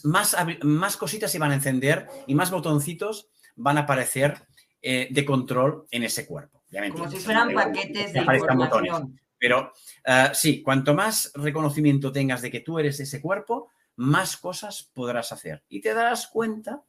más, 0.04 0.36
más 0.62 0.96
cositas 0.96 1.30
se 1.30 1.38
van 1.38 1.50
a 1.50 1.54
encender 1.54 2.08
y 2.26 2.34
más 2.34 2.50
botoncitos 2.50 3.28
van 3.56 3.78
a 3.78 3.82
aparecer 3.82 4.46
eh, 4.80 5.08
de 5.10 5.24
control 5.24 5.86
en 5.90 6.04
ese 6.04 6.26
cuerpo. 6.26 6.62
Como 6.92 7.10
si 7.10 7.18
fueran 7.18 7.52
paquetes 7.52 8.12
de 8.12 8.20
información. 8.20 9.20
Pero 9.38 9.72
eh, 10.04 10.30
sí, 10.34 10.62
cuanto 10.62 10.94
más 10.94 11.32
reconocimiento 11.34 12.12
tengas 12.12 12.42
de 12.42 12.50
que 12.50 12.60
tú 12.60 12.78
eres 12.78 13.00
ese 13.00 13.20
cuerpo, 13.20 13.70
más 13.96 14.36
cosas 14.36 14.90
podrás 14.94 15.32
hacer. 15.32 15.64
Y 15.68 15.80
te 15.80 15.92
darás 15.92 16.28
cuenta 16.28 16.82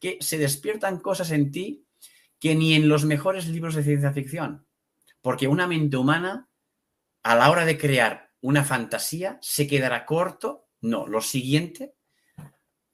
que 0.00 0.18
se 0.20 0.38
despiertan 0.38 0.98
cosas 0.98 1.30
en 1.30 1.50
ti 1.50 1.84
que 2.40 2.54
ni 2.54 2.74
en 2.74 2.88
los 2.88 3.04
mejores 3.04 3.46
libros 3.46 3.74
de 3.74 3.84
ciencia 3.84 4.12
ficción. 4.12 4.66
Porque 5.28 5.46
una 5.46 5.66
mente 5.66 5.98
humana, 5.98 6.48
a 7.22 7.36
la 7.36 7.50
hora 7.50 7.66
de 7.66 7.76
crear 7.76 8.32
una 8.40 8.64
fantasía, 8.64 9.38
se 9.42 9.66
quedará 9.66 10.06
corto. 10.06 10.70
No, 10.80 11.06
lo 11.06 11.20
siguiente, 11.20 11.96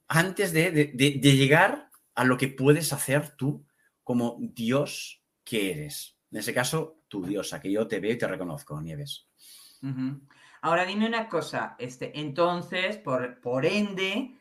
antes 0.09 0.51
de, 0.51 0.67
llegar 0.97 1.89
a 2.13 2.25
lo 2.25 2.35
que 2.35 2.49
puedes 2.49 2.91
hacer 2.91 3.37
tú 3.37 3.65
como 4.03 4.35
Dios 4.37 5.23
que 5.45 5.71
eres. 5.71 6.17
En 6.29 6.39
ese 6.39 6.53
caso, 6.53 7.03
tu 7.07 7.25
diosa, 7.25 7.61
que 7.61 7.71
yo 7.71 7.87
te 7.87 8.01
veo 8.01 8.11
y 8.11 8.17
te 8.17 8.27
reconozco, 8.27 8.81
Nieves. 8.81 9.29
Ahora 10.61 10.85
dime 10.85 11.07
una 11.07 11.29
cosa, 11.29 11.77
este, 11.79 12.19
entonces, 12.19 12.97
por, 12.97 13.39
por 13.39 13.65
ende, 13.65 14.37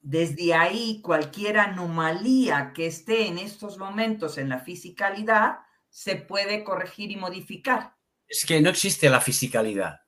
desde 0.00 0.54
ahí 0.54 1.00
cualquier 1.02 1.58
anomalía 1.58 2.72
que 2.72 2.88
esté 2.88 3.28
en 3.28 3.38
estos 3.38 3.78
momentos 3.78 4.38
en 4.38 4.48
la 4.48 4.58
fisicalidad 4.58 5.67
se 5.98 6.14
puede 6.14 6.62
corregir 6.62 7.10
y 7.10 7.16
modificar. 7.16 7.96
Es 8.28 8.44
que 8.46 8.60
no 8.60 8.70
existe 8.70 9.10
la 9.10 9.20
fisicalidad. 9.20 10.02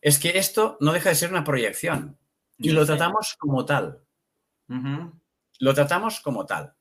Es 0.00 0.20
que 0.20 0.38
esto 0.38 0.78
no 0.78 0.92
deja 0.92 1.08
de 1.08 1.16
ser 1.16 1.30
una 1.30 1.42
proyección 1.42 2.16
y 2.58 2.70
lo 2.70 2.86
tratamos 2.86 3.34
como 3.36 3.64
tal. 3.64 4.04
Lo 5.58 5.74
tratamos 5.74 6.20
como 6.20 6.46
tal. 6.46 6.76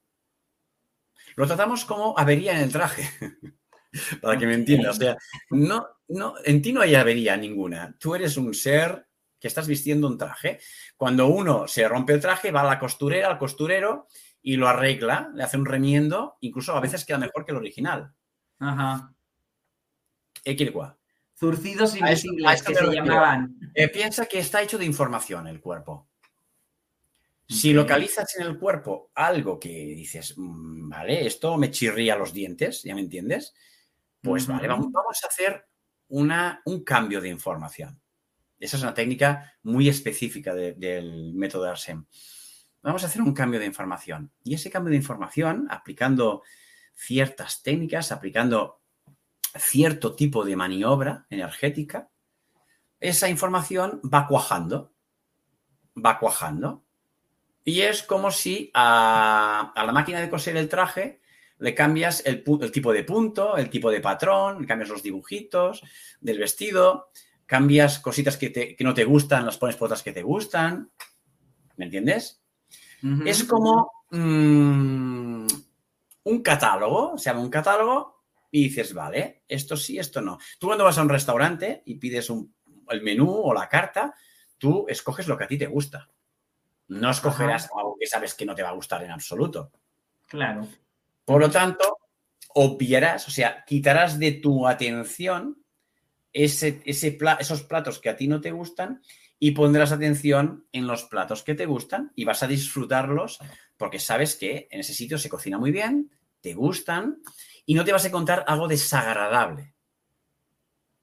Lo 1.37 1.47
tratamos 1.47 1.85
como 1.85 2.13
avería 2.19 2.51
en 2.51 2.59
el 2.59 2.71
traje. 2.71 3.09
Para 4.21 4.37
que 4.37 4.45
me 4.45 4.53
entiendas. 4.53 4.97
O 4.97 4.99
sea, 5.01 5.17
no, 5.49 5.87
no, 6.09 6.35
en 6.45 6.61
ti 6.61 6.71
no 6.71 6.81
hay 6.81 6.93
avería 6.93 7.35
ninguna. 7.35 7.97
Tú 7.99 8.13
eres 8.13 8.37
un 8.37 8.53
ser 8.53 9.07
que 9.39 9.47
estás 9.47 9.67
vistiendo 9.67 10.05
un 10.05 10.19
traje. 10.19 10.59
Cuando 10.95 11.25
uno 11.25 11.67
se 11.67 11.87
rompe 11.87 12.13
el 12.13 12.21
traje, 12.21 12.51
va 12.51 12.61
a 12.61 12.65
la 12.65 12.77
costurera, 12.77 13.27
al 13.27 13.39
costurero 13.39 14.05
y 14.39 14.55
lo 14.55 14.67
arregla, 14.67 15.31
le 15.33 15.43
hace 15.43 15.57
un 15.57 15.65
remiendo, 15.65 16.37
incluso 16.41 16.75
a 16.75 16.79
veces 16.79 17.05
queda 17.05 17.17
mejor 17.17 17.43
que 17.43 17.53
el 17.53 17.57
original. 17.57 18.13
Ajá. 18.59 19.13
Equilqua. 20.43 20.97
Zurcidos 21.35 21.95
invisibles 21.95 22.63
que 22.63 22.75
se 22.75 22.85
llamaban. 22.91 23.57
Eh, 23.73 23.87
piensa 23.87 24.25
que 24.25 24.39
está 24.39 24.61
hecho 24.61 24.77
de 24.77 24.85
información 24.85 25.47
el 25.47 25.61
cuerpo. 25.61 26.09
Si 27.47 27.73
localizas 27.73 28.35
en 28.37 28.45
el 28.45 28.59
cuerpo 28.59 29.09
algo 29.15 29.59
que 29.59 29.69
dices, 29.69 30.35
mm, 30.37 30.89
vale, 30.89 31.25
esto 31.25 31.57
me 31.57 31.71
chirría 31.71 32.15
los 32.15 32.31
dientes, 32.31 32.83
¿ya 32.83 32.93
me 32.93 33.01
entiendes? 33.01 33.55
Pues 34.21 34.45
vale, 34.45 34.67
vamos, 34.67 35.23
a 35.23 35.27
hacer 35.27 35.65
una, 36.09 36.61
un 36.65 36.83
cambio 36.83 37.21
de 37.21 37.29
información. 37.29 37.99
Esa 38.59 38.77
es 38.77 38.83
una 38.83 38.93
técnica 38.93 39.53
muy 39.63 39.89
específica 39.89 40.53
del 40.53 41.33
método 41.33 41.69
ARSEM. 41.69 42.05
Vamos 42.83 43.03
a 43.03 43.07
hacer 43.07 43.21
un 43.21 43.33
cambio 43.33 43.59
de 43.59 43.65
información. 43.65 44.31
Y 44.43 44.53
ese 44.53 44.69
cambio 44.69 44.91
de 44.91 44.97
información, 44.97 45.67
aplicando 45.71 46.43
ciertas 46.99 47.63
técnicas, 47.63 48.11
aplicando 48.11 48.81
cierto 49.57 50.15
tipo 50.15 50.43
de 50.43 50.55
maniobra 50.55 51.25
energética, 51.29 52.09
esa 52.99 53.29
información 53.29 54.01
va 54.03 54.27
cuajando, 54.27 54.91
va 55.95 56.19
cuajando. 56.19 56.83
Y 57.63 57.81
es 57.81 58.03
como 58.03 58.31
si 58.31 58.69
a, 58.73 59.71
la 59.75 59.91
máquina 59.93 60.19
de 60.19 60.29
coser 60.29 60.57
el 60.57 60.67
traje 60.67 61.21
le 61.59 61.73
cambias 61.73 62.21
el, 62.25 62.43
tipo 62.71 62.91
de 62.91 63.03
punto, 63.03 63.57
el 63.57 63.69
tipo 63.69 63.89
de 63.89 64.01
patrón, 64.01 64.65
cambias 64.65 64.89
los 64.89 65.03
dibujitos 65.03 65.81
del 66.19 66.39
vestido, 66.39 67.11
cambias 67.45 67.99
cositas 67.99 68.37
que, 68.37 68.75
no 68.81 68.93
te 68.93 69.05
gustan, 69.05 69.45
las 69.45 69.57
pones 69.57 69.77
por 69.77 69.85
otras 69.87 70.03
que 70.03 70.13
te 70.13 70.23
gustan. 70.23 70.91
¿Me 71.77 71.85
entiendes? 71.85 72.41
Es 73.25 73.45
como 73.45 73.91
mm, 74.11 75.47
un 76.29 76.41
catálogo, 76.41 77.17
se 77.17 77.29
llama 77.29 77.41
un 77.41 77.49
catálogo 77.49 78.23
y 78.51 78.63
dices, 78.65 78.93
vale, 78.93 79.43
esto 79.47 79.75
sí, 79.75 79.99
esto 79.99 80.21
no. 80.21 80.37
Tú 80.59 80.67
cuando 80.67 80.83
vas 80.83 80.97
a 80.97 81.01
un 81.01 81.09
restaurante 81.09 81.83
y 81.85 81.95
pides 81.95 82.29
el 82.89 83.01
menú 83.01 83.29
o 83.29 83.53
la 83.53 83.67
carta, 83.67 84.13
tú 84.57 84.85
escoges 84.87 85.27
lo 85.27 85.37
que 85.37 85.43
a 85.43 85.47
ti 85.47 85.57
te 85.57 85.67
gusta. 85.67 86.09
No 86.87 87.11
escogerás 87.11 87.69
algo 87.75 87.95
que 87.99 88.07
sabes 88.07 88.33
que 88.33 88.45
no 88.45 88.55
te 88.55 88.63
va 88.63 88.69
a 88.69 88.73
gustar 88.73 89.03
en 89.03 89.11
absoluto. 89.11 89.71
Claro. 90.27 90.67
Por 91.23 91.39
lo 91.39 91.51
tanto, 91.51 91.99
obviarás, 92.55 93.27
o 93.27 93.31
sea, 93.31 93.63
quitarás 93.65 94.17
de 94.17 94.33
tu 94.33 94.67
atención 94.67 95.63
ese, 96.33 96.81
esos 96.85 97.63
platos 97.63 97.99
que 97.99 98.09
a 98.09 98.15
ti 98.15 98.27
no 98.27 98.41
te 98.41 98.51
gustan 98.51 99.01
y 99.37 99.51
pondrás 99.51 99.91
atención 99.91 100.67
en 100.71 100.87
los 100.87 101.03
platos 101.03 101.43
que 101.43 101.55
te 101.55 101.65
gustan 101.65 102.11
y 102.15 102.25
vas 102.25 102.43
a 102.43 102.47
disfrutarlos 102.47 103.39
porque 103.77 103.99
sabes 103.99 104.35
que 104.35 104.67
en 104.71 104.81
ese 104.81 104.93
sitio 104.93 105.17
se 105.17 105.29
cocina 105.29 105.57
muy 105.57 105.71
bien, 105.71 106.11
te 106.41 106.53
gustan 106.53 107.21
y 107.65 107.73
no 107.73 107.85
te 107.85 107.91
vas 107.91 108.05
a 108.05 108.07
encontrar 108.07 108.43
algo 108.47 108.67
desagradable. 108.67 109.75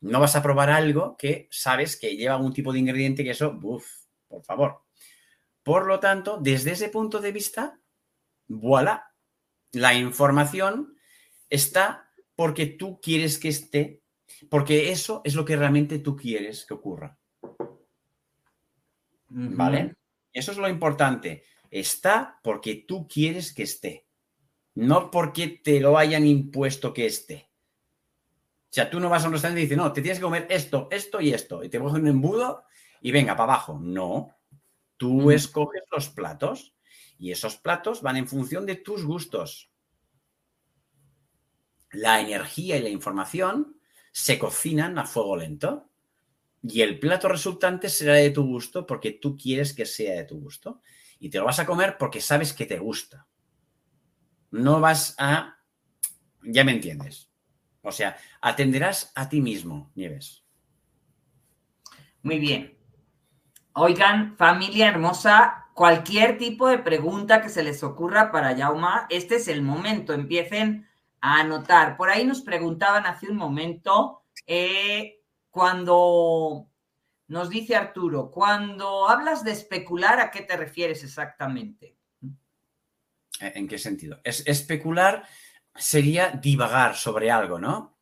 No 0.01 0.20
vas 0.20 0.37
a 0.37 0.43
probar 0.43 0.70
algo 0.70 1.16
que 1.16 1.49
sabes 1.51 1.97
que 1.97 2.16
lleva 2.16 2.34
algún 2.34 2.53
tipo 2.53 2.72
de 2.72 2.78
ingrediente 2.78 3.24
que 3.24 3.30
eso, 3.30 3.59
uff, 3.62 3.87
por 4.28 4.45
favor. 4.45 4.82
Por 5.62 5.87
lo 5.87 5.99
tanto, 5.99 6.39
desde 6.41 6.72
ese 6.72 6.89
punto 6.91 7.20
de 7.20 7.32
vista, 7.32 7.80
voilà, 8.49 9.12
la 9.72 9.95
información 9.95 10.97
está 11.51 12.12
porque 12.34 12.66
tú 12.66 13.01
quieres 13.01 13.39
que 13.39 13.49
esté, 13.49 14.03
porque 14.49 14.93
eso 14.93 15.22
es 15.24 15.34
lo 15.34 15.45
que 15.45 15.57
realmente 15.57 15.99
tú 15.99 16.16
quieres 16.16 16.64
que 16.66 16.74
ocurra. 16.74 17.18
¿Vale? 19.28 19.97
Eso 20.32 20.53
es 20.53 20.59
lo 20.59 20.68
importante. 20.68 21.45
Está 21.70 22.39
porque 22.43 22.84
tú 22.87 23.09
quieres 23.09 23.53
que 23.53 23.64
esté, 23.64 24.05
no 24.77 25.11
porque 25.11 25.49
te 25.49 25.81
lo 25.81 25.99
hayan 25.99 26.24
impuesto 26.24 26.95
que 26.95 27.07
esté. 27.07 27.51
O 28.64 28.72
sea, 28.77 28.89
tú 28.89 29.01
no 29.01 29.11
vas 29.11 29.24
a 29.24 29.27
un 29.27 29.33
restaurante 29.33 29.61
y 29.61 29.64
dices, 29.64 29.79
no, 29.79 29.93
te 29.93 30.03
tienes 30.03 30.18
que 30.18 30.24
comer 30.24 30.47
esto, 30.51 30.89
esto 30.91 31.20
y 31.20 31.33
esto, 31.33 31.64
y 31.64 31.68
te 31.68 31.79
coges 31.79 32.01
un 32.01 32.07
embudo 32.07 32.64
y 33.01 33.11
venga, 33.11 33.37
para 33.37 33.55
abajo. 33.55 33.79
No, 33.81 34.37
Tú 34.97 35.31
escoges 35.31 35.83
los 35.91 36.09
platos 36.09 36.74
y 37.18 37.31
esos 37.31 37.57
platos 37.57 38.03
van 38.03 38.16
en 38.16 38.29
función 38.29 38.64
de 38.66 38.77
tus 38.77 39.05
gustos. 39.05 39.70
La 41.91 42.20
energía 42.20 42.77
y 42.77 42.83
la 42.83 42.89
información 42.89 43.79
se 44.12 44.39
cocinan 44.39 44.99
a 44.99 45.05
fuego 45.05 45.37
lento 45.37 45.91
y 46.62 46.81
el 46.81 46.99
plato 46.99 47.29
resultante 47.29 47.89
será 47.89 48.14
de 48.14 48.31
tu 48.31 48.45
gusto 48.45 48.87
porque 48.87 49.12
tú 49.12 49.37
quieres 49.37 49.74
que 49.74 49.87
sea 49.87 50.14
de 50.16 50.24
tu 50.24 50.41
gusto 50.41 50.81
y 51.18 51.29
te 51.29 51.39
lo 51.39 51.45
vas 51.45 51.59
a 51.59 51.66
comer 51.66 51.97
porque 51.99 52.20
sabes 52.20 52.53
que 52.53 52.66
te 52.66 52.79
gusta. 52.79 53.27
No 54.51 54.80
vas 54.80 55.14
a... 55.18 55.57
Ya 56.42 56.64
me 56.64 56.72
entiendes. 56.72 57.30
O 57.82 57.92
sea, 57.92 58.16
atenderás 58.40 59.12
a 59.14 59.28
ti 59.28 59.40
mismo, 59.40 59.90
Nieves. 59.94 60.44
Muy 62.22 62.38
bien. 62.38 62.76
Oigan, 63.72 64.36
familia 64.36 64.88
hermosa, 64.88 65.66
cualquier 65.74 66.38
tipo 66.38 66.66
de 66.68 66.78
pregunta 66.78 67.42
que 67.42 67.49
se 67.49 67.62
les 67.62 67.84
ocurra 67.84 68.32
para 68.32 68.53
Yauma, 68.53 69.07
este 69.11 69.36
es 69.36 69.49
el 69.49 69.62
momento, 69.62 70.14
empiecen 70.14 70.88
a 71.20 71.40
anotar. 71.40 71.97
Por 71.97 72.09
ahí 72.09 72.24
nos 72.24 72.40
preguntaban 72.40 73.07
hace 73.07 73.30
un 73.30 73.36
momento, 73.36 74.22
eh, 74.47 75.20
cuando 75.51 76.66
nos 77.28 77.51
dice 77.51 77.76
Arturo, 77.76 78.30
cuando 78.30 79.09
hablas 79.09 79.44
de 79.44 79.53
especular, 79.53 80.18
¿a 80.18 80.30
qué 80.30 80.40
te 80.40 80.57
refieres 80.57 81.05
exactamente? 81.05 81.97
¿En 83.41 83.68
qué 83.68 83.78
sentido? 83.78 84.20
Es, 84.24 84.47
especular 84.47 85.24
sería 85.74 86.30
divagar 86.30 86.97
sobre 86.97 87.30
algo, 87.30 87.59
¿no? 87.59 87.99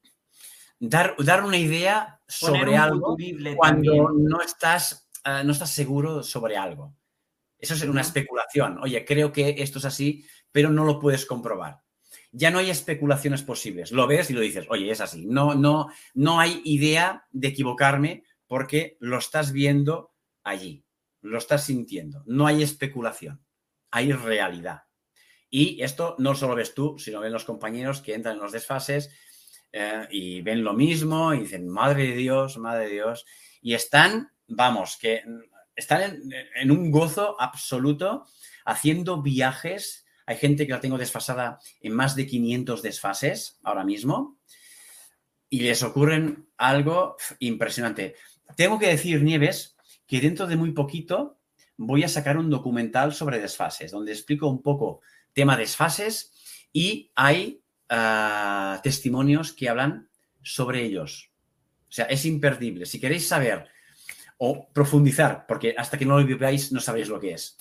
Dar, 0.78 1.14
dar 1.18 1.44
una 1.44 1.56
idea 1.56 2.20
sobre 2.28 2.76
algo 2.76 3.16
cuando 3.56 4.10
no 4.10 4.40
estás 4.42 5.04
Ah, 5.24 5.42
no 5.42 5.52
estás 5.52 5.70
seguro 5.70 6.22
sobre 6.22 6.56
algo. 6.56 6.94
Eso 7.58 7.72
es 7.72 7.82
una 7.84 8.02
especulación. 8.02 8.78
Oye, 8.82 9.06
creo 9.06 9.32
que 9.32 9.54
esto 9.58 9.78
es 9.78 9.86
así, 9.86 10.26
pero 10.52 10.68
no 10.68 10.84
lo 10.84 11.00
puedes 11.00 11.24
comprobar. 11.24 11.80
Ya 12.30 12.50
no 12.50 12.58
hay 12.58 12.68
especulaciones 12.68 13.42
posibles. 13.42 13.90
Lo 13.90 14.06
ves 14.06 14.28
y 14.28 14.34
lo 14.34 14.40
dices, 14.40 14.66
oye, 14.68 14.90
es 14.90 15.00
así. 15.00 15.24
No, 15.24 15.54
no, 15.54 15.88
no 16.12 16.40
hay 16.40 16.60
idea 16.64 17.26
de 17.30 17.48
equivocarme 17.48 18.24
porque 18.46 18.98
lo 19.00 19.16
estás 19.16 19.52
viendo 19.52 20.12
allí, 20.42 20.84
lo 21.22 21.38
estás 21.38 21.64
sintiendo. 21.64 22.22
No 22.26 22.46
hay 22.46 22.62
especulación, 22.62 23.42
hay 23.90 24.12
realidad. 24.12 24.82
Y 25.56 25.80
esto 25.84 26.16
no 26.18 26.34
solo 26.34 26.56
ves 26.56 26.74
tú, 26.74 26.98
sino 26.98 27.20
ven 27.20 27.32
los 27.32 27.44
compañeros 27.44 28.02
que 28.02 28.14
entran 28.14 28.34
en 28.34 28.42
los 28.42 28.50
desfases 28.50 29.12
eh, 29.70 30.04
y 30.10 30.42
ven 30.42 30.64
lo 30.64 30.72
mismo 30.72 31.32
y 31.32 31.42
dicen, 31.42 31.68
madre 31.68 32.08
de 32.08 32.16
Dios, 32.16 32.58
madre 32.58 32.86
de 32.86 32.94
Dios, 32.94 33.24
y 33.62 33.74
están 33.74 34.32
vamos, 34.48 34.98
que 35.00 35.22
están 35.76 36.20
en, 36.56 36.70
un 36.72 36.90
gozo 36.90 37.40
absoluto 37.40 38.26
haciendo 38.64 39.22
viajes. 39.22 40.04
Hay 40.26 40.38
gente 40.38 40.66
que 40.66 40.72
la 40.72 40.80
tengo 40.80 40.98
desfasada 40.98 41.60
en 41.80 41.94
más 41.94 42.16
de 42.16 42.26
500 42.26 42.82
desfases 42.82 43.60
ahora 43.62 43.84
mismo 43.84 44.40
y 45.48 45.60
les 45.60 45.84
ocurren 45.84 46.48
algo 46.56 47.14
impresionante. 47.38 48.16
Tengo 48.56 48.80
que 48.80 48.88
decir, 48.88 49.22
Nieves, 49.22 49.76
que 50.04 50.20
dentro 50.20 50.48
de 50.48 50.56
muy 50.56 50.72
poquito 50.72 51.38
voy 51.76 52.02
a 52.02 52.08
sacar 52.08 52.38
un 52.38 52.50
documental 52.50 53.14
sobre 53.14 53.38
desfases, 53.38 53.92
donde 53.92 54.10
explico 54.10 54.48
un 54.48 54.60
poco 54.62 55.00
tema 55.34 55.56
desfases 55.56 56.32
y 56.72 57.10
hay 57.14 57.62
ah, 57.90 58.80
testimonios 58.82 59.52
que 59.52 59.68
hablan 59.68 60.08
sobre 60.42 60.82
ellos. 60.82 61.30
O 61.88 61.92
sea, 61.92 62.06
es 62.06 62.24
imperdible. 62.24 62.86
Si 62.86 63.00
queréis 63.00 63.28
saber 63.28 63.68
o 64.38 64.68
profundizar, 64.72 65.46
porque 65.46 65.74
hasta 65.76 65.98
que 65.98 66.04
no 66.04 66.18
lo 66.18 66.26
viváis 66.26 66.72
no 66.72 66.80
sabéis 66.80 67.08
lo 67.08 67.20
que 67.20 67.34
es. 67.34 67.56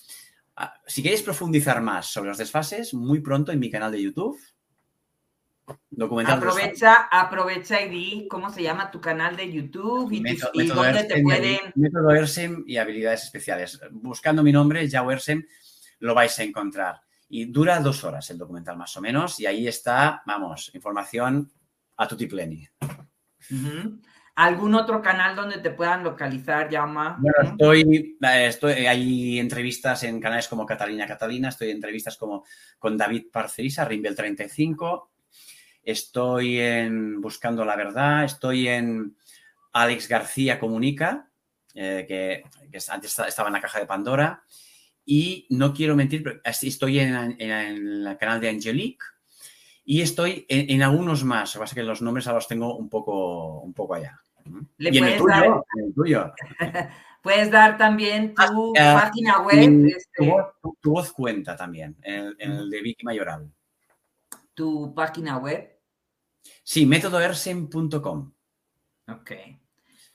Ah, 0.56 0.74
si 0.88 1.04
queréis 1.04 1.22
profundizar 1.22 1.82
más 1.82 2.08
sobre 2.08 2.30
los 2.30 2.38
desfases, 2.38 2.94
muy 2.94 3.20
pronto 3.22 3.52
en 3.52 3.60
mi 3.60 3.70
canal 3.70 3.92
de 3.92 4.02
YouTube. 4.02 4.40
Documental 5.90 6.40
aprovecha, 6.40 7.08
aprovecha 7.10 7.82
y 7.82 7.90
di 7.90 8.28
cómo 8.28 8.50
se 8.52 8.64
llama 8.64 8.92
tu 8.92 9.00
canal 9.00 9.38
de 9.38 9.50
YouTube 9.50 10.12
y, 10.12 10.68
dónde 10.68 11.04
te 11.06 11.22
pueden. 11.22 11.60
Método 11.76 12.12
ERSEM 12.12 12.64
y 12.68 12.78
habilidades 12.78 13.24
especiales. 13.24 13.80
Buscando 13.92 14.44
mi 14.44 14.52
nombre, 14.52 14.88
Yao 14.90 15.10
ERSEM, 15.10 15.46
lo 16.00 16.14
vais 16.14 16.38
a 16.40 16.44
encontrar. 16.44 17.03
Y 17.36 17.46
dura 17.46 17.80
dos 17.80 18.04
horas 18.04 18.30
el 18.30 18.38
documental 18.38 18.78
más 18.78 18.96
o 18.96 19.02
menos. 19.02 19.40
Y 19.40 19.48
ahí 19.48 19.68
está, 19.68 20.22
vamos, 20.28 20.70
información 20.76 21.52
a 21.98 22.08
tutti 22.08 22.28
pleni. 22.28 22.70
¿Algún 24.36 24.76
otro 24.76 25.02
canal 25.02 25.36
donde 25.36 25.58
te 25.58 25.72
puedan 25.72 26.04
localizar, 26.04 26.70
Llama? 26.70 27.18
Bueno, 27.20 27.52
estoy, 27.52 28.18
eh, 28.22 28.46
estoy, 28.48 28.74
hay 28.86 29.40
entrevistas 29.40 30.04
en 30.04 30.20
canales 30.22 30.48
como 30.48 30.64
Catalina 30.64 31.08
Catalina, 31.08 31.50
estoy 31.50 31.72
en 31.72 31.78
entrevistas 31.78 32.18
como 32.18 32.46
con 32.78 32.96
David 32.96 33.26
Parcerisa, 33.32 33.84
Rimbel 33.84 34.16
35, 34.16 35.12
estoy 35.82 36.60
en 36.60 37.20
Buscando 37.20 37.66
la 37.66 37.76
Verdad, 37.76 38.26
estoy 38.26 38.68
en 38.68 39.18
Alex 39.72 40.08
García 40.08 40.60
Comunica, 40.60 41.32
eh, 41.74 42.06
que, 42.08 42.44
antes 42.90 43.18
estaba 43.18 43.50
en 43.50 43.54
la 43.54 43.62
caja 43.62 43.80
de 43.80 43.88
Pandora, 43.88 44.44
y 45.06 45.48
no 45.50 45.74
quiero 45.74 45.96
mentir, 45.96 46.24
pero 46.24 46.40
estoy 46.44 47.00
en, 47.00 47.36
en 47.40 47.52
el 47.52 48.18
canal 48.18 48.40
de 48.40 48.50
Angelique, 48.50 49.06
y 49.86 50.02
estoy 50.02 50.46
en, 50.48 50.82
algunos 50.82 51.24
más. 51.24 51.54
Lo 51.54 51.60
que 51.60 51.64
pasa 51.64 51.72
es 51.72 51.76
que 51.76 51.84
los 51.84 52.02
nombres 52.02 52.28
ahora 52.28 52.38
los 52.38 52.48
tengo 52.48 52.78
un 52.78 52.90
poco, 52.90 53.60
un 53.62 53.74
poco 53.74 53.96
allá. 53.96 54.20
y 54.78 54.98
en 54.98 55.04
el 55.04 55.22
tuyo, 55.94 56.34
puedes 57.22 57.52
dar 57.52 57.78
también 57.78 58.34
tu 58.34 58.74
ah, 58.80 59.00
página 59.02 59.42
web. 59.42 59.86
Este 59.88 60.34
tu, 60.82 60.92
voz, 60.92 61.12
cuenta 61.12 61.56
también, 61.56 61.98
en, 62.02 62.34
el 62.40 62.70
de 62.70 62.82
Vicky 62.82 63.04
Mayoral. 63.04 63.52
¿Tu 64.54 64.94
página 64.94 65.38
web? 65.38 65.78
Sí, 66.64 66.86
métodoersen.com. 66.86 68.34
Ok. 69.10 69.32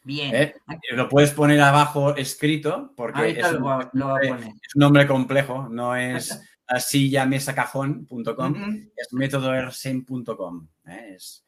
Bien. 0.09 0.35
Eh, 0.35 0.55
lo 0.93 1.07
puedes 1.07 1.33
poner 1.33 1.61
abajo 1.61 2.17
escrito 2.17 2.95
porque 2.97 3.33
es, 3.33 3.53
un, 3.53 3.91
es 3.93 4.75
un 4.75 4.81
nombre 4.81 5.07
complejo, 5.07 5.69
no 5.69 5.95
es 5.95 6.41
así 6.67 7.11
llamesacajón.com, 7.11 8.55
es 8.97 9.13
métodoersen.com. 9.13 10.67
¿eh? 10.87 11.13
Es, 11.15 11.45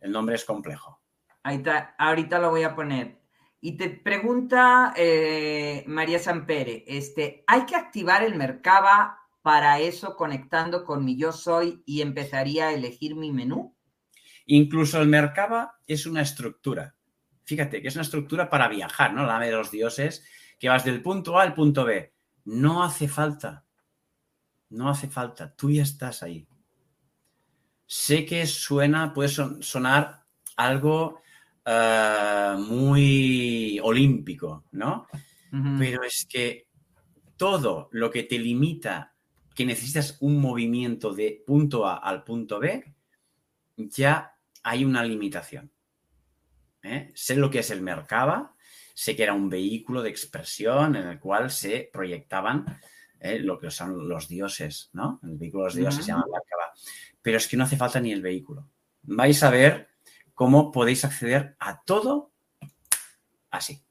el 0.00 0.10
nombre 0.10 0.34
es 0.34 0.44
complejo. 0.44 1.00
Ahí 1.44 1.58
está, 1.58 1.94
ahorita 1.96 2.40
lo 2.40 2.50
voy 2.50 2.64
a 2.64 2.74
poner. 2.74 3.20
Y 3.60 3.76
te 3.76 3.88
pregunta 3.88 4.92
eh, 4.96 5.84
María 5.86 6.18
Sampere, 6.18 6.82
este, 6.88 7.44
¿hay 7.46 7.66
que 7.66 7.76
activar 7.76 8.24
el 8.24 8.34
Mercaba 8.34 9.20
para 9.42 9.78
eso 9.78 10.16
conectando 10.16 10.84
con 10.84 11.04
mi 11.04 11.16
yo 11.16 11.30
soy 11.30 11.84
y 11.86 12.02
empezaría 12.02 12.66
a 12.66 12.72
elegir 12.72 13.14
mi 13.14 13.30
menú? 13.30 13.76
Incluso 14.46 15.00
el 15.00 15.06
Mercaba 15.06 15.76
es 15.86 16.04
una 16.06 16.22
estructura. 16.22 16.96
Fíjate 17.44 17.82
que 17.82 17.88
es 17.88 17.94
una 17.94 18.02
estructura 18.02 18.48
para 18.48 18.68
viajar, 18.68 19.12
¿no? 19.14 19.26
La 19.26 19.38
de 19.38 19.50
los 19.50 19.70
dioses, 19.70 20.24
que 20.58 20.68
vas 20.68 20.84
del 20.84 21.02
punto 21.02 21.38
A 21.38 21.42
al 21.42 21.54
punto 21.54 21.84
B. 21.84 22.12
No 22.44 22.82
hace 22.82 23.08
falta 23.08 23.64
no 24.72 24.88
hace 24.88 25.08
falta, 25.08 25.54
tú 25.54 25.70
ya 25.70 25.82
estás 25.82 26.22
ahí. 26.22 26.46
Sé 27.86 28.24
que 28.24 28.46
suena, 28.46 29.12
puede 29.12 29.28
sonar 29.28 30.24
algo 30.56 31.20
eh, 31.64 32.54
muy 32.58 33.78
olímpico, 33.82 34.64
¿no? 34.72 35.06
Pero 35.78 36.02
es 36.02 36.24
que 36.24 36.68
todo 37.36 37.90
lo 37.92 38.10
que 38.10 38.22
te 38.22 38.38
limita, 38.38 39.14
que 39.54 39.66
necesitas 39.66 40.16
un 40.20 40.40
movimiento 40.40 41.12
de 41.12 41.42
punto 41.46 41.86
A 41.86 41.96
al 41.96 42.24
punto 42.24 42.58
B, 42.58 42.94
ya 43.76 44.34
hay 44.62 44.86
una 44.86 45.04
limitación. 45.04 45.70
¿Eh? 46.82 47.10
Sé 47.14 47.36
lo 47.36 47.50
que 47.50 47.60
es 47.60 47.70
el 47.70 47.82
Mercaba, 47.82 48.54
sé 48.94 49.16
que 49.16 49.22
era 49.22 49.34
un 49.34 49.48
vehículo 49.48 50.02
de 50.02 50.10
expresión 50.10 50.96
en 50.96 51.06
el 51.06 51.20
cual 51.20 51.50
se 51.50 51.90
proyectaban 51.92 52.66
¿eh? 53.20 53.38
lo 53.38 53.58
que 53.58 53.70
son 53.70 54.08
los 54.08 54.28
dioses, 54.28 54.90
¿no? 54.92 55.20
El 55.22 55.36
vehículo 55.36 55.64
de 55.64 55.68
los 55.68 55.76
dioses 55.76 56.04
se 56.04 56.12
llama 56.12 56.26
Merkaba. 56.30 56.72
Pero 57.22 57.36
es 57.36 57.48
que 57.48 57.56
no 57.56 57.64
hace 57.64 57.76
falta 57.76 58.00
ni 58.00 58.12
el 58.12 58.22
vehículo. 58.22 58.68
Vais 59.02 59.42
a 59.42 59.50
ver 59.50 59.88
cómo 60.34 60.72
podéis 60.72 61.04
acceder 61.04 61.56
a 61.58 61.82
todo 61.82 62.32
así. 63.50 63.82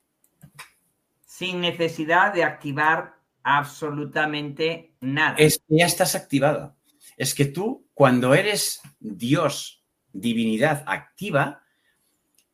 Sin 1.26 1.62
necesidad 1.62 2.34
de 2.34 2.44
activar 2.44 3.16
absolutamente 3.44 4.94
nada. 5.00 5.36
Es 5.38 5.60
que 5.60 5.78
ya 5.78 5.86
estás 5.86 6.16
activado. 6.16 6.76
Es 7.18 7.34
que 7.34 7.46
tú, 7.46 7.88
cuando 7.94 8.34
eres 8.34 8.82
Dios, 9.00 9.84
divinidad 10.12 10.84
activa, 10.88 11.61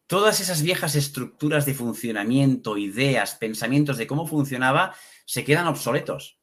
todas 0.07 0.39
esas 0.39 0.63
viejas 0.63 0.95
estructuras 0.95 1.65
de 1.65 1.73
funcionamiento, 1.73 2.77
ideas, 2.77 3.35
pensamientos 3.35 3.97
de 3.97 4.07
cómo 4.07 4.25
funcionaba, 4.25 4.95
se 5.25 5.43
quedan 5.43 5.67
obsoletos. 5.67 6.39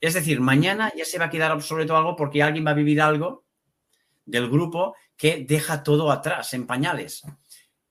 Es 0.00 0.14
decir, 0.14 0.40
mañana 0.40 0.92
ya 0.96 1.04
se 1.04 1.18
va 1.18 1.26
a 1.26 1.30
quedar 1.30 1.50
obsoleto 1.50 1.96
algo 1.96 2.14
porque 2.14 2.42
alguien 2.42 2.64
va 2.64 2.70
a 2.70 2.74
vivir 2.74 3.00
algo 3.02 3.44
del 4.24 4.48
grupo 4.48 4.94
que 5.16 5.44
deja 5.44 5.82
todo 5.82 6.12
atrás, 6.12 6.54
en 6.54 6.66
pañales. 6.66 7.22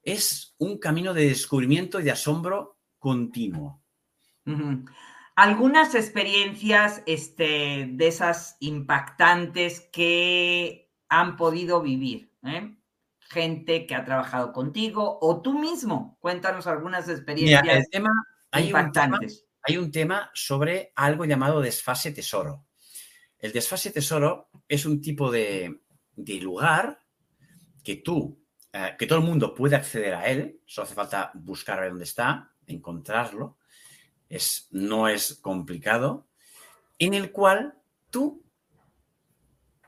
Es 0.02 0.56
un 0.58 0.78
camino 0.78 1.14
de 1.14 1.28
descubrimiento 1.28 2.00
y 2.00 2.04
de 2.04 2.12
asombro 2.12 2.78
continuo. 2.98 3.84
Algunas 5.36 5.94
experiencias 5.94 7.04
este, 7.06 7.90
de 7.92 8.08
esas 8.08 8.56
impactantes 8.62 9.82
que 9.92 10.90
han 11.10 11.36
podido 11.36 11.82
vivir. 11.82 12.32
¿eh? 12.44 12.78
Gente 13.30 13.86
que 13.86 13.96
ha 13.96 14.06
trabajado 14.06 14.54
contigo 14.54 15.20
o 15.22 15.42
tú 15.42 15.58
mismo. 15.58 16.18
Cuéntanos 16.20 16.68
algunas 16.68 17.10
experiencias 17.10 17.88
impactantes 18.58 19.48
hay 19.68 19.78
un 19.78 19.92
tema 19.92 20.32
sobre 20.34 20.94
algo 20.96 21.26
llamado 21.26 21.60
desfase 21.60 22.12
tesoro. 22.12 22.66
El 23.38 23.52
desfase 23.52 23.92
tesoro 23.92 24.50
es 24.68 24.86
un 24.86 25.02
tipo 25.02 25.30
de, 25.30 25.82
lugar 26.42 27.04
que 27.84 27.98
tú, 27.98 28.42
eh, 28.72 28.96
que 28.98 29.06
todo 29.06 29.20
el 29.20 29.26
mundo 29.26 29.54
puede 29.54 29.76
acceder 29.76 30.14
a 30.14 30.26
él, 30.28 30.62
solo 30.66 30.86
hace 30.86 30.96
falta 30.96 31.32
buscar 31.34 31.84
a 31.84 31.90
dónde 31.90 32.06
está, 32.06 32.54
encontrarlo, 32.66 33.58
es, 34.30 34.70
no 34.72 35.10
es 35.10 35.36
complicado, 35.42 36.30
en 36.98 37.14
el 37.14 37.34
cual 37.34 37.78
tú, 38.10 38.42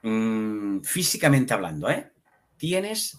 mm, 0.04 0.82
físicamente 0.82 1.54
hablando, 1.54 1.90
¿eh? 1.90 2.12
tienes 2.58 3.18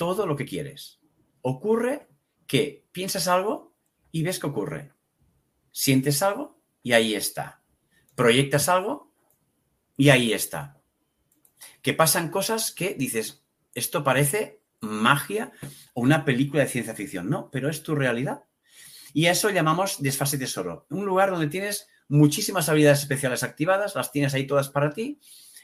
todo 0.00 0.26
lo 0.26 0.34
que 0.34 0.46
quieres. 0.46 0.98
Ocurre 1.42 2.08
que 2.46 2.88
piensas 2.90 3.28
algo 3.28 3.76
y 4.10 4.22
ves 4.22 4.38
que 4.38 4.46
ocurre. 4.46 4.94
Sientes 5.72 6.22
algo 6.22 6.58
y 6.82 6.92
ahí 6.92 7.14
está. 7.14 7.62
Proyectas 8.14 8.70
algo 8.70 9.12
y 9.98 10.08
ahí 10.08 10.32
está. 10.32 10.80
Que 11.82 11.92
pasan 11.92 12.30
cosas 12.30 12.72
que 12.72 12.94
dices, 12.94 13.44
esto 13.74 14.02
parece 14.02 14.62
magia 14.80 15.52
o 15.92 16.00
una 16.00 16.24
película 16.24 16.62
de 16.62 16.70
ciencia 16.70 16.94
ficción. 16.94 17.28
No, 17.28 17.50
pero 17.50 17.68
es 17.68 17.82
tu 17.82 17.94
realidad. 17.94 18.44
Y 19.12 19.26
a 19.26 19.32
eso 19.32 19.50
llamamos 19.50 20.00
desfase 20.00 20.38
tesoro. 20.38 20.86
Un 20.88 21.04
lugar 21.04 21.30
donde 21.30 21.48
tienes 21.48 21.88
muchísimas 22.08 22.70
habilidades 22.70 23.00
especiales 23.00 23.42
activadas, 23.42 23.94
las 23.96 24.12
tienes 24.12 24.32
ahí 24.32 24.46
todas 24.46 24.70
para 24.70 24.94
ti, 24.94 25.20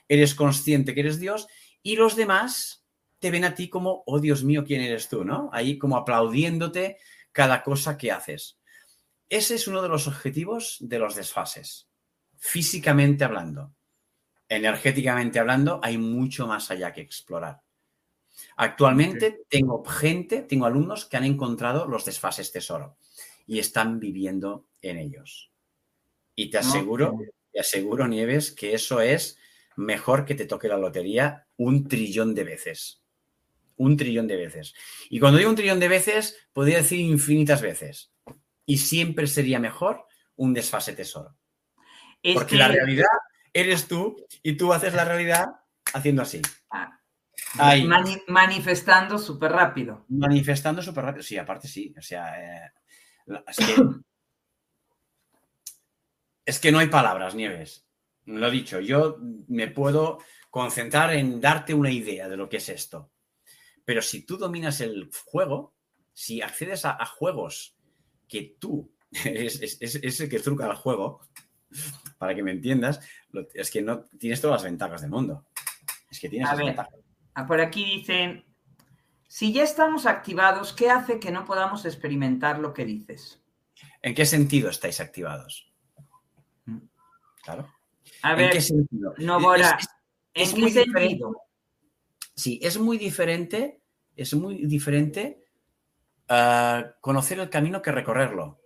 eres 0.09 0.35
consciente 0.35 0.93
que 0.93 1.01
eres 1.01 1.19
Dios 1.19 1.47
y 1.83 1.97
los 1.97 2.17
demás 2.17 2.86
te 3.19 3.31
ven 3.31 3.45
a 3.45 3.55
ti 3.55 3.69
como, 3.69 4.03
oh 4.07 4.21
Dios 4.21 4.45
mío, 4.45 4.65
¿quién 4.65 4.81
eres 4.81 5.09
tú? 5.09 5.25
¿No? 5.25 5.51
Ahí 5.53 5.79
como 5.79 5.97
aplaudiéndote 5.97 6.99
cada 7.33 7.63
cosa 7.63 7.97
que 7.97 8.13
haces. 8.13 8.59
Ese 9.29 9.57
es 9.57 9.67
uno 9.67 9.83
de 9.83 9.89
los 9.89 10.07
objetivos 10.07 10.77
de 10.81 10.99
los 10.99 11.15
desfases, 11.15 11.89
físicamente 12.37 13.25
hablando. 13.25 13.75
Energéticamente 14.49 15.41
hablando, 15.41 15.81
hay 15.83 15.99
mucho 15.99 16.47
más 16.47 16.71
allá 16.71 16.93
que 16.93 17.01
explorar. 17.01 17.63
Actualmente 18.57 19.45
tengo 19.49 19.83
gente, 19.85 20.43
tengo 20.43 20.67
alumnos 20.67 21.07
que 21.07 21.17
han 21.17 21.25
encontrado 21.25 21.87
los 21.87 22.05
desfases 22.05 22.53
tesoro. 22.53 22.97
y 23.49 23.61
están 23.61 24.01
viviendo 24.01 24.67
en 24.83 24.99
ellos. 24.99 25.53
Y 26.35 26.51
te 26.51 26.59
aseguro, 26.59 27.17
te 27.53 27.61
aseguro, 27.61 28.09
Nieves, 28.09 28.51
que 28.51 28.75
eso 28.75 29.01
es 29.01 29.39
mejor 29.77 30.25
que 30.25 30.35
te 30.35 30.47
toque 30.47 30.67
la 30.69 30.77
lotería 30.77 31.47
un 31.57 31.87
trillón 31.87 32.35
de 32.35 32.45
veces. 32.45 33.03
Un 33.77 33.97
trillón 33.97 34.27
de 34.27 34.37
veces. 34.37 34.75
Y 35.11 35.21
cuando 35.21 35.39
digo 35.39 35.51
un 35.51 35.57
trillón 35.57 35.81
de 35.81 35.89
veces, 35.89 36.37
podría 36.53 36.79
decir 36.79 37.01
infinitas 37.01 37.61
veces. 37.61 38.13
Y 38.65 38.79
siempre 38.79 39.27
sería 39.27 39.59
mejor 39.59 40.07
un 40.37 40.55
desfase 40.55 40.95
tesoro. 40.95 41.37
Porque 42.35 42.57
la 42.57 42.69
realidad 42.69 43.07
eres 43.53 43.87
tú 43.87 44.17
y 44.43 44.57
tú 44.57 44.73
haces 44.73 44.95
la 44.95 45.05
realidad 45.05 45.47
haciendo 45.93 46.23
así. 46.23 46.43
Ah, 46.71 46.99
manifestando 48.29 49.19
súper 49.19 49.53
rápido. 49.53 50.05
Manifestando 50.09 50.83
súper 50.83 51.05
rápido, 51.05 51.23
sí, 51.23 51.37
aparte 51.39 51.69
sí. 51.69 51.95
O 51.97 52.03
sea, 52.03 52.65
eh, 52.67 52.73
es 56.45 56.59
que 56.59 56.73
no 56.73 56.79
hay 56.79 56.89
palabras, 56.89 57.35
Nieves. 57.35 57.87
Lo 58.27 58.49
he 58.49 58.51
dicho, 58.51 58.81
yo 58.81 59.19
me 59.49 59.69
puedo 59.69 60.19
concentrar 60.51 61.15
en 61.15 61.41
darte 61.41 61.75
una 61.75 61.91
idea 61.91 62.29
de 62.29 62.37
lo 62.37 62.49
que 62.49 62.57
es 62.57 62.69
esto. 62.69 63.13
Pero 63.87 64.03
si 64.03 64.27
tú 64.27 64.37
dominas 64.37 64.83
el 64.83 65.09
juego, 65.25 65.73
si 66.13 66.43
accedes 66.43 66.85
a, 66.85 67.07
juegos 67.07 67.79
que 68.29 68.57
tú 68.59 68.93
es, 69.25 69.63
es, 69.81 70.21
el 70.21 70.29
que 70.29 70.41
truca 70.41 70.67
al 70.67 70.77
juego, 70.77 71.21
para 72.19 72.35
que 72.35 72.43
me 72.43 72.51
entiendas, 72.51 73.01
es 73.55 73.71
que 73.71 73.81
no 73.81 74.01
tienes 74.19 74.41
todas 74.41 74.57
las 74.57 74.71
ventajas 74.71 75.01
del 75.01 75.11
mundo. 75.11 75.47
Es 76.11 76.21
que 76.21 76.29
tienes 76.29 76.49
las 76.49 76.59
ventajas. 76.59 76.95
Ah, 77.35 77.47
por 77.47 77.61
aquí 77.61 77.85
dicen, 77.85 78.45
si 79.29 79.53
ya 79.53 79.63
estamos 79.63 80.07
activados, 80.07 80.73
¿qué 80.73 80.91
hace 80.91 81.21
que 81.21 81.31
no 81.31 81.45
podamos 81.45 81.85
experimentar 81.85 82.59
lo 82.59 82.75
que 82.75 82.85
dices? 82.85 83.41
¿En 84.03 84.15
qué 84.15 84.27
sentido 84.27 84.69
estáis 84.69 85.01
activados? 85.01 85.73
Mm. 86.65 86.79
Claro. 87.45 87.73
A 88.23 88.35
ver, 88.35 88.47
¿En 88.47 88.51
qué 88.51 88.61
sentido? 88.61 89.15
No, 89.19 89.41
Bora, 89.41 89.79
es, 90.35 90.57
muy 90.57 90.73
sentido? 90.73 91.46
Sí, 92.37 92.61
es 92.63 92.79
muy 92.79 92.99
diferente, 92.99 93.81
es 94.15 94.35
muy 94.35 94.67
diferente 94.67 95.43
ah, 96.29 96.95
conocer 97.01 97.41
el 97.41 97.51
camino 97.51 97.81
que 97.81 97.93
recorrerlo. 97.93 98.61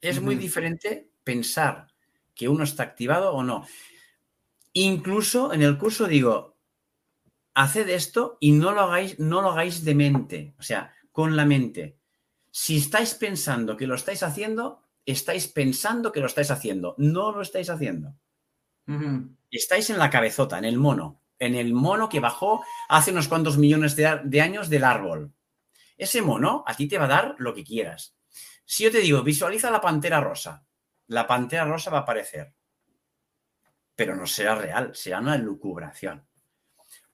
Es 0.00 0.20
muy 0.20 0.34
diferente 0.34 1.10
pensar 1.22 1.86
que 2.34 2.48
uno 2.48 2.64
está 2.64 2.82
activado 2.82 3.32
o 3.32 3.42
no. 3.42 3.66
Incluso 4.72 5.52
en 5.52 5.62
el 5.62 5.78
curso 5.78 6.06
digo, 6.06 6.58
haced 7.54 7.88
esto 7.88 8.36
y 8.40 8.52
no 8.52 8.72
lo 8.72 8.82
hagáis, 8.82 9.18
no 9.18 9.40
lo 9.40 9.52
hagáis 9.52 9.84
de 9.84 9.94
mente, 9.94 10.54
o 10.58 10.62
sea, 10.62 10.92
con 11.12 11.36
la 11.36 11.46
mente. 11.46 11.98
Si 12.50 12.76
estáis 12.76 13.14
pensando 13.14 13.76
que 13.76 13.86
lo 13.86 13.94
estáis 13.94 14.22
haciendo, 14.22 14.82
estáis 15.06 15.48
pensando 15.48 16.12
que 16.12 16.20
lo 16.20 16.26
estáis 16.26 16.50
haciendo, 16.50 16.94
no 16.98 17.32
lo 17.32 17.42
estáis 17.42 17.70
haciendo. 17.70 18.14
Estáis 19.50 19.88
en 19.90 19.98
la 19.98 20.10
cabezota, 20.10 20.58
en 20.58 20.64
el 20.66 20.76
mono, 20.76 21.23
en 21.38 21.54
el 21.54 21.72
mono 21.74 22.08
que 22.08 22.20
bajó 22.20 22.64
hace 22.88 23.10
unos 23.10 23.28
cuantos 23.28 23.58
millones 23.58 23.96
de, 23.96 24.40
años 24.40 24.68
del 24.68 24.84
árbol. 24.84 25.32
Ese 25.96 26.22
mono 26.22 26.64
a 26.66 26.74
ti 26.74 26.88
te 26.88 26.98
va 26.98 27.04
a 27.04 27.08
dar 27.08 27.34
lo 27.38 27.54
que 27.54 27.64
quieras. 27.64 28.16
Si 28.64 28.84
yo 28.84 28.90
te 28.90 29.00
digo, 29.00 29.22
visualiza 29.22 29.70
la 29.70 29.80
pantera 29.80 30.20
rosa, 30.20 30.64
la 31.08 31.26
pantera 31.26 31.64
rosa 31.64 31.90
va 31.90 31.98
a 31.98 32.02
aparecer, 32.02 32.54
pero 33.94 34.16
no 34.16 34.26
será 34.26 34.54
real, 34.54 34.94
será 34.94 35.20
una 35.20 35.36
lucubración. 35.36 36.26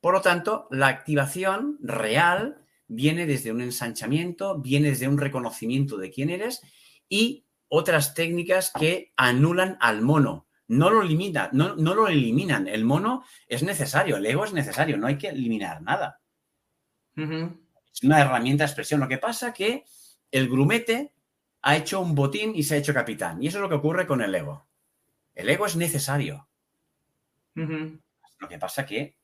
Por 0.00 0.14
lo 0.14 0.20
tanto, 0.22 0.66
la 0.70 0.86
activación 0.86 1.78
real 1.82 2.64
viene 2.86 3.26
desde 3.26 3.52
un 3.52 3.60
ensanchamiento, 3.60 4.58
viene 4.58 4.90
desde 4.90 5.08
un 5.08 5.18
reconocimiento 5.18 5.96
de 5.96 6.10
quién 6.10 6.30
eres 6.30 6.62
y 7.08 7.44
otras 7.68 8.14
técnicas 8.14 8.72
que 8.78 9.12
anulan 9.16 9.76
al 9.80 10.02
mono. 10.02 10.46
No 10.70 10.88
lo, 10.88 11.02
limita, 11.02 11.50
no, 11.52 11.74
lo 11.74 12.06
eliminan. 12.06 12.68
El 12.68 12.84
mono 12.84 13.24
es 13.48 13.64
necesario, 13.64 14.18
el 14.18 14.26
ego 14.26 14.44
es 14.44 14.52
necesario, 14.52 14.96
no 14.96 15.08
hay 15.08 15.18
que 15.18 15.26
eliminar 15.26 15.82
nada. 15.82 16.20
Es 17.16 18.04
una 18.04 18.20
herramienta 18.20 18.62
de 18.62 18.68
expresión. 18.68 19.00
Lo 19.00 19.08
que 19.08 19.18
pasa 19.18 19.48
es 19.48 19.54
que 19.54 19.84
el 20.30 20.48
grumete 20.48 21.12
ha 21.62 21.74
hecho 21.74 22.00
un 22.00 22.14
botín 22.14 22.52
y 22.54 22.62
se 22.62 22.76
ha 22.76 22.78
hecho 22.78 22.94
capitán. 22.94 23.42
Y 23.42 23.48
eso 23.48 23.58
es 23.58 23.62
lo 23.62 23.68
que 23.68 23.74
ocurre 23.74 24.06
con 24.06 24.22
el 24.22 24.32
ego. 24.32 24.68
El 25.34 25.48
ego 25.48 25.66
es 25.66 25.74
necesario. 25.74 26.48
Lo 27.54 28.48
que 28.48 28.58
pasa 28.60 28.86
que 28.86 29.16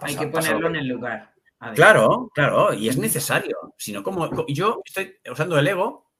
hay 0.00 0.16
que 0.16 0.28
ponerlo 0.28 0.68
en 0.68 0.76
el 0.76 0.88
lugar. 0.88 1.34
Claro, 1.74 2.30
claro, 2.34 2.72
y 2.72 2.88
es 2.88 2.96
necesario. 2.96 3.74
Sino 3.76 4.02
como 4.02 4.46
yo 4.46 4.80
estoy 4.82 5.14
usando 5.30 5.58
el 5.58 5.68
ego, 5.68 6.10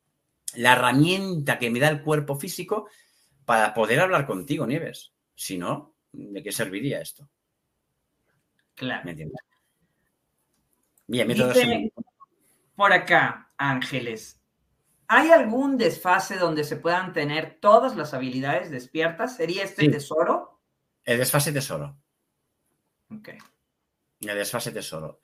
la 0.57 0.75
herramienta 0.75 1.59
que 1.59 1.71
me 1.71 1.81
da 1.81 1.89
el 1.89 2.03
cuerpo 2.03 2.37
físico 2.37 2.89
para 3.49 3.73
poder 3.73 3.99
hablar 4.01 4.27
contigo, 4.27 4.67
Nieves. 4.67 5.15
Si 5.35 5.57
no, 5.57 5.97
¿de 6.13 6.43
qué 6.43 6.53
serviría 6.53 7.01
esto? 7.01 7.31
Claro. 8.75 9.07
¿Me 9.07 9.13
entiendes? 9.13 9.41
Bien, 11.07 11.27
Dice, 11.27 11.91
Por 12.77 12.93
acá, 12.93 13.51
Ángeles. 13.57 14.39
¿Hay 15.07 15.31
algún 15.31 15.79
desfase 15.79 16.37
donde 16.37 16.63
se 16.63 16.77
puedan 16.77 17.15
tener 17.15 17.59
todas 17.59 17.97
las 17.97 18.13
habilidades 18.13 18.71
despiertas? 18.71 19.37
¿Sería 19.37 19.65
este 19.65 19.89
tesoro? 19.89 20.61
El 21.03 21.17
desfase 21.17 21.51
tesoro. 21.51 21.99
Ok. 23.11 23.31
El 24.21 24.37
desfase 24.37 24.73
tesoro. 24.73 25.23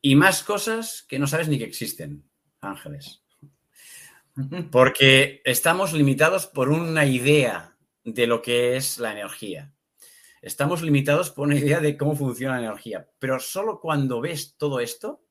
Y 0.00 0.16
más 0.16 0.42
cosas 0.42 1.04
que 1.06 1.18
no 1.18 1.26
sabes 1.26 1.48
ni 1.48 1.58
que 1.58 1.64
existen, 1.64 2.26
Ángeles. 2.62 3.22
Porque 4.70 5.40
estamos 5.44 5.92
limitados 5.92 6.46
por 6.46 6.68
una 6.68 7.06
idea 7.06 7.76
de 8.04 8.26
lo 8.26 8.42
que 8.42 8.76
es 8.76 8.98
la 8.98 9.12
energía. 9.12 9.72
Estamos 10.42 10.82
limitados 10.82 11.30
por 11.30 11.48
una 11.48 11.56
idea 11.56 11.80
de 11.80 11.96
cómo 11.96 12.14
funciona 12.14 12.60
la 12.60 12.66
energía. 12.66 13.08
Pero 13.18 13.40
solo 13.40 13.80
cuando 13.80 14.20
ves 14.20 14.56
todo 14.56 14.80
esto, 14.80 15.24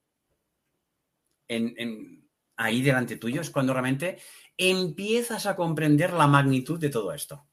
ahí 2.57 2.81
delante 2.81 3.17
tuyo, 3.17 3.41
es 3.41 3.51
cuando 3.51 3.73
realmente 3.73 4.19
empiezas 4.57 5.45
a 5.45 5.55
comprender 5.55 6.11
la 6.11 6.27
magnitud 6.27 6.79
de 6.79 6.89
todo 6.89 7.13
esto. 7.13 7.47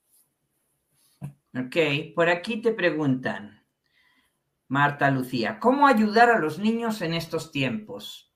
Ok, 1.55 1.77
por 2.15 2.31
aquí 2.31 2.63
te 2.63 2.73
preguntan, 2.73 3.67
Marta 4.69 5.11
Lucía, 5.11 5.59
¿cómo 5.61 5.87
ayudar 5.87 6.31
a 6.31 6.39
los 6.39 6.59
niños 6.59 7.03
en 7.03 7.13
estos 7.13 7.53
tiempos? 7.53 8.33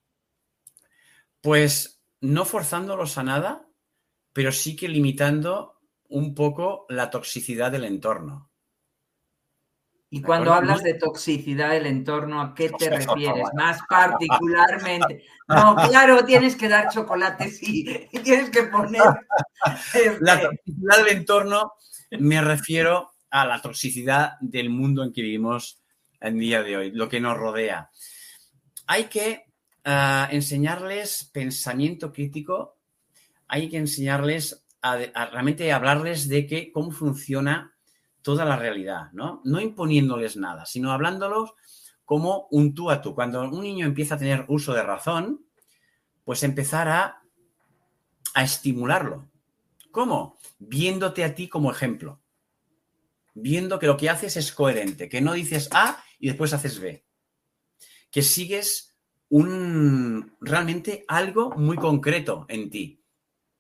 Pues 1.41 1.96
no 2.21 2.45
forzándolos 2.45 3.19
a 3.19 3.23
nada, 3.23 3.69
pero 4.33 4.53
sí 4.53 4.77
que 4.77 4.89
limitando 4.89 5.81
un 6.09 6.35
poco 6.35 6.87
la 6.89 7.11
toxicidad 7.11 7.73
del 7.73 7.85
entorno. 7.85 8.51
Y 10.09 10.23
cuando 10.23 10.55
hablas 10.55 10.83
de 10.83 10.95
toxicidad 10.95 11.71
del 11.71 11.87
entorno, 11.87 12.41
¿a 12.41 12.55
qué 12.55 12.71
te 12.71 12.89
refieres? 12.89 13.49
Más 13.55 13.81
particularmente. 13.89 15.25
No, 15.49 15.75
claro, 15.89 16.25
tienes 16.25 16.55
que 16.55 16.69
dar 16.69 16.89
chocolate, 16.89 17.51
sí, 17.51 17.85
tienes 18.23 18.51
que 18.51 18.65
poner. 18.65 19.03
La 20.21 20.35
este 20.35 20.47
toxicidad 20.47 20.97
del 20.99 21.17
entorno 21.17 21.73
me 22.13 22.41
refiero 22.41 23.11
a 23.31 23.45
la 23.47 23.61
toxicidad 23.61 24.35
del 24.41 24.71
mundo 24.71 25.03
en 25.03 25.13
que 25.13 25.23
vivimos 25.23 25.83
en 26.21 26.39
día 26.39 26.63
de 26.63 26.77
hoy, 26.77 26.91
lo 26.93 27.09
que 27.09 27.21
nos 27.21 27.37
rodea. 27.37 27.91
Hay 28.87 29.05
que 29.05 29.46
ah, 29.87 30.29
enseñarles 30.31 31.31
pensamiento 31.33 32.13
crítico, 32.13 32.77
hay 33.49 33.71
que 33.71 33.79
enseñarles 33.79 34.67
a, 34.83 34.97
realmente 34.97 35.73
hablarles 35.73 36.29
de 36.29 36.47
que, 36.47 36.73
cómo 36.73 36.91
funciona 36.91 37.75
toda 38.21 38.45
la 38.45 38.57
realidad, 38.57 39.13
¿no? 39.13 39.41
No 39.45 39.61
imponiéndoles 39.61 40.37
nada, 40.37 40.67
sino 40.67 40.91
hablándolos 40.93 41.55
como 42.05 42.49
un 42.51 42.75
tú 42.75 42.91
a 42.91 43.01
tú. 43.01 43.15
Cuando 43.15 43.41
un 43.43 43.63
niño 43.63 43.87
empieza 43.87 44.17
a 44.17 44.19
tener 44.19 44.45
uso 44.49 44.75
de 44.75 44.83
razón, 44.83 45.47
pues 46.25 46.43
empezar 46.43 46.89
a, 46.89 47.23
a 48.35 48.43
estimularlo. 48.43 49.31
¿Cómo? 49.93 50.39
Viéndote 50.59 51.25
a 51.25 51.35
ti 51.35 51.49
como 51.49 51.71
ejemplo. 51.71 52.21
Viendo 53.35 53.79
que 53.79 53.87
lo 53.87 53.97
que 53.97 54.11
haces 54.11 54.37
es 54.37 54.51
coherente, 54.51 55.09
que 55.09 55.21
no 55.21 55.33
dices 55.33 55.69
A 55.73 56.03
y 56.19 56.29
después 56.29 56.53
haces 56.53 56.81
B. 56.81 57.05
Que 58.11 58.23
sigues 58.23 58.96
un 59.29 60.37
realmente 60.41 61.05
algo 61.09 61.51
muy 61.57 61.77
concreto 61.77 62.47
en 62.49 62.71
ti 62.71 63.03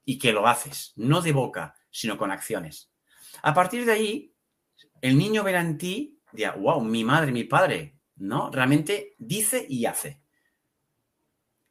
y 0.04 0.18
que 0.18 0.32
lo 0.32 0.46
haces, 0.46 0.92
no 0.96 1.20
de 1.20 1.32
boca, 1.32 1.74
sino 1.90 2.16
con 2.16 2.30
acciones. 2.30 2.90
A 3.42 3.52
partir 3.52 3.84
de 3.84 3.92
ahí, 3.92 4.34
el 5.00 5.18
niño 5.18 5.42
verá 5.42 5.60
en 5.60 5.78
ti, 5.78 6.20
dirá, 6.32 6.52
wow, 6.52 6.82
mi 6.82 7.04
madre, 7.04 7.32
mi 7.32 7.44
padre, 7.44 7.98
¿no? 8.16 8.50
Realmente 8.50 9.14
dice 9.18 9.66
y 9.68 9.86
hace. 9.86 10.22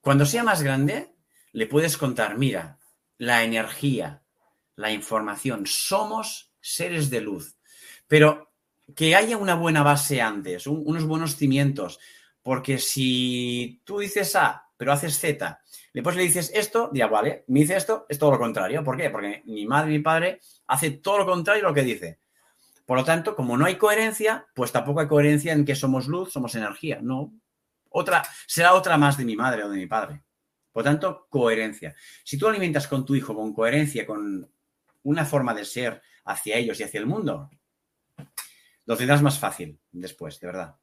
Cuando 0.01 0.25
sea 0.25 0.43
más 0.43 0.61
grande, 0.61 1.15
le 1.53 1.67
puedes 1.67 1.97
contar, 1.97 2.37
mira, 2.37 2.79
la 3.17 3.43
energía, 3.43 4.23
la 4.75 4.91
información, 4.91 5.65
somos 5.65 6.51
seres 6.59 7.09
de 7.09 7.21
luz. 7.21 7.55
Pero 8.07 8.51
que 8.95 9.15
haya 9.15 9.37
una 9.37 9.55
buena 9.55 9.81
base 9.81 10.21
antes, 10.21 10.67
unos 10.67 11.05
buenos 11.05 11.37
cimientos, 11.37 11.99
porque 12.45 12.77
si 12.77 13.81
tú 13.83 13.97
dices 13.97 14.35
A 14.35 14.69
pero 14.77 14.91
haces 14.91 15.17
Z. 15.17 15.59
Después 15.91 16.15
le 16.15 16.21
dices 16.21 16.51
esto, 16.53 16.91
dirá, 16.93 17.07
vale, 17.07 17.43
me 17.47 17.61
dice 17.61 17.75
esto, 17.75 18.05
es 18.07 18.19
todo 18.19 18.31
lo 18.31 18.37
contrario. 18.37 18.83
¿Por 18.83 18.97
qué? 18.97 19.09
Porque 19.09 19.41
mi 19.45 19.65
madre 19.65 19.93
y 19.93 19.97
mi 19.97 20.03
padre 20.03 20.41
hace 20.67 20.91
todo 20.91 21.17
lo 21.17 21.25
contrario 21.25 21.65
a 21.65 21.69
lo 21.69 21.73
que 21.73 21.81
dice. 21.81 22.19
Por 22.85 22.99
lo 22.99 23.03
tanto, 23.03 23.35
como 23.35 23.57
no 23.57 23.65
hay 23.65 23.77
coherencia, 23.77 24.45
pues 24.53 24.71
tampoco 24.71 24.99
hay 24.99 25.07
coherencia 25.07 25.53
en 25.53 25.65
que 25.65 25.75
somos 25.75 26.05
luz, 26.05 26.31
somos 26.31 26.53
energía. 26.53 26.99
No. 27.01 27.33
Otra, 27.89 28.23
será 28.45 28.75
otra 28.75 28.95
más 28.95 29.17
de 29.17 29.25
mi 29.25 29.35
madre 29.35 29.63
o 29.63 29.69
de 29.69 29.77
mi 29.77 29.87
padre. 29.87 30.21
Por 30.71 30.83
lo 30.83 30.91
tanto, 30.91 31.25
coherencia. 31.31 31.95
Si 32.23 32.37
tú 32.37 32.47
alimentas 32.47 32.87
con 32.87 33.05
tu 33.05 33.15
hijo 33.15 33.33
con 33.33 33.55
coherencia, 33.55 34.05
con 34.05 34.47
una 35.01 35.25
forma 35.25 35.55
de 35.55 35.65
ser 35.65 35.99
hacia 36.25 36.57
ellos 36.57 36.79
y 36.79 36.83
hacia 36.83 36.99
el 36.99 37.07
mundo, 37.07 37.49
lo 38.85 38.97
tendrás 38.97 39.23
más 39.23 39.39
fácil 39.39 39.79
después, 39.91 40.39
de 40.39 40.47
verdad. 40.47 40.75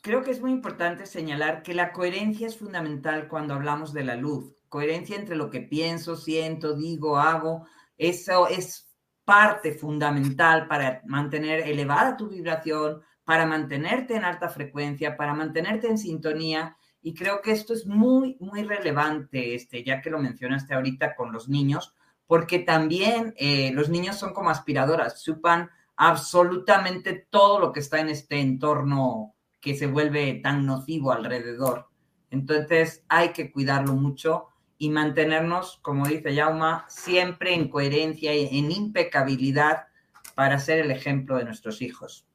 Creo 0.00 0.22
que 0.22 0.30
es 0.30 0.40
muy 0.40 0.52
importante 0.52 1.06
señalar 1.06 1.62
que 1.62 1.74
la 1.74 1.92
coherencia 1.92 2.46
es 2.46 2.56
fundamental 2.56 3.26
cuando 3.28 3.54
hablamos 3.54 3.92
de 3.92 4.04
la 4.04 4.14
luz. 4.14 4.54
Coherencia 4.68 5.16
entre 5.16 5.34
lo 5.34 5.50
que 5.50 5.60
pienso, 5.60 6.16
siento, 6.16 6.76
digo, 6.76 7.18
hago. 7.18 7.66
Eso 7.96 8.46
es 8.46 8.88
parte 9.24 9.72
fundamental 9.72 10.68
para 10.68 11.02
mantener 11.04 11.60
elevada 11.60 12.16
tu 12.16 12.28
vibración, 12.28 13.02
para 13.24 13.44
mantenerte 13.44 14.14
en 14.14 14.24
alta 14.24 14.48
frecuencia, 14.48 15.16
para 15.16 15.34
mantenerte 15.34 15.88
en 15.88 15.98
sintonía. 15.98 16.76
Y 17.02 17.14
creo 17.14 17.42
que 17.42 17.52
esto 17.52 17.74
es 17.74 17.84
muy, 17.84 18.36
muy 18.40 18.62
relevante, 18.62 19.54
este, 19.54 19.82
ya 19.82 20.00
que 20.00 20.10
lo 20.10 20.18
mencionaste 20.18 20.74
ahorita 20.74 21.16
con 21.16 21.32
los 21.32 21.48
niños, 21.48 21.94
porque 22.26 22.60
también 22.60 23.34
eh, 23.36 23.72
los 23.72 23.88
niños 23.88 24.16
son 24.16 24.32
como 24.32 24.50
aspiradoras, 24.50 25.24
chupan 25.24 25.70
absolutamente 25.96 27.26
todo 27.28 27.58
lo 27.58 27.72
que 27.72 27.80
está 27.80 27.98
en 28.00 28.10
este 28.10 28.40
entorno 28.40 29.34
que 29.60 29.74
se 29.74 29.86
vuelve 29.86 30.34
tan 30.42 30.66
nocivo 30.66 31.12
alrededor. 31.12 31.88
Entonces 32.30 33.04
hay 33.08 33.30
que 33.30 33.50
cuidarlo 33.50 33.94
mucho 33.94 34.48
y 34.78 34.90
mantenernos, 34.90 35.78
como 35.82 36.06
dice 36.06 36.34
Yauma, 36.34 36.86
siempre 36.88 37.54
en 37.54 37.68
coherencia 37.68 38.34
y 38.34 38.58
en 38.58 38.70
impecabilidad 38.70 39.88
para 40.34 40.60
ser 40.60 40.78
el 40.78 40.90
ejemplo 40.90 41.36
de 41.36 41.44
nuestros 41.44 41.82
hijos. 41.82 42.26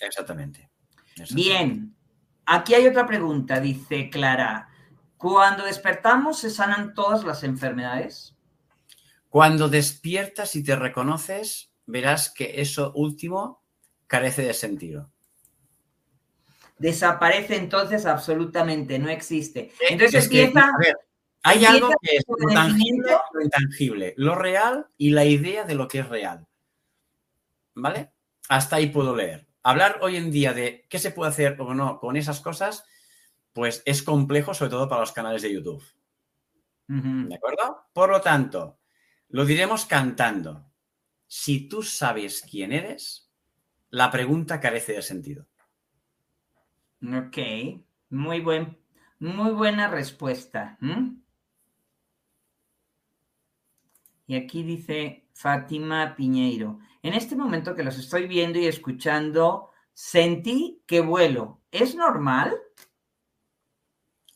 Exactamente. 0.00 0.70
Bien, 1.34 1.94
aquí 2.46 2.74
hay 2.74 2.86
otra 2.86 3.06
pregunta, 3.06 3.60
dice 3.60 4.08
Clara. 4.08 4.68
¿Cuando 5.18 5.64
despertamos 5.64 6.38
se 6.38 6.48
sanan 6.48 6.94
todas 6.94 7.24
las 7.24 7.44
enfermedades? 7.44 8.34
Cuando 9.28 9.68
despiertas 9.68 10.56
y 10.56 10.64
te 10.64 10.74
reconoces, 10.74 11.70
verás 11.84 12.30
que 12.30 12.62
eso 12.62 12.92
último 12.94 13.62
carece 14.06 14.42
de 14.42 14.54
sentido. 14.54 15.10
Desaparece 16.80 17.56
entonces 17.56 18.06
absolutamente, 18.06 18.98
no 18.98 19.10
existe. 19.10 19.70
Entonces 19.86 20.24
empieza... 20.24 20.72
hay 21.42 21.66
algo 21.66 21.90
que 22.00 22.16
es 22.16 22.24
lo 22.26 22.54
tangible 22.54 23.12
y 23.12 23.34
lo 23.34 23.42
intangible, 23.42 24.14
lo 24.16 24.34
real 24.34 24.86
y 24.96 25.10
la 25.10 25.26
idea 25.26 25.64
de 25.64 25.74
lo 25.74 25.86
que 25.88 25.98
es 25.98 26.08
real. 26.08 26.46
¿Vale? 27.74 28.12
Hasta 28.48 28.76
ahí 28.76 28.86
puedo 28.86 29.14
leer. 29.14 29.46
Hablar 29.62 29.98
hoy 30.00 30.16
en 30.16 30.30
día 30.30 30.54
de 30.54 30.86
qué 30.88 30.98
se 30.98 31.10
puede 31.10 31.30
hacer 31.30 31.60
o 31.60 31.74
no 31.74 32.00
con 32.00 32.16
esas 32.16 32.40
cosas, 32.40 32.86
pues 33.52 33.82
es 33.84 34.02
complejo, 34.02 34.54
sobre 34.54 34.70
todo 34.70 34.88
para 34.88 35.02
los 35.02 35.12
canales 35.12 35.42
de 35.42 35.52
YouTube. 35.52 35.84
¿De 36.86 37.34
acuerdo? 37.34 37.88
Por 37.92 38.08
lo 38.08 38.22
tanto, 38.22 38.80
lo 39.28 39.44
diremos 39.44 39.84
cantando. 39.84 40.72
Si 41.26 41.68
tú 41.68 41.82
sabes 41.82 42.42
quién 42.50 42.72
eres, 42.72 43.30
la 43.90 44.10
pregunta 44.10 44.60
carece 44.60 44.94
de 44.94 45.02
sentido. 45.02 45.46
Ok, 47.02 47.38
muy, 48.10 48.40
buen, 48.40 48.78
muy 49.18 49.52
buena 49.52 49.88
respuesta. 49.88 50.78
Y 54.26 54.36
aquí 54.36 54.62
dice 54.62 55.26
Fátima 55.32 56.14
Piñeiro, 56.14 56.78
en 57.02 57.14
este 57.14 57.36
momento 57.36 57.74
que 57.74 57.84
los 57.84 57.98
estoy 57.98 58.26
viendo 58.26 58.58
y 58.58 58.66
escuchando, 58.66 59.70
sentí 59.94 60.82
que 60.86 61.00
vuelo. 61.00 61.62
¿Es 61.70 61.94
normal? 61.94 62.54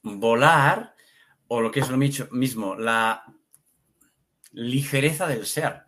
Volar, 0.02 0.94
o 1.48 1.60
lo 1.60 1.70
que 1.70 1.80
es 1.80 1.90
lo 1.90 1.98
mismo, 1.98 2.76
la 2.76 3.24
ligereza 4.52 5.26
del 5.26 5.44
ser. 5.44 5.82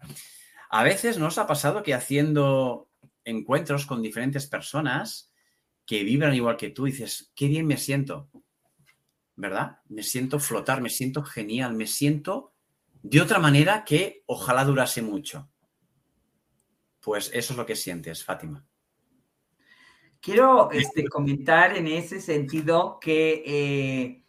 A 0.68 0.82
veces 0.82 1.18
nos 1.18 1.38
ha 1.38 1.46
pasado 1.46 1.82
que 1.82 1.94
haciendo 1.94 2.90
encuentros 3.24 3.86
con 3.86 4.02
diferentes 4.02 4.46
personas 4.46 5.32
que 5.86 6.02
vibran 6.02 6.34
igual 6.34 6.56
que 6.56 6.70
tú, 6.70 6.84
dices, 6.84 7.32
qué 7.34 7.46
bien 7.46 7.66
me 7.66 7.76
siento, 7.76 8.28
¿verdad? 9.36 9.78
Me 9.88 10.02
siento 10.02 10.40
flotar, 10.40 10.82
me 10.82 10.90
siento 10.90 11.22
genial, 11.22 11.74
me 11.74 11.86
siento 11.86 12.52
de 13.02 13.20
otra 13.20 13.38
manera 13.38 13.84
que 13.84 14.24
ojalá 14.26 14.64
durase 14.64 15.00
mucho. 15.00 15.48
Pues 17.00 17.30
eso 17.32 17.52
es 17.52 17.56
lo 17.56 17.64
que 17.64 17.76
sientes, 17.76 18.24
Fátima. 18.24 18.66
Quiero 20.20 20.72
este, 20.72 21.04
comentar 21.04 21.76
en 21.76 21.86
ese 21.86 22.20
sentido 22.20 22.98
que 23.00 23.44
eh, 23.46 24.24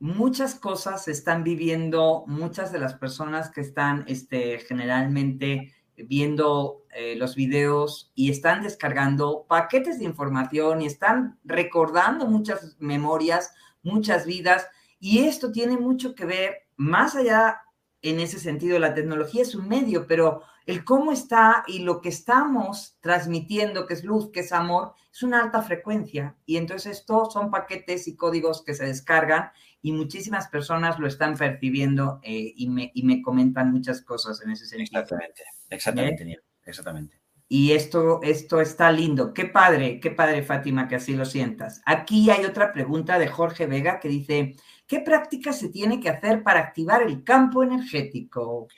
muchas 0.00 0.54
cosas 0.54 1.04
se 1.04 1.12
están 1.12 1.44
viviendo, 1.44 2.24
muchas 2.26 2.72
de 2.72 2.78
las 2.78 2.94
personas 2.94 3.50
que 3.50 3.62
están 3.62 4.04
este, 4.06 4.58
generalmente 4.58 5.72
viendo 6.08 6.84
eh, 6.94 7.16
los 7.16 7.34
videos 7.34 8.12
y 8.14 8.30
están 8.30 8.62
descargando 8.62 9.46
paquetes 9.48 9.98
de 9.98 10.04
información 10.04 10.82
y 10.82 10.86
están 10.86 11.38
recordando 11.44 12.26
muchas 12.26 12.76
memorias, 12.78 13.52
muchas 13.82 14.26
vidas. 14.26 14.66
Y 14.98 15.20
esto 15.20 15.52
tiene 15.52 15.76
mucho 15.76 16.14
que 16.14 16.26
ver, 16.26 16.68
más 16.76 17.16
allá 17.16 17.60
en 18.02 18.20
ese 18.20 18.38
sentido, 18.38 18.78
la 18.78 18.94
tecnología 18.94 19.42
es 19.42 19.54
un 19.54 19.68
medio, 19.68 20.06
pero 20.06 20.42
el 20.66 20.84
cómo 20.84 21.12
está 21.12 21.64
y 21.66 21.80
lo 21.80 22.00
que 22.00 22.08
estamos 22.08 22.96
transmitiendo, 23.00 23.86
que 23.86 23.94
es 23.94 24.04
luz, 24.04 24.30
que 24.30 24.40
es 24.40 24.52
amor, 24.52 24.94
es 25.12 25.22
una 25.22 25.42
alta 25.42 25.62
frecuencia. 25.62 26.36
Y 26.46 26.56
entonces 26.56 26.98
estos 26.98 27.32
son 27.32 27.50
paquetes 27.50 28.08
y 28.08 28.16
códigos 28.16 28.62
que 28.62 28.74
se 28.74 28.86
descargan 28.86 29.50
y 29.82 29.92
muchísimas 29.92 30.48
personas 30.48 30.98
lo 30.98 31.06
están 31.06 31.36
percibiendo 31.36 32.20
eh, 32.22 32.52
y, 32.54 32.68
me, 32.68 32.90
y, 32.94 33.02
me, 33.02 33.22
comentan 33.22 33.72
muchas 33.72 34.02
cosas 34.02 34.40
en 34.42 34.50
ese 34.50 34.66
sentido. 34.66 35.00
Exactamente, 35.00 35.42
exactamente, 35.70 36.24
¿Eh? 36.24 36.38
exactamente. 36.64 37.20
Y 37.48 37.72
esto, 37.72 38.20
esto 38.22 38.60
está 38.60 38.92
lindo. 38.92 39.34
Qué 39.34 39.46
padre, 39.46 39.98
qué 39.98 40.10
padre, 40.10 40.42
Fátima, 40.42 40.86
que 40.86 40.96
así 40.96 41.14
lo 41.14 41.24
sientas. 41.24 41.80
Aquí 41.84 42.30
hay 42.30 42.44
otra 42.44 42.72
pregunta 42.72 43.18
de 43.18 43.26
Jorge 43.26 43.66
Vega 43.66 43.98
que 43.98 44.08
dice, 44.08 44.54
¿qué 44.86 45.00
práctica 45.00 45.52
se 45.52 45.68
tiene 45.68 45.98
que 45.98 46.10
hacer 46.10 46.44
para 46.44 46.60
activar 46.60 47.02
el 47.02 47.24
campo 47.24 47.64
energético? 47.64 48.68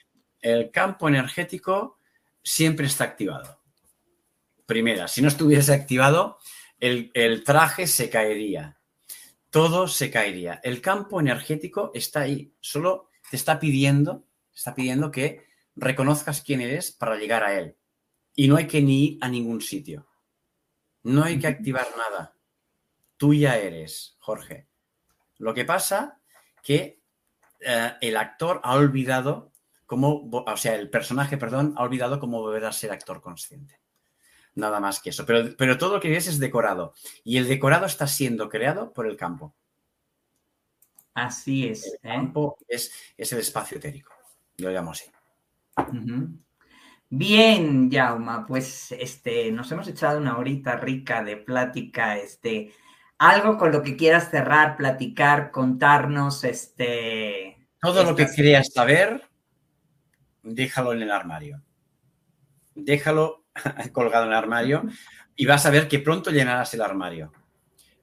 El 0.40 0.70
campo 0.70 1.08
energético 1.08 1.98
siempre 2.42 2.86
está 2.86 3.04
activado. 3.04 3.60
Primera, 4.64 5.06
si 5.06 5.20
no 5.20 5.28
estuviese 5.28 5.74
activado, 5.74 6.38
el, 6.80 7.10
el 7.12 7.44
traje 7.44 7.86
se 7.86 8.08
caería 8.08 8.78
todo 9.52 9.86
se 9.86 10.10
caería. 10.10 10.60
El 10.64 10.80
campo 10.80 11.20
energético 11.20 11.90
está 11.92 12.22
ahí, 12.22 12.54
solo 12.60 13.10
te 13.30 13.36
está 13.36 13.60
pidiendo, 13.60 14.24
está 14.52 14.74
pidiendo 14.74 15.10
que 15.10 15.44
reconozcas 15.76 16.42
quién 16.42 16.60
eres 16.60 16.92
para 16.92 17.16
llegar 17.16 17.44
a 17.44 17.58
él. 17.58 17.76
Y 18.34 18.48
no 18.48 18.56
hay 18.56 18.66
que 18.66 18.80
ni 18.80 19.04
ir 19.04 19.18
a 19.20 19.28
ningún 19.28 19.60
sitio. 19.60 20.06
No 21.02 21.24
hay 21.24 21.38
que 21.38 21.46
activar 21.46 21.86
nada. 21.96 22.36
Tú 23.16 23.34
ya 23.34 23.56
eres, 23.56 24.16
Jorge. 24.18 24.68
Lo 25.38 25.54
que 25.54 25.64
pasa 25.64 26.20
que 26.62 27.00
eh, 27.60 27.92
el 28.00 28.16
actor 28.16 28.60
ha 28.64 28.74
olvidado 28.74 29.52
cómo, 29.86 30.30
o 30.30 30.56
sea, 30.56 30.74
el 30.74 30.90
personaje, 30.90 31.36
perdón, 31.36 31.74
ha 31.76 31.82
olvidado 31.82 32.18
cómo 32.18 32.40
volver 32.40 32.64
a 32.64 32.72
ser 32.72 32.92
actor 32.92 33.20
consciente 33.20 33.82
nada 34.54 34.80
más 34.80 35.00
que 35.00 35.10
eso. 35.10 35.24
Pero, 35.26 35.56
pero 35.56 35.78
todo 35.78 35.94
lo 35.94 36.00
que 36.00 36.10
ves 36.10 36.26
es 36.26 36.38
decorado. 36.38 36.94
Y 37.24 37.38
el 37.38 37.48
decorado 37.48 37.86
está 37.86 38.06
siendo 38.06 38.48
creado 38.48 38.92
por 38.92 39.06
el 39.06 39.16
campo. 39.16 39.54
Así 41.14 41.68
es. 41.68 41.86
El 41.86 41.92
¿eh? 41.94 42.14
campo 42.14 42.58
es, 42.68 42.92
es, 43.16 43.32
el 43.32 43.40
espacio 43.40 43.78
etérico. 43.78 44.12
Yo 44.56 44.68
lo 44.68 44.74
llamo 44.74 44.92
así. 44.92 45.04
Bien, 47.14 47.90
Jauma, 47.90 48.46
pues 48.46 48.92
este, 48.92 49.52
nos 49.52 49.70
hemos 49.70 49.86
echado 49.86 50.18
una 50.18 50.38
horita 50.38 50.76
rica 50.76 51.22
de 51.22 51.36
plática, 51.36 52.16
este, 52.16 52.72
algo 53.18 53.58
con 53.58 53.70
lo 53.70 53.82
que 53.82 53.96
quieras 53.96 54.30
cerrar, 54.30 54.76
platicar, 54.76 55.50
contarnos, 55.50 56.42
este. 56.44 57.68
Todo 57.80 58.02
lo 58.04 58.16
que 58.16 58.26
querías 58.34 58.72
saber, 58.72 59.22
déjalo 60.42 60.92
en 60.92 61.02
el 61.02 61.10
armario. 61.10 61.62
Déjalo 62.74 63.44
colgado 63.92 64.24
en 64.24 64.32
el 64.32 64.38
armario 64.38 64.84
y 65.36 65.46
vas 65.46 65.66
a 65.66 65.70
ver 65.70 65.88
que 65.88 65.98
pronto 65.98 66.30
llenarás 66.30 66.72
el 66.74 66.80
armario. 66.80 67.32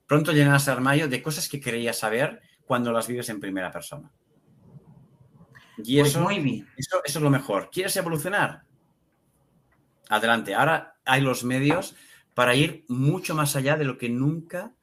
Pronto 0.05 0.31
llenarás 0.31 0.67
el 0.67 0.73
armario 0.73 1.07
de 1.07 1.21
cosas 1.21 1.49
que 1.49 1.59
querías 1.59 1.97
saber 1.97 2.41
cuando 2.65 2.91
las 2.91 3.07
vives 3.07 3.29
en 3.29 3.39
primera 3.39 3.71
persona. 3.71 4.11
Y 5.83 5.99
pues 5.99 6.09
eso, 6.09 6.21
muy 6.21 6.39
bien. 6.39 6.67
Eso, 6.77 7.01
eso 7.03 7.19
es 7.19 7.23
lo 7.23 7.29
mejor. 7.29 7.69
¿Quieres 7.71 7.95
evolucionar? 7.95 8.63
Adelante. 10.09 10.55
Ahora 10.55 10.95
hay 11.05 11.21
los 11.21 11.43
medios 11.43 11.95
para 12.33 12.55
ir 12.55 12.85
mucho 12.87 13.35
más 13.35 13.55
allá 13.55 13.75
de 13.75 13.85
lo 13.85 13.97
que 13.97 14.09
nunca 14.09 14.73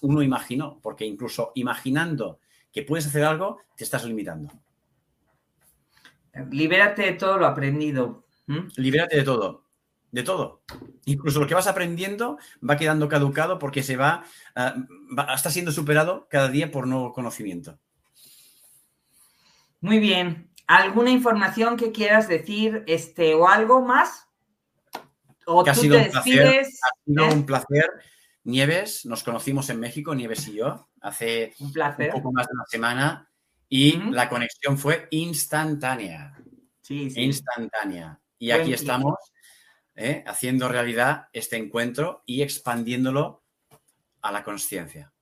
uno 0.00 0.22
imaginó, 0.22 0.78
porque 0.82 1.04
incluso 1.04 1.52
imaginando 1.54 2.38
que 2.72 2.82
puedes 2.82 3.06
hacer 3.06 3.24
algo, 3.24 3.60
te 3.76 3.84
estás 3.84 4.04
limitando. 4.04 4.50
Libérate 6.50 7.02
de 7.02 7.12
todo 7.12 7.36
lo 7.36 7.46
aprendido. 7.46 8.24
Libérate 8.76 9.16
de 9.16 9.22
todo. 9.22 9.66
De 10.10 10.22
todo. 10.22 10.62
Incluso 11.04 11.40
lo 11.40 11.46
que 11.46 11.54
vas 11.54 11.66
aprendiendo 11.66 12.38
va 12.68 12.76
quedando 12.76 13.08
caducado 13.08 13.58
porque 13.58 13.82
se 13.82 13.96
va, 13.96 14.24
ah, 14.54 14.74
está 15.34 15.50
siendo 15.50 15.72
superado 15.72 16.26
cada 16.30 16.48
día 16.48 16.70
por 16.70 16.86
nuevo 16.86 17.12
conocimiento. 17.12 17.78
Muy 19.82 19.98
bien. 19.98 20.48
¿Alguna 20.66 21.10
información 21.10 21.76
que 21.76 21.92
quieras 21.92 22.28
decir 22.28 22.84
este, 22.86 23.34
o 23.34 23.48
algo 23.48 23.82
más? 23.82 24.26
¿O 25.44 25.68
ha 25.68 25.74
sido, 25.74 25.98
un 25.98 26.10
placer, 26.10 26.64
ha 26.64 27.04
sido 27.04 27.28
un 27.28 27.44
placer. 27.44 27.90
Nieves, 28.44 29.04
nos 29.04 29.22
conocimos 29.22 29.68
en 29.70 29.80
México, 29.80 30.14
Nieves 30.14 30.48
y 30.48 30.54
yo, 30.54 30.88
hace 31.00 31.54
un, 31.58 31.72
poco 31.72 32.32
más 32.32 32.46
de 32.46 32.54
una 32.54 32.64
semana 32.66 33.28
y 33.68 33.98
la 34.10 34.28
conexión 34.28 34.78
fue 34.78 35.08
instantánea. 35.10 36.36
Sí, 36.80 37.10
sí. 37.10 37.22
Instantánea. 37.22 38.20
Y 38.38 38.50
aquí 38.50 38.72
estamos 38.72 39.14
¿eh? 39.94 40.24
haciendo 40.26 40.68
realidad 40.68 41.28
este 41.32 41.56
encuentro 41.56 42.22
y 42.26 42.42
expandiéndolo 42.42 43.42
a 44.22 44.32
la 44.32 44.42
conciencia. 44.44 45.12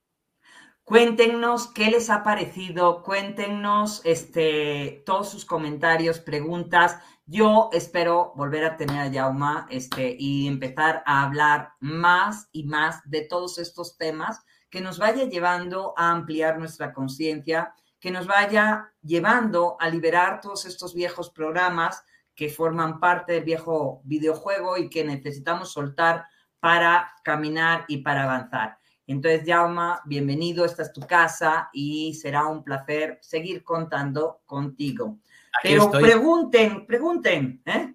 Cuéntenos 0.90 1.68
qué 1.68 1.88
les 1.88 2.10
ha 2.10 2.24
parecido, 2.24 3.04
cuéntenos 3.04 4.00
este, 4.02 5.04
todos 5.06 5.30
sus 5.30 5.44
comentarios, 5.44 6.18
preguntas. 6.18 6.98
Yo 7.26 7.70
espero 7.72 8.32
volver 8.34 8.64
a 8.64 8.76
tener 8.76 8.98
a 8.98 9.06
Yauma 9.06 9.68
este, 9.70 10.16
y 10.18 10.48
empezar 10.48 11.04
a 11.06 11.22
hablar 11.22 11.74
más 11.78 12.48
y 12.50 12.64
más 12.64 13.08
de 13.08 13.20
todos 13.20 13.58
estos 13.58 13.98
temas 13.98 14.44
que 14.68 14.80
nos 14.80 14.98
vaya 14.98 15.26
llevando 15.26 15.94
a 15.96 16.10
ampliar 16.10 16.58
nuestra 16.58 16.92
conciencia, 16.92 17.72
que 18.00 18.10
nos 18.10 18.26
vaya 18.26 18.92
llevando 19.00 19.76
a 19.78 19.88
liberar 19.90 20.40
todos 20.40 20.64
estos 20.64 20.92
viejos 20.92 21.30
programas 21.30 22.02
que 22.34 22.48
forman 22.48 22.98
parte 22.98 23.34
del 23.34 23.44
viejo 23.44 24.00
videojuego 24.02 24.76
y 24.76 24.90
que 24.90 25.04
necesitamos 25.04 25.70
soltar 25.70 26.26
para 26.58 27.12
caminar 27.22 27.84
y 27.86 27.98
para 27.98 28.24
avanzar. 28.24 28.79
Entonces, 29.12 29.42
Jauma, 29.44 30.00
bienvenido, 30.04 30.64
esta 30.64 30.84
es 30.84 30.92
tu 30.92 31.00
casa 31.00 31.68
y 31.72 32.14
será 32.14 32.46
un 32.46 32.62
placer 32.62 33.18
seguir 33.20 33.64
contando 33.64 34.42
contigo. 34.46 35.18
Pero 35.64 35.90
pregunten, 35.90 36.86
pregunten. 36.86 37.60
¿eh? 37.66 37.92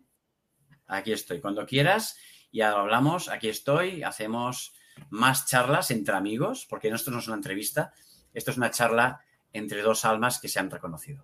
Aquí 0.88 1.14
estoy, 1.14 1.40
cuando 1.40 1.66
quieras, 1.66 2.18
ya 2.52 2.72
hablamos, 2.72 3.30
aquí 3.30 3.48
estoy, 3.48 4.04
hacemos 4.04 4.74
más 5.10 5.46
charlas 5.46 5.90
entre 5.90 6.16
amigos, 6.16 6.68
porque 6.70 6.90
esto 6.90 7.12
no 7.12 7.20
es 7.20 7.28
una 7.28 7.38
entrevista, 7.38 7.94
esto 8.34 8.52
es 8.52 8.58
una 8.58 8.72
charla 8.72 9.22
entre 9.54 9.84
dos 9.84 10.04
almas 10.04 10.42
que 10.42 10.50
se 10.50 10.60
han 10.60 10.70
reconocido. 10.70 11.24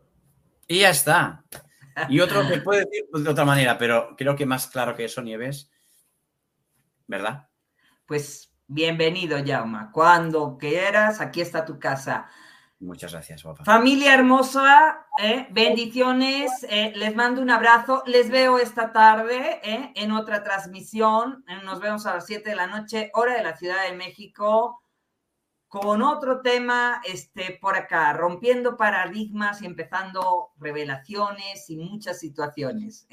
Y 0.68 0.80
ya 0.80 0.92
está. 0.92 1.44
Y 2.08 2.22
otro 2.22 2.48
que 2.48 2.62
puede 2.62 2.86
decir 2.86 3.10
de 3.12 3.30
otra 3.30 3.44
manera, 3.44 3.78
pero 3.78 4.16
creo 4.16 4.38
que 4.38 4.46
más 4.46 4.68
claro 4.68 4.96
que 4.96 5.04
eso, 5.04 5.22
Nieves, 5.22 5.70
¿verdad? 7.08 7.50
Pues 8.06 8.51
Bienvenido, 8.74 9.38
Jauma. 9.46 9.92
Cuando 9.92 10.58
quieras, 10.58 11.20
aquí 11.20 11.42
está 11.42 11.66
tu 11.66 11.78
casa. 11.78 12.30
Muchas 12.80 13.12
gracias, 13.12 13.44
papá. 13.44 13.66
Familia 13.66 14.14
hermosa, 14.14 15.08
¿eh? 15.22 15.46
bendiciones. 15.52 16.66
Eh, 16.70 16.94
les 16.96 17.14
mando 17.14 17.42
un 17.42 17.50
abrazo. 17.50 18.02
Les 18.06 18.30
veo 18.30 18.60
esta 18.60 18.94
tarde 18.94 19.60
¿eh? 19.62 19.92
en 19.94 20.14
otra 20.14 20.42
transmisión. 20.42 21.44
Nos 21.66 21.82
vemos 21.82 22.06
a 22.06 22.14
las 22.14 22.26
7 22.26 22.50
de 22.50 22.56
la 22.56 22.68
noche, 22.68 23.12
hora 23.14 23.36
de 23.36 23.44
la 23.44 23.58
Ciudad 23.58 23.84
de 23.84 23.98
México, 23.98 24.82
con 25.68 26.02
otro 26.02 26.40
tema 26.40 27.02
este, 27.04 27.60
por 27.62 27.76
acá, 27.76 28.14
rompiendo 28.14 28.78
paradigmas 28.78 29.62
y 29.62 29.66
empezando 29.66 30.54
revelaciones 30.56 31.70
y 31.70 31.76
muchas 31.76 32.20
situaciones. 32.20 33.06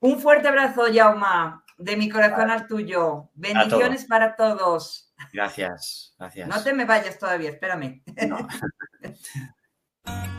Un 0.00 0.18
fuerte 0.18 0.48
abrazo, 0.48 0.86
Jauma. 0.92 1.61
De 1.78 1.96
mi 1.96 2.08
corazón 2.08 2.50
al 2.50 2.66
tuyo. 2.66 3.30
Bendiciones 3.34 4.04
para 4.04 4.36
todos. 4.36 5.12
Gracias, 5.32 6.14
gracias. 6.18 6.48
No 6.48 6.62
te 6.62 6.72
me 6.72 6.84
vayas 6.84 7.18
todavía, 7.18 7.50
espérame. 7.50 8.02